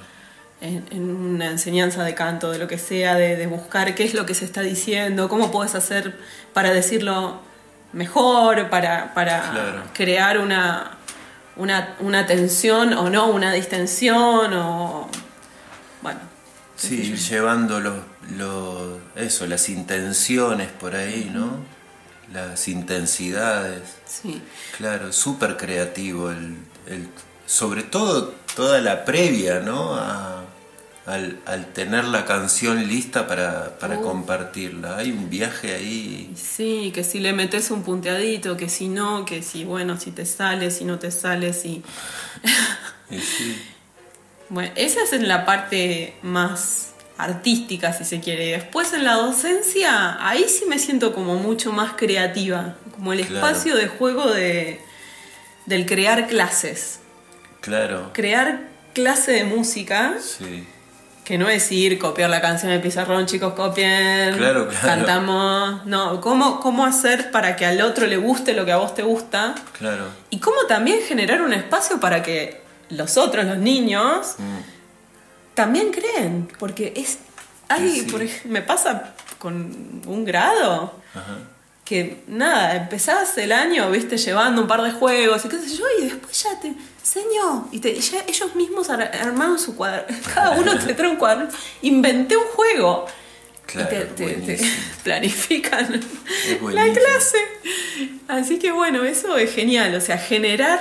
en, 0.59 0.85
en 0.91 1.09
una 1.09 1.51
enseñanza 1.51 2.03
de 2.03 2.13
canto, 2.15 2.51
de 2.51 2.59
lo 2.59 2.67
que 2.67 2.77
sea, 2.77 3.15
de, 3.15 3.37
de 3.37 3.47
buscar 3.47 3.95
qué 3.95 4.03
es 4.03 4.13
lo 4.13 4.25
que 4.25 4.33
se 4.33 4.43
está 4.43 4.61
diciendo, 4.61 5.29
cómo 5.29 5.51
puedes 5.51 5.73
hacer 5.75 6.17
para 6.53 6.71
decirlo 6.73 7.47
mejor, 7.93 8.69
para, 8.69 9.13
para 9.13 9.51
Claro. 9.51 9.83
crear 9.93 10.37
una, 10.39 10.91
una, 11.55 11.95
una 11.99 12.25
tensión 12.25 12.93
o 12.93 13.09
no, 13.09 13.27
una 13.27 13.51
distensión 13.53 14.53
o... 14.53 15.09
Bueno. 16.01 16.19
Sí, 16.75 17.15
llevando 17.15 17.79
los, 17.79 17.95
los- 18.37 18.99
eso, 19.15 19.45
las 19.47 19.67
intenciones 19.69 20.69
por 20.69 20.95
ahí, 20.95 21.29
¿no? 21.33 21.57
Las 22.33 22.67
intensidades. 22.67 23.81
Sí. 24.05 24.41
Claro, 24.77 25.11
súper 25.11 25.57
creativo. 25.57 26.29
El, 26.31 26.57
el- 26.87 27.09
sobre 27.45 27.83
todo 27.83 28.33
toda 28.55 28.79
la 28.79 29.03
previa, 29.03 29.59
¿no? 29.59 29.95
A- 29.95 30.38
al, 31.09 31.39
al 31.45 31.65
tener 31.73 32.05
la 32.05 32.25
canción 32.25 32.87
lista 32.87 33.27
para, 33.27 33.77
para 33.79 33.97
Uh. 33.99 34.03
compartirla. 34.03 34.97
Hay 34.97 35.11
un 35.11 35.29
viaje 35.29 35.73
ahí. 35.75 36.31
Sí, 36.35 36.91
que 36.93 37.03
si 37.03 37.19
le 37.19 37.33
metes 37.33 37.71
un 37.71 37.83
punteadito, 37.83 38.55
que 38.57 38.69
si 38.69 38.87
no, 38.87 39.25
que 39.25 39.41
si, 39.43 39.63
bueno, 39.65 39.99
si 39.99 40.11
te 40.11 40.25
sale, 40.25 40.71
si 40.71 40.85
no 40.85 40.99
te 40.99 41.11
sale, 41.11 41.53
si... 41.53 41.83
y 43.09 43.19
sí, 43.19 43.61
Bueno, 44.49 44.71
esa 44.75 45.03
es 45.03 45.13
en 45.13 45.27
la 45.27 45.45
parte 45.45 46.15
más 46.23 46.93
artística, 47.17 47.93
si 47.93 48.03
se 48.05 48.19
quiere. 48.19 48.47
Después 48.51 48.93
en 48.93 49.03
la 49.03 49.13
docencia, 49.13 50.17
ahí 50.27 50.45
sí 50.47 50.65
me 50.67 50.79
siento 50.79 51.13
como 51.13 51.35
mucho 51.35 51.71
más 51.71 51.93
creativa, 51.93 52.75
como 52.95 53.13
el 53.13 53.25
Claro. 53.27 53.45
espacio 53.47 53.75
de 53.75 53.87
juego 53.89 54.31
de, 54.31 54.79
del 55.67 55.85
crear 55.85 56.27
clases. 56.27 56.99
claro. 57.61 58.11
Crear 58.13 58.69
clase 58.95 59.33
de 59.33 59.43
música, 59.43 60.15
Sí, 60.19 60.65
que 61.29 61.37
no 61.37 61.47
es 61.47 61.71
ir, 61.71 61.99
copiar 61.99 62.27
la 62.31 62.41
canción 62.41 62.71
del 62.71 62.81
pizarrón, 62.81 63.27
chicos, 63.27 63.53
copien, 63.53 64.35
Claro, 64.35 64.67
claro. 64.67 64.87
cantamos. 64.87 65.85
No, 65.85 66.19
¿cómo, 66.21 66.59
cómo 66.59 66.83
hacer 66.87 67.29
para 67.29 67.55
que 67.55 67.67
al 67.67 67.79
otro 67.81 68.07
le 68.07 68.17
guste 68.17 68.55
lo 68.55 68.65
que 68.65 68.71
a 68.71 68.77
vos 68.77 68.95
te 68.95 69.03
gusta? 69.03 69.53
claro. 69.77 70.05
Y 70.31 70.39
cómo 70.39 70.63
también 70.67 71.01
generar 71.07 71.43
un 71.43 71.53
espacio 71.53 71.99
para 71.99 72.23
que 72.23 72.61
los 72.89 73.15
otros, 73.17 73.45
los 73.45 73.59
niños, 73.59 74.37
Mm, 74.39 74.57
también 75.53 75.91
creen. 75.91 76.49
Porque 76.57 76.93
es. 76.95 77.19
Hay, 77.67 77.91
Sí, 77.91 78.01
por 78.11 78.21
me 78.45 78.63
pasa 78.63 79.13
con 79.37 80.01
un 80.07 80.25
grado 80.25 80.93
Ajá. 81.13 81.37
que 81.85 82.23
nada, 82.27 82.75
empezás 82.75 83.37
el 83.37 83.51
año, 83.51 83.91
viste, 83.91 84.17
llevando 84.17 84.63
un 84.63 84.67
par 84.67 84.81
de 84.81 84.91
juegos 84.93 85.45
y 85.45 85.49
qué 85.49 85.59
sé 85.59 85.75
yo, 85.77 85.85
y 85.99 86.05
después 86.05 86.41
ya 86.43 86.59
te. 86.59 86.73
Señor, 87.13 87.63
y 87.71 87.79
te, 87.79 87.99
ya 87.99 88.23
ellos 88.27 88.53
mismos 88.55 88.89
ar- 88.89 89.11
armaron 89.21 89.57
su 89.57 89.75
cuadro. 89.75 90.05
Cada 90.33 90.51
uno 90.51 90.77
te 90.77 90.93
trae 90.93 91.09
un 91.09 91.15
cuadro. 91.17 91.47
Inventé 91.81 92.37
un 92.37 92.45
juego. 92.45 93.07
Claro, 93.65 93.89
y 93.91 94.13
te, 94.15 94.25
te- 94.33 94.59
planifican 95.03 95.99
la 96.71 96.83
clase. 96.93 97.37
Así 98.27 98.59
que 98.59 98.71
bueno, 98.71 99.03
eso 99.05 99.37
es 99.37 99.53
genial. 99.53 99.95
O 99.95 100.01
sea, 100.01 100.17
generar 100.17 100.79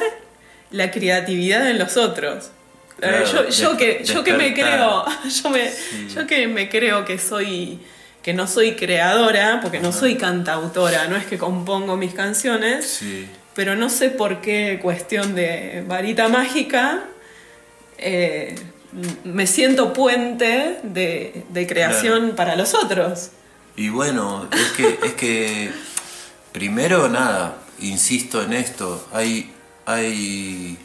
la 0.70 0.90
creatividad 0.90 1.70
en 1.70 1.78
los 1.78 1.96
otros. 1.96 2.50
Claro, 2.98 3.48
yo, 3.48 3.76
que, 3.76 4.02
yo 4.04 4.24
que 4.24 4.32
me 4.34 4.52
creo, 4.52 5.04
yo, 5.42 5.50
me, 5.50 5.70
yo 6.14 6.26
que 6.26 6.48
me 6.48 6.68
creo 6.68 7.04
que 7.04 7.16
soy, 7.18 7.78
que 8.22 8.34
no 8.34 8.46
soy 8.48 8.74
creadora, 8.74 9.60
porque 9.62 9.78
no 9.78 9.92
soy 9.92 10.16
cantautora, 10.16 11.06
no 11.06 11.16
es 11.16 11.24
que 11.26 11.38
compongo 11.38 11.96
mis 11.96 12.12
canciones, 12.12 12.86
Sí, 12.98 13.28
pero 13.58 13.74
no 13.74 13.90
sé 13.90 14.10
por 14.10 14.40
qué 14.40 14.78
cuestión 14.80 15.34
de 15.34 15.82
varita 15.84 16.28
mágica 16.28 17.02
eh, 17.98 18.54
me 19.24 19.48
siento 19.48 19.92
puente 19.92 20.78
de, 20.84 21.42
de 21.48 21.66
creación 21.66 22.36
para 22.36 22.54
los 22.54 22.72
otros. 22.74 23.30
Y 23.74 23.88
bueno, 23.88 24.48
es 24.52 24.70
que, 24.76 24.98
es 25.02 25.14
que 25.14 25.72
primero 26.52 27.08
nada, 27.08 27.58
insisto 27.80 28.44
en 28.44 28.52
esto, 28.52 29.08
hay, 29.12 29.52
hay 29.86 30.78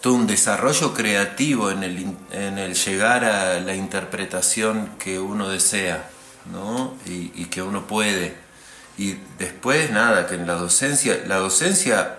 todo 0.00 0.14
un 0.14 0.28
desarrollo 0.28 0.94
creativo 0.94 1.72
en 1.72 1.82
el, 1.82 2.06
en 2.30 2.58
el 2.58 2.74
llegar 2.74 3.24
a 3.24 3.58
la 3.58 3.74
interpretación 3.74 4.90
que 5.00 5.18
uno 5.18 5.48
desea, 5.48 6.08
¿no? 6.52 6.96
Y, 7.06 7.32
y 7.34 7.46
que 7.46 7.60
uno 7.60 7.88
puede. 7.88 8.43
Y 8.96 9.16
después 9.38 9.90
nada, 9.90 10.26
que 10.26 10.34
en 10.36 10.46
la 10.46 10.54
docencia, 10.54 11.22
la 11.26 11.36
docencia 11.36 12.18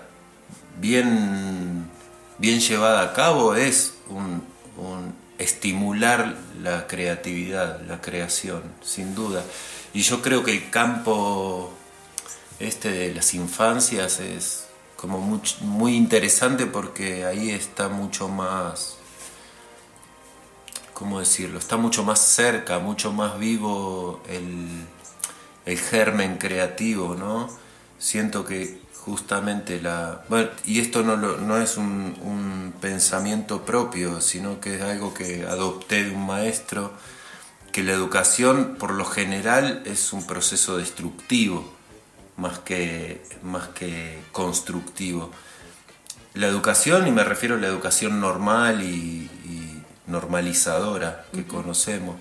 bien, 0.78 1.88
bien 2.38 2.60
llevada 2.60 3.02
a 3.02 3.12
cabo 3.14 3.54
es 3.54 3.94
un, 4.08 4.42
estimular 5.38 6.34
la 6.62 6.86
creatividad, 6.86 7.80
la 7.82 8.00
creación, 8.00 8.62
sin 8.82 9.14
duda. 9.14 9.42
Y 9.92 10.00
yo 10.02 10.22
creo 10.22 10.42
que 10.44 10.52
el 10.52 10.70
campo 10.70 11.72
este 12.58 12.90
de 12.90 13.14
las 13.14 13.34
infancias 13.34 14.20
es 14.20 14.66
como 14.96 15.20
much- 15.20 15.60
muy 15.60 15.94
interesante 15.94 16.64
porque 16.66 17.26
ahí 17.26 17.50
está 17.50 17.88
mucho 17.88 18.28
más, 18.28 18.96
¿cómo 20.94 21.20
decirlo? 21.20 21.58
Está 21.58 21.76
mucho 21.76 22.02
más 22.02 22.18
cerca, 22.20 22.78
mucho 22.78 23.12
más 23.12 23.38
vivo 23.38 24.22
el, 24.28 24.68
el 25.66 25.78
germen 25.78 26.38
creativo, 26.38 27.14
¿no? 27.14 27.48
Siento 27.98 28.44
que 28.44 28.80
justamente 29.04 29.80
la... 29.80 30.22
Bueno, 30.28 30.48
y 30.64 30.80
esto 30.80 31.02
no, 31.02 31.16
lo- 31.16 31.38
no 31.38 31.58
es 31.58 31.76
un, 31.76 32.16
un 32.22 32.74
pensamiento 32.80 33.62
propio, 33.64 34.20
sino 34.20 34.60
que 34.60 34.76
es 34.76 34.82
algo 34.82 35.12
que 35.14 35.44
adopté 35.44 36.04
de 36.04 36.10
un 36.10 36.26
maestro, 36.26 36.92
que 37.72 37.82
la 37.82 37.92
educación 37.92 38.76
por 38.78 38.92
lo 38.92 39.04
general 39.04 39.82
es 39.84 40.12
un 40.12 40.26
proceso 40.26 40.76
destructivo 40.78 41.72
más 42.36 42.58
que, 42.60 43.22
más 43.42 43.68
que 43.68 44.18
constructivo. 44.32 45.30
La 46.34 46.46
educación, 46.48 47.06
y 47.06 47.12
me 47.12 47.24
refiero 47.24 47.54
a 47.56 47.58
la 47.58 47.66
educación 47.66 48.20
normal 48.20 48.82
y, 48.82 49.30
y 49.44 49.82
normalizadora 50.06 51.24
que 51.32 51.46
conocemos, 51.46 52.16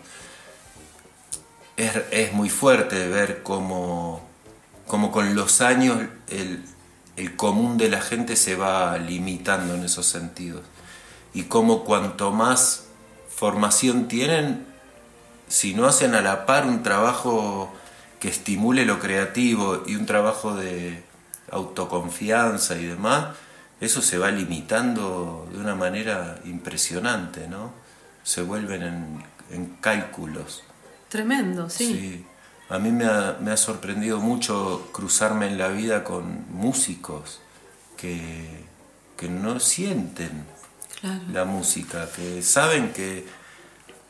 es, 1.77 2.33
muy 2.33 2.49
fuerte 2.49 3.07
ver 3.07 3.43
cómo, 3.43 4.27
cómo 4.87 5.11
con 5.11 5.35
los 5.35 5.61
años 5.61 5.99
el, 6.29 6.63
el 7.17 7.35
común 7.35 7.77
de 7.77 7.89
la 7.89 8.01
gente 8.01 8.35
se 8.35 8.55
va 8.55 8.97
limitando 8.97 9.75
en 9.75 9.83
esos 9.83 10.05
sentidos. 10.05 10.61
Y 11.33 11.43
cómo 11.43 11.83
cuanto 11.83 12.31
más 12.31 12.85
formación 13.29 14.07
tienen, 14.07 14.65
si 15.47 15.73
no 15.73 15.85
hacen 15.85 16.15
a 16.15 16.21
la 16.21 16.45
par 16.45 16.65
un 16.65 16.83
trabajo 16.83 17.73
que 18.19 18.29
estimule 18.29 18.85
lo 18.85 18.99
creativo 18.99 19.83
y 19.85 19.95
un 19.95 20.05
trabajo 20.05 20.55
de 20.55 21.03
autoconfianza 21.51 22.75
y 22.77 22.85
demás, 22.85 23.35
eso 23.81 24.01
se 24.01 24.17
va 24.17 24.31
limitando 24.31 25.47
de 25.51 25.59
una 25.59 25.75
manera 25.75 26.39
impresionante, 26.45 27.47
¿no? 27.47 27.73
Se 28.23 28.41
vuelven 28.41 29.25
en, 29.51 29.77
cálculos. 29.81 30.63
Tremendo, 31.15 31.69
sí. 31.69 31.85
sí. 31.85 32.25
A 32.67 32.77
mí 32.77 32.91
me 32.91 33.05
ha, 33.05 33.37
me 33.39 33.51
ha, 33.51 33.57
sorprendido 33.57 34.19
mucho 34.19 34.89
cruzarme 34.91 35.47
en 35.47 35.57
la 35.57 35.69
vida 35.69 36.03
con 36.03 36.45
músicos 36.51 37.39
que, 37.95 38.65
que 39.15 39.29
no 39.29 39.59
sienten 39.61 40.45
la 41.31 41.45
música, 41.45 42.09
que 42.15 42.41
saben 42.41 42.91
que 42.91 43.25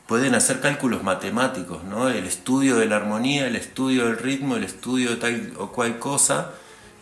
pueden 0.06 0.34
hacer 0.34 0.60
cálculos 0.60 1.02
matemáticos, 1.02 1.84
¿no? 1.84 2.08
El 2.08 2.26
estudio 2.26 2.76
de 2.76 2.86
la 2.86 2.96
armonía, 2.96 3.46
el 3.46 3.54
estudio 3.54 4.06
del 4.06 4.18
ritmo, 4.18 4.56
el 4.56 4.64
estudio 4.64 5.10
de 5.10 5.16
tal 5.16 5.52
o 5.58 5.70
cual 5.72 5.98
cosa, 5.98 6.52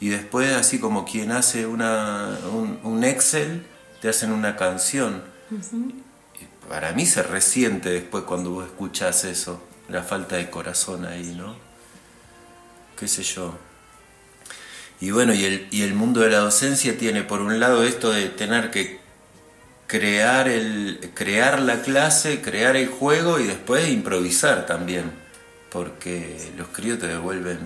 y 0.00 0.09
después 0.09 0.52
así 0.52 0.78
como 0.80 1.05
quien 1.05 1.32
hace 1.32 1.66
una, 1.66 2.36
un, 2.82 3.05
Excel, 3.05 3.64
te 4.02 4.09
hacen 4.09 4.32
una 4.32 4.57
canción. 4.57 5.22
Para 6.68 6.92
mí 6.92 7.07
se 7.07 7.22
resiente 7.22 7.90
después 7.90 8.24
cuando 8.24 8.50
vos 8.50 8.66
escuchás 8.66 9.24
eso, 9.24 9.62
la 9.89 10.03
falta 10.03 10.37
de 10.37 10.51
corazón 10.51 11.05
ahí, 11.05 11.35
¿no? 11.37 11.57
Qué 12.99 13.09
sé 13.09 13.22
yo. 13.22 13.59
Y 15.01 15.11
bueno, 15.11 15.35
y 15.35 15.45
el, 15.45 15.68
y 15.70 15.82
el 15.82 15.95
mundo 15.95 16.20
de 16.20 16.30
la 16.30 16.39
docencia 16.39 16.97
tiene 16.97 17.22
por 17.22 17.41
un 17.41 17.59
lado 17.61 17.85
esto 17.85 18.11
de 18.11 18.28
tener 18.28 18.70
que 18.70 19.01
crear, 19.87 20.49
el, 20.49 21.11
crear 21.14 21.61
la 21.61 21.82
clase, 21.82 22.41
crear 22.41 22.76
el 22.76 22.89
juego 22.89 23.39
y 23.39 23.45
después 23.45 23.89
improvisar 23.89 24.66
también, 24.66 25.12
porque 25.70 26.53
los 26.57 26.68
críos 26.68 26.99
te 26.99 27.09
devuelven 27.09 27.59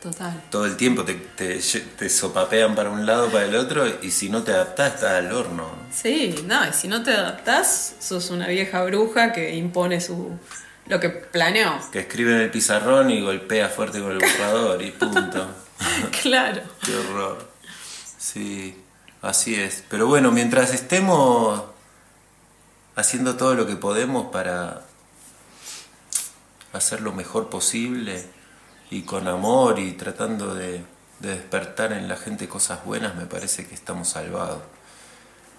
Total. 0.00 0.40
todo 0.50 0.66
el 0.66 0.76
tiempo, 0.76 1.04
te, 1.04 1.14
te, 1.14 2.08
sopapean 2.08 2.74
para 2.74 2.90
un 2.90 3.06
lado, 3.06 3.28
para 3.28 3.46
el 3.46 3.56
otro, 3.56 3.84
y 4.02 4.10
si 4.10 4.28
no 4.28 4.42
te 4.44 4.52
adaptás 4.52 4.94
estás 4.94 5.12
al 5.12 5.32
horno. 5.32 5.68
Sí, 5.92 6.34
no, 6.46 6.68
y 6.68 6.72
si 6.72 6.86
no 6.86 7.02
te 7.02 7.12
adaptás, 7.12 7.96
sos 7.98 8.30
una 8.30 8.46
vieja 8.46 8.84
bruja 8.84 9.32
que 9.32 9.56
impone 9.56 10.00
su 10.00 10.38
lo 10.86 11.00
que 11.00 11.10
planeó. 11.10 11.78
Que 11.90 12.00
escribe 12.00 12.34
en 12.34 12.40
el 12.40 12.50
pizarrón 12.50 13.10
y 13.10 13.22
golpea 13.22 13.68
fuerte 13.68 14.00
con 14.00 14.12
el 14.12 14.18
borrador 14.18 14.82
y 14.82 14.90
punto. 14.90 15.48
claro. 16.22 16.62
Qué 16.84 16.96
horror. 16.96 17.50
Sí. 18.18 18.82
Así 19.22 19.54
es. 19.54 19.84
Pero 19.88 20.06
bueno, 20.06 20.30
mientras 20.30 20.72
estemos 20.72 21.62
haciendo 22.94 23.36
todo 23.36 23.54
lo 23.54 23.66
que 23.66 23.76
podemos 23.76 24.30
para 24.30 24.82
hacer 26.72 27.00
lo 27.00 27.12
mejor 27.12 27.48
posible 27.48 28.24
y 28.90 29.02
con 29.02 29.26
amor 29.28 29.78
y 29.78 29.92
tratando 29.92 30.54
de, 30.54 30.84
despertar 31.20 31.92
en 31.92 32.08
la 32.08 32.16
gente 32.16 32.48
cosas 32.48 32.84
buenas, 32.84 33.14
me 33.14 33.26
parece 33.26 33.66
que 33.66 33.74
estamos 33.74 34.08
salvados. 34.08 34.62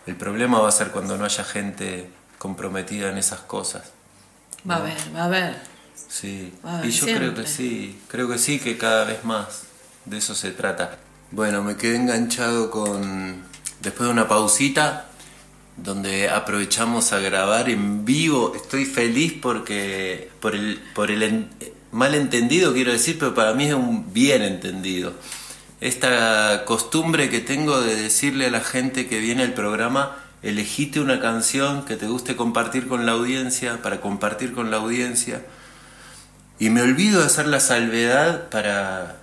El 0.06 0.16
problema 0.16 0.60
va 0.60 0.70
a 0.70 0.72
ser 0.72 0.92
cuando 0.92 1.18
no 1.18 1.26
haya 1.26 1.44
gente 1.44 2.10
comprometida 2.38 3.10
en 3.10 3.18
esas 3.18 3.42
cosas. 3.42 3.92
Va 4.70 4.76
a 4.76 4.78
haber, 4.80 4.98
va 5.16 5.22
a 5.22 5.26
haber. 5.26 5.56
Sí, 6.10 6.54
y 6.84 6.90
yo 6.90 7.06
creo 7.06 7.34
que 7.34 7.48
sí, 7.48 8.00
creo 8.08 8.30
que 8.30 8.38
sí, 8.38 8.60
que 8.60 8.78
cada 8.78 9.06
vez 9.06 9.24
más 9.24 9.64
de 10.06 10.18
eso 10.18 10.36
se 10.36 10.52
trata. 10.52 10.98
Bueno, 11.32 11.64
me 11.64 11.76
quedé 11.76 11.98
enganchado 11.98 12.72
con, 12.72 13.44
después 13.82 14.08
de 14.08 14.14
una 14.14 14.28
pausita, 14.28 15.08
donde 15.76 16.30
aprovechamos 16.30 17.14
a 17.14 17.20
grabar 17.20 17.70
en 17.70 18.06
vivo. 18.06 18.54
Estoy 18.56 18.86
feliz 18.86 19.34
porque, 19.42 20.30
por 20.40 20.56
el, 20.56 20.82
por 20.96 21.12
el 21.12 21.48
malentendido 21.92 22.74
quiero 22.74 22.92
decir, 22.92 23.18
pero 23.20 23.34
para 23.34 23.54
mí 23.54 23.66
es 23.66 23.74
un 23.74 24.14
bien 24.14 24.42
entendido. 24.42 25.14
Esta 25.80 26.64
costumbre 26.66 27.30
que 27.30 27.40
tengo 27.40 27.82
de 27.82 27.96
decirle 27.96 28.48
a 28.48 28.52
la 28.52 28.62
gente 28.62 29.08
que 29.08 29.20
viene 29.20 29.44
al 29.44 29.54
programa, 29.54 30.18
elegite 30.50 31.00
una 31.00 31.20
canción 31.20 31.86
que 31.86 31.96
te 31.96 32.08
guste 32.08 32.36
compartir 32.36 32.88
con 32.88 33.06
la 33.06 33.14
audiencia, 33.14 33.82
para 33.82 34.02
compartir 34.02 34.54
con 34.54 34.72
la 34.72 34.78
audiencia. 34.78 35.42
Y 36.60 36.70
me 36.70 36.82
olvido 36.82 37.22
de 37.22 37.28
hacer 37.28 37.48
la 37.48 37.60
salvedad 37.60 38.50
para 38.50 39.18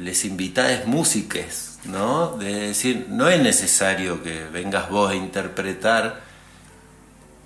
les 0.00 0.24
invitades 0.24 0.86
músiques, 0.86 1.78
¿no? 1.84 2.36
De 2.36 2.68
decir, 2.68 3.06
no 3.08 3.28
es 3.28 3.40
necesario 3.40 4.22
que 4.22 4.44
vengas 4.52 4.88
vos 4.88 5.10
a 5.10 5.14
interpretar. 5.14 6.20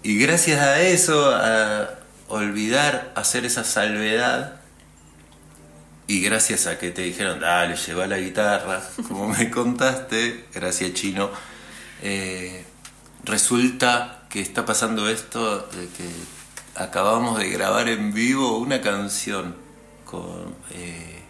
Y 0.03 0.19
gracias 0.19 0.61
a 0.61 0.81
eso, 0.81 1.35
a 1.35 1.91
olvidar 2.29 3.13
hacer 3.15 3.45
esa 3.45 3.65
salvedad, 3.65 4.61
y 6.07 6.21
gracias 6.21 6.67
a 6.67 6.79
que 6.79 6.91
te 6.91 7.03
dijeron, 7.03 7.41
dale, 7.41 7.77
lleva 7.77 8.07
la 8.07 8.19
guitarra, 8.19 8.83
como 9.09 9.29
me 9.29 9.51
contaste, 9.51 10.45
gracias 10.53 10.93
chino, 10.93 11.31
eh, 12.03 12.65
resulta 13.25 14.23
que 14.29 14.41
está 14.41 14.65
pasando 14.65 15.09
esto 15.09 15.59
de 15.59 15.89
que 15.89 16.09
acabamos 16.75 17.39
de 17.39 17.49
grabar 17.51 17.89
en 17.89 18.13
vivo 18.13 18.59
una 18.59 18.81
canción 18.81 19.55
con... 20.05 20.55
Eh, 20.73 21.23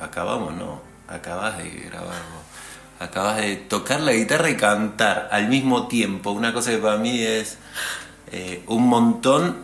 acabamos, 0.00 0.54
no, 0.54 0.80
acabas 1.08 1.58
de 1.58 1.70
grabar 1.70 2.48
Acabas 3.00 3.36
de 3.36 3.54
tocar 3.54 4.00
la 4.00 4.12
guitarra 4.12 4.50
y 4.50 4.56
cantar 4.56 5.28
al 5.30 5.48
mismo 5.48 5.86
tiempo. 5.86 6.32
Una 6.32 6.52
cosa 6.52 6.72
que 6.72 6.78
para 6.78 6.96
mí 6.96 7.22
es 7.22 7.56
eh, 8.32 8.64
un 8.66 8.88
montón, 8.88 9.58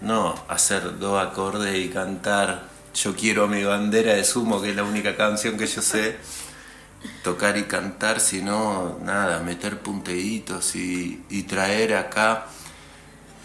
no, 0.00 0.34
hacer 0.48 0.98
dos 0.98 1.22
acordes 1.22 1.76
y 1.76 1.90
cantar 1.90 2.68
Yo 2.94 3.14
quiero 3.14 3.48
mi 3.48 3.64
bandera 3.64 4.14
de 4.14 4.24
sumo, 4.24 4.62
que 4.62 4.70
es 4.70 4.76
la 4.76 4.82
única 4.82 5.14
canción 5.14 5.58
que 5.58 5.66
yo 5.66 5.82
sé 5.82 6.16
tocar 7.22 7.56
y 7.56 7.64
cantar, 7.64 8.20
sino 8.20 8.98
nada, 9.02 9.40
meter 9.40 9.78
punteitos 9.78 10.76
y, 10.76 11.44
traer 11.48 11.94
acá 11.94 12.46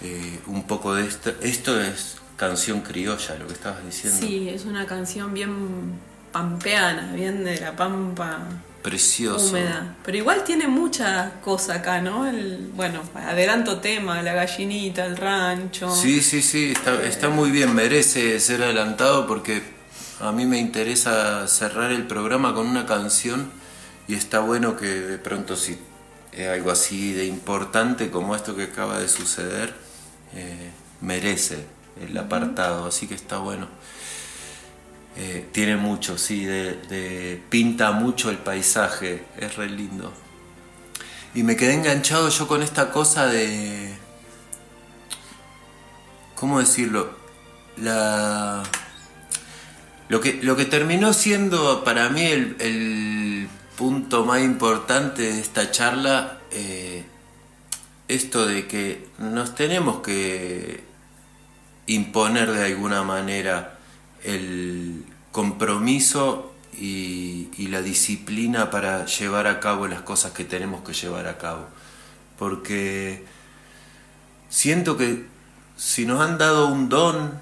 eh, 0.02 0.40
un 0.48 0.64
poco 0.64 0.96
de 0.96 1.08
esto. 1.08 1.32
Esto 1.42 1.80
es 1.82 2.18
canción 2.38 2.82
criolla, 2.82 3.36
lo 3.36 3.48
que 3.48 3.54
estabas 3.54 3.84
diciendo. 3.86 4.20
Sí, 4.20 4.50
es 4.50 4.66
una 4.66 4.86
canción 4.86 5.34
bien 5.34 6.00
pampeana, 6.32 7.12
bien 7.14 7.44
de 7.44 7.60
la 7.60 7.76
pampa. 7.76 8.40
Precioso. 8.82 9.50
Húmeda. 9.50 9.98
Pero 10.06 10.18
igual 10.18 10.46
tiene 10.46 10.68
mucha 10.68 11.34
cosa 11.42 11.76
acá, 11.76 12.00
¿no? 12.00 12.26
El, 12.26 12.72
bueno, 12.74 13.02
adelanto 13.14 13.80
tema, 13.80 14.22
la 14.22 14.34
gallinita, 14.34 15.06
el 15.06 15.18
rancho. 15.18 15.94
Sí, 15.94 16.22
sí, 16.22 16.42
sí, 16.42 16.72
está, 16.72 17.04
está 17.04 17.28
muy 17.28 17.52
bien, 17.52 17.76
merece 17.76 18.40
ser 18.40 18.64
adelantado 18.64 19.28
porque 19.28 19.79
a 20.20 20.32
mí 20.32 20.46
me 20.46 20.60
interesa 20.60 21.48
cerrar 21.48 21.92
el 21.92 22.06
programa 22.06 22.54
con 22.54 22.68
una 22.68 22.86
canción 22.86 23.52
y 24.08 24.16
está 24.16 24.40
bueno 24.40 24.76
que 24.76 24.88
de 24.88 25.18
pronto 25.18 25.56
si 25.56 25.78
es 26.32 26.48
algo 26.48 26.72
así 26.72 27.14
de 27.14 27.26
importante 27.26 28.12
como 28.12 28.36
esto 28.36 28.56
que 28.56 28.64
acaba 28.64 29.00
de 29.00 29.08
suceder, 29.08 29.74
eh, 30.34 30.72
merece 31.02 31.66
el 32.02 32.18
apartado, 32.18 32.86
así 32.86 33.08
que 33.08 33.16
está 33.16 33.40
bueno. 33.40 33.68
Eh, 35.16 35.48
tiene 35.52 35.76
mucho, 35.76 36.18
sí, 36.18 36.46
de, 36.46 37.42
pinta 37.50 37.92
mucho 37.92 38.30
el 38.30 38.38
paisaje, 38.38 39.26
es 39.38 39.56
re 39.56 39.70
lindo. 39.70 40.14
Y 41.34 41.44
me 41.44 41.56
quedé 41.56 41.74
enganchado 41.74 42.30
yo 42.30 42.48
con 42.48 42.62
esta 42.62 42.92
cosa 42.92 43.28
de... 43.28 43.96
¿Cómo 46.36 46.60
decirlo? 46.60 47.12
La... 47.78 48.64
Lo 50.10 50.20
que, 50.22 50.40
lo 50.42 50.56
que 50.56 50.66
terminó 50.66 51.14
siendo 51.14 51.84
para 51.84 52.10
mí 52.10 52.24
el, 52.24 53.48
punto 53.78 54.26
más 54.26 54.42
importante 54.42 55.22
de 55.22 55.40
esta 55.40 55.72
charla, 55.72 56.40
eh, 56.52 57.06
esto 58.10 58.46
de 58.46 58.68
que 58.68 59.08
nos 59.20 59.56
tenemos 59.56 60.02
que 60.02 60.84
imponer 61.88 62.52
de 62.52 62.66
alguna 62.66 63.04
manera 63.04 63.80
el 64.26 65.06
compromiso 65.32 66.54
y, 66.78 67.68
la 67.70 67.82
disciplina 67.82 68.72
para 68.72 69.06
llevar 69.06 69.46
a 69.46 69.60
cabo 69.60 69.88
las 69.88 70.02
cosas 70.02 70.32
que 70.32 70.44
tenemos 70.44 70.84
que 70.84 70.94
llevar 70.94 71.28
a 71.28 71.38
cabo. 71.38 71.68
Porque 72.38 73.24
siento 74.50 74.98
que 74.98 75.28
si 75.78 76.06
nos 76.06 76.20
han 76.20 76.40
dado 76.40 76.68
un 76.68 76.90
don, 76.90 77.40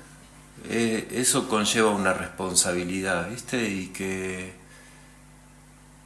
eh, 0.65 1.07
eso 1.11 1.47
conlleva 1.47 1.91
una 1.91 2.13
responsabilidad, 2.13 3.29
¿viste? 3.29 3.69
Y 3.69 3.87
que 3.87 4.53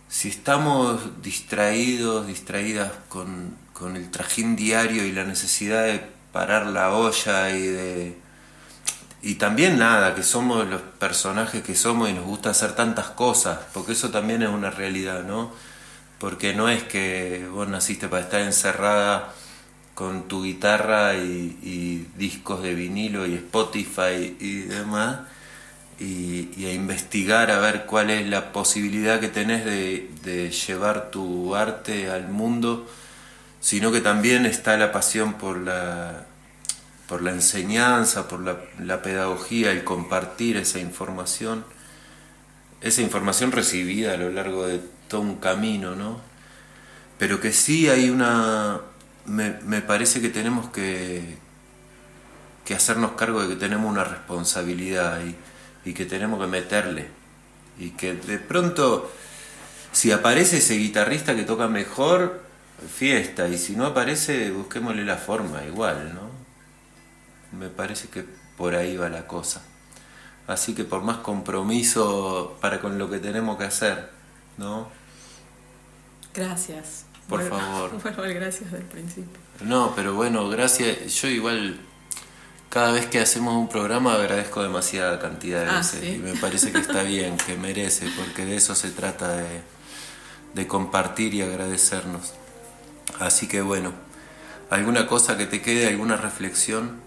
si 0.10 0.30
estamos 0.30 1.22
distraídos, 1.22 2.28
distraídas 2.28 2.92
con, 3.10 3.56
con 3.74 3.96
el 3.96 4.12
trajín 4.12 4.56
diario 4.56 5.06
y 5.06 5.12
la 5.12 5.24
necesidad 5.24 5.86
de 5.86 6.02
parar 6.32 6.68
la 6.68 6.94
olla 6.94 7.52
y 7.52 7.62
de 7.62 8.22
y 9.24 9.36
también 9.36 9.78
nada, 9.78 10.16
que 10.16 10.24
somos 10.24 10.68
los 10.68 10.82
personajes 10.82 11.62
que 11.62 11.76
somos 11.76 12.10
y 12.10 12.14
nos 12.14 12.26
gusta 12.26 12.50
hacer 12.50 12.74
tantas 12.74 13.08
cosas, 13.12 13.60
porque 13.72 13.92
eso 13.92 14.10
también 14.10 14.42
es 14.42 14.50
una 14.50 14.72
realidad, 14.72 15.24
¿no? 15.24 15.52
Porque 16.18 16.56
no 16.56 16.70
es 16.70 16.84
que 16.84 17.48
vos 17.52 17.68
naciste 17.68 18.08
para 18.08 18.24
estar 18.24 18.42
encerrada 18.42 19.32
con 19.94 20.28
tu 20.28 20.44
guitarra 20.44 21.16
y, 21.16 22.08
discos 22.18 22.64
de 22.64 22.74
vinilo 22.74 23.26
y 23.28 23.36
Spotify 23.36 24.36
y 24.40 24.62
demás, 24.62 25.20
y, 26.00 26.66
a 26.66 26.74
investigar 26.74 27.52
a 27.52 27.60
ver 27.60 27.86
cuál 27.86 28.10
es 28.10 28.28
la 28.28 28.52
posibilidad 28.52 29.20
que 29.20 29.28
tenés 29.28 29.66
de, 29.66 30.50
llevar 30.52 31.12
tu 31.12 31.56
arte 31.56 32.10
al 32.10 32.30
mundo, 32.30 32.88
sino 33.60 33.92
que 33.92 34.02
también 34.02 34.46
está 34.46 34.78
la 34.78 34.92
pasión 34.92 35.34
por 35.36 35.58
la 35.58 36.26
por 37.12 37.22
la 37.22 37.32
enseñanza, 37.32 38.30
por 38.30 38.40
la, 38.40 39.02
pedagogía, 39.02 39.74
el 39.74 39.84
compartir 39.84 40.56
esa 40.56 40.80
información, 40.80 41.66
esa 42.80 43.02
información 43.02 43.52
recibida 43.52 44.14
a 44.14 44.18
lo 44.18 44.30
largo 44.30 44.66
de 44.66 44.80
todo 45.10 45.20
un 45.20 45.36
camino, 45.36 45.94
¿no? 45.94 46.22
Pero 47.20 47.42
que 47.42 47.52
sí 47.52 47.90
hay 47.90 48.10
una... 48.10 48.80
Me, 49.32 49.82
parece 49.82 50.22
que 50.22 50.30
tenemos 50.30 50.70
que, 50.70 51.38
que 52.66 52.76
hacernos 52.76 53.12
cargo 53.14 53.42
de 53.42 53.50
que 53.50 53.56
tenemos 53.56 53.90
una 53.90 54.04
responsabilidad 54.04 55.22
y, 55.24 55.90
y 55.90 55.94
que 55.94 56.06
tenemos 56.06 56.40
que 56.40 56.48
meterle. 56.48 57.08
Y 57.80 57.92
que 57.92 58.14
de 58.14 58.40
pronto, 58.40 59.12
si 59.92 60.12
aparece 60.12 60.58
ese 60.58 60.76
guitarrista 60.76 61.36
que 61.36 61.44
toca 61.44 61.68
mejor, 61.68 62.44
fiesta, 62.94 63.48
y 63.48 63.58
si 63.58 63.76
no 63.76 63.86
aparece, 63.86 64.52
busquémosle 64.52 65.06
la 65.06 65.18
forma 65.18 65.64
igual, 65.64 66.14
¿no? 66.14 66.30
Me 67.58 67.70
parece 67.70 68.08
que 68.10 68.26
por 68.58 68.76
ahí 68.76 68.98
va 68.98 69.10
la 69.10 69.28
cosa. 69.28 69.62
Así 70.48 70.74
que 70.74 70.84
por 70.84 71.02
más 71.02 71.18
compromiso 71.18 72.58
para 72.62 72.82
con 72.82 72.98
lo 72.98 73.10
que 73.10 73.20
tenemos 73.20 73.58
que 73.58 73.66
hacer, 73.66 74.10
¿no? 74.58 74.90
Gracias. 76.34 77.06
Por 77.32 77.50
favor. 77.50 77.92
Gracias 78.34 78.72
del 78.72 78.84
principio. 78.84 79.40
No, 79.62 79.94
pero 79.96 80.14
bueno, 80.16 80.50
gracias. 80.50 81.22
Yo 81.22 81.28
igual 81.28 81.80
cada 82.70 82.92
vez 82.92 83.06
que 83.06 83.20
hacemos 83.20 83.56
un 83.56 83.70
programa 83.70 84.16
agradezco 84.16 84.62
demasiada 84.64 85.20
cantidad 85.20 85.64
de 85.64 85.70
ah, 85.70 85.78
veces 85.78 86.04
y 86.04 86.18
me 86.18 86.34
parece 86.34 86.72
que 86.72 86.80
está 86.80 87.04
bien, 87.04 87.38
que 87.38 87.56
merece, 87.56 88.08
porque 88.18 88.46
de 88.46 88.56
eso 88.56 88.76
se 88.76 88.92
trata 88.92 89.36
de, 89.36 89.62
de 90.54 90.68
compartir 90.68 91.34
y 91.34 91.42
agradecernos. 91.42 92.34
Así 93.20 93.48
que 93.48 93.62
bueno, 93.62 93.94
¿alguna 94.70 95.08
cosa 95.08 95.38
que 95.38 95.46
te 95.46 95.62
quede, 95.62 95.88
alguna 95.88 96.18
reflexión? 96.18 97.00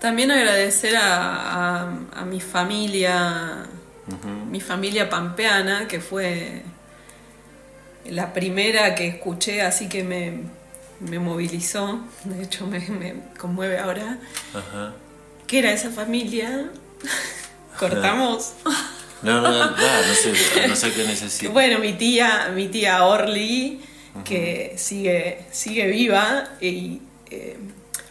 También 0.00 0.30
agradecer 0.30 0.94
a, 0.96 1.88
mi 2.26 2.40
familia, 2.40 3.66
mi 4.50 4.60
familia 4.60 5.10
pampeana, 5.10 5.86
que 5.88 6.00
fue 6.00 6.62
la 8.06 8.32
primera 8.32 8.94
que 8.94 9.08
escuché, 9.08 9.62
así 9.62 9.88
que 9.88 10.04
me, 10.04 11.18
movilizó, 11.18 12.00
de 12.24 12.42
hecho 12.42 12.66
me, 12.66 13.14
conmueve 13.38 13.78
ahora. 13.78 14.18
¿Qué 15.46 15.58
era 15.58 15.72
esa 15.72 15.90
familia? 15.90 16.70
¿Cortamos? 17.78 18.54
No, 19.22 19.38
no, 19.42 19.50
no, 19.50 19.66
no, 19.66 20.14
sé, 20.14 20.32
no 20.66 20.74
sé 20.74 20.92
qué 20.94 21.04
necesito. 21.04 21.52
Bueno, 21.52 21.78
mi 21.78 21.92
tía, 21.92 22.50
mi 22.54 22.68
tía 22.68 23.04
Orly, 23.04 23.78
que 24.24 24.72
sigue, 24.78 25.44
sigue 25.52 25.88
viva 25.88 26.48
y 26.58 27.02
eh, 27.30 27.58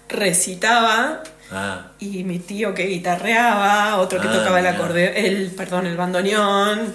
recitaba 0.08 1.24
Ah. 1.52 1.92
Y 2.00 2.24
mi 2.24 2.40
tío 2.40 2.74
que 2.74 2.86
guitarreaba, 2.86 3.98
otro 3.98 4.22
que 4.22 4.28
ah, 4.28 4.34
tocaba 4.34 4.60
el 4.60 4.68
acordeón, 4.68 5.14
el, 5.16 5.52
perdón, 5.52 5.88
el 5.88 5.98
bandoneón. 5.98 6.94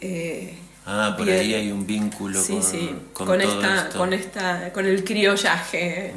Eh, 0.00 0.56
ah, 0.92 1.16
por 1.16 1.28
ahí 1.28 1.54
hay 1.54 1.72
un 1.72 1.86
vínculo 1.86 2.42
con, 2.44 2.62
sí. 2.62 2.94
con, 3.12 3.40
esta, 3.40 3.88
con 3.90 4.12
esta, 4.12 4.72
con 4.72 4.86
el 4.86 5.04
criollaje 5.04 6.14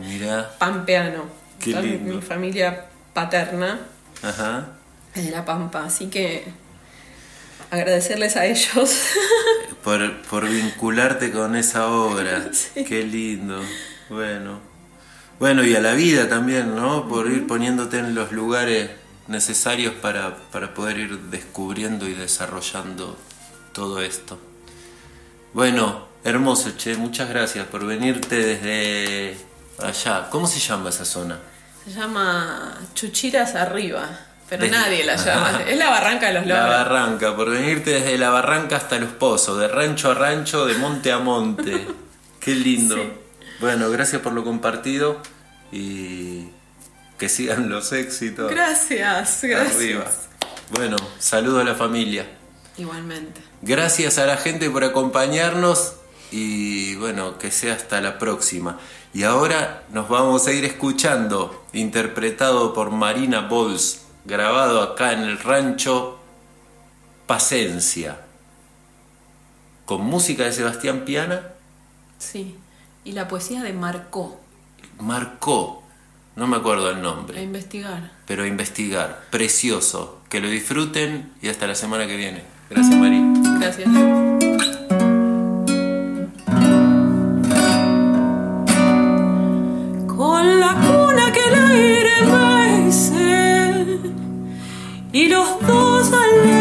pampeano. 0.59 1.23
Mi 1.65 2.21
familia 2.21 2.85
paterna 3.13 3.79
Ajá. 4.21 4.67
es 5.13 5.25
de 5.25 5.31
la 5.31 5.45
Pampa, 5.45 5.85
así 5.85 6.07
que 6.07 6.43
agradecerles 7.71 8.35
a 8.35 8.45
ellos. 8.45 9.01
por, 9.83 10.21
por 10.23 10.49
vincularte 10.49 11.31
con 11.31 11.55
esa 11.55 11.87
obra. 11.87 12.49
Qué 12.87 13.03
lindo. 13.03 13.61
Bueno. 14.09 14.59
Bueno, 15.39 15.63
y 15.65 15.75
a 15.75 15.81
la 15.81 15.93
vida 15.93 16.29
también, 16.29 16.75
¿no? 16.75 17.09
Por 17.09 17.29
ir 17.29 17.45
poniéndote 17.45 17.99
en 17.99 18.15
los 18.15 18.31
lugares 18.31 18.89
necesarios 19.27 19.93
para, 19.95 20.35
poder 20.73 20.99
ir 20.99 21.19
descubriendo 21.23 22.07
y 22.07 22.13
desarrollando 22.13 23.17
todo 23.73 24.01
esto. 24.01 24.39
Bueno, 25.55 26.05
hermoso, 26.25 26.71
Che, 26.75 26.97
muchas 26.97 27.29
gracias 27.29 27.65
por 27.67 27.85
venirte 27.85 28.35
desde 28.35 29.37
allá. 29.81 30.27
¿Cómo 30.29 30.47
se 30.47 30.59
llama 30.59 30.89
esa 30.89 31.05
zona? 31.05 31.39
Se 31.85 31.91
llama 31.93 32.77
Chuchiras 32.93 33.55
Arriba, 33.55 34.05
pero 34.49 34.67
nadie 34.67 35.05
la 35.05 35.15
llama. 35.25 35.61
es 35.65 35.77
la 35.77 35.89
barranca 35.89 36.27
de 36.27 36.33
los 36.33 36.45
lobos. 36.45 36.61
La 36.61 36.67
barranca, 36.67 37.35
por 37.37 37.49
venirte 37.51 37.91
desde 37.91 38.17
la 38.17 38.31
barranca 38.31 38.75
hasta 38.75 38.99
los 38.99 39.11
pozos, 39.13 39.57
de 39.57 39.69
rancho 39.69 40.11
a 40.11 40.15
rancho, 40.15 40.65
de 40.65 40.73
monte 40.77 41.13
a 41.13 41.19
monte. 41.19 41.87
Qué 42.41 42.53
lindo. 42.53 42.97
Bueno, 43.61 43.89
gracias 43.89 44.21
por 44.21 44.33
lo 44.33 44.43
compartido 44.43 45.21
y 45.71 46.49
que 47.17 47.29
sigan 47.29 47.69
los 47.69 47.93
éxitos. 47.93 48.51
Gracias, 48.51 49.39
gracias. 49.41 49.75
Arriba. 49.77 50.03
Bueno, 50.71 50.97
saludo 51.17 51.61
a 51.61 51.63
la 51.63 51.75
familia. 51.75 52.25
Igualmente. 52.77 53.39
Gracias 53.65 54.19
a 54.19 54.27
la 54.27 54.37
gente 54.37 54.69
por 54.69 54.83
acompañarnos 54.83 55.95
y 56.29 56.93
bueno, 56.97 57.39
que 57.39 57.49
sea 57.49 57.73
hasta 57.73 57.99
la 57.99 58.19
próxima. 58.19 58.77
Y 59.11 59.23
ahora 59.23 59.83
nos 59.89 60.07
vamos 60.07 60.45
a 60.45 60.53
ir 60.53 60.65
escuchando, 60.65 61.65
interpretado 61.73 62.75
por 62.75 62.91
Marina 62.91 63.47
Bols, 63.47 64.01
grabado 64.23 64.83
acá 64.83 65.13
en 65.13 65.21
el 65.21 65.39
rancho 65.39 66.19
Pacencia, 67.25 68.21
con 69.85 70.01
música 70.01 70.43
de 70.43 70.53
Sebastián 70.53 71.03
Piana. 71.03 71.41
Sí. 72.19 72.55
Y 73.03 73.13
la 73.13 73.27
poesía 73.27 73.63
de 73.63 73.73
Marcó. 73.73 74.39
Marcó, 74.99 75.81
no 76.35 76.45
me 76.45 76.57
acuerdo 76.57 76.91
el 76.91 77.01
nombre. 77.01 77.39
A 77.39 77.41
investigar. 77.41 78.11
Pero 78.27 78.43
a 78.43 78.47
investigar. 78.47 79.23
Precioso. 79.31 80.21
Que 80.29 80.39
lo 80.39 80.49
disfruten 80.49 81.33
y 81.41 81.49
hasta 81.49 81.65
la 81.65 81.73
semana 81.73 82.05
que 82.05 82.15
viene. 82.15 82.43
Gracias, 82.69 82.95
María. 82.95 83.14
Con 83.65 83.73
la 90.59 90.75
cuna 90.75 91.31
que 91.33 91.39
el 91.47 91.55
aire 91.71 92.11
mece 92.31 93.97
y 95.13 95.29
los 95.29 95.59
dos 95.65 96.11
aleros 96.13 96.54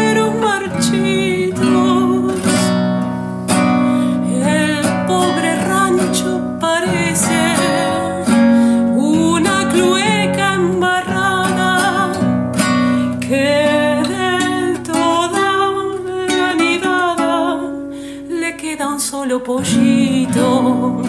pollito. 19.45 21.03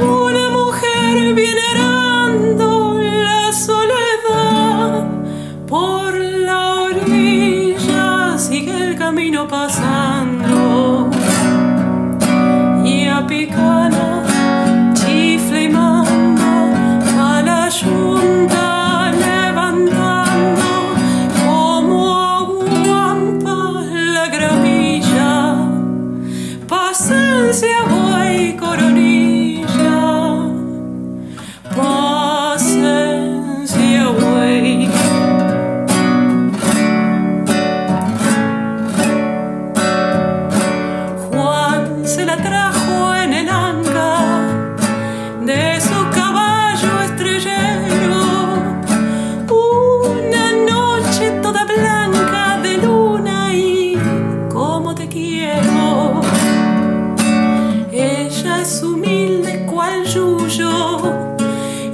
Una 0.00 0.50
mujer 0.50 1.34
viene 1.34 1.60
arando 1.74 2.98
la 3.00 3.52
soledad 3.52 5.06
por 5.68 6.14
la 6.18 6.74
orilla, 6.82 8.36
sigue 8.36 8.74
el 8.88 8.96
camino 8.96 9.46
pasando 9.46 9.79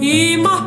今 0.07 0.66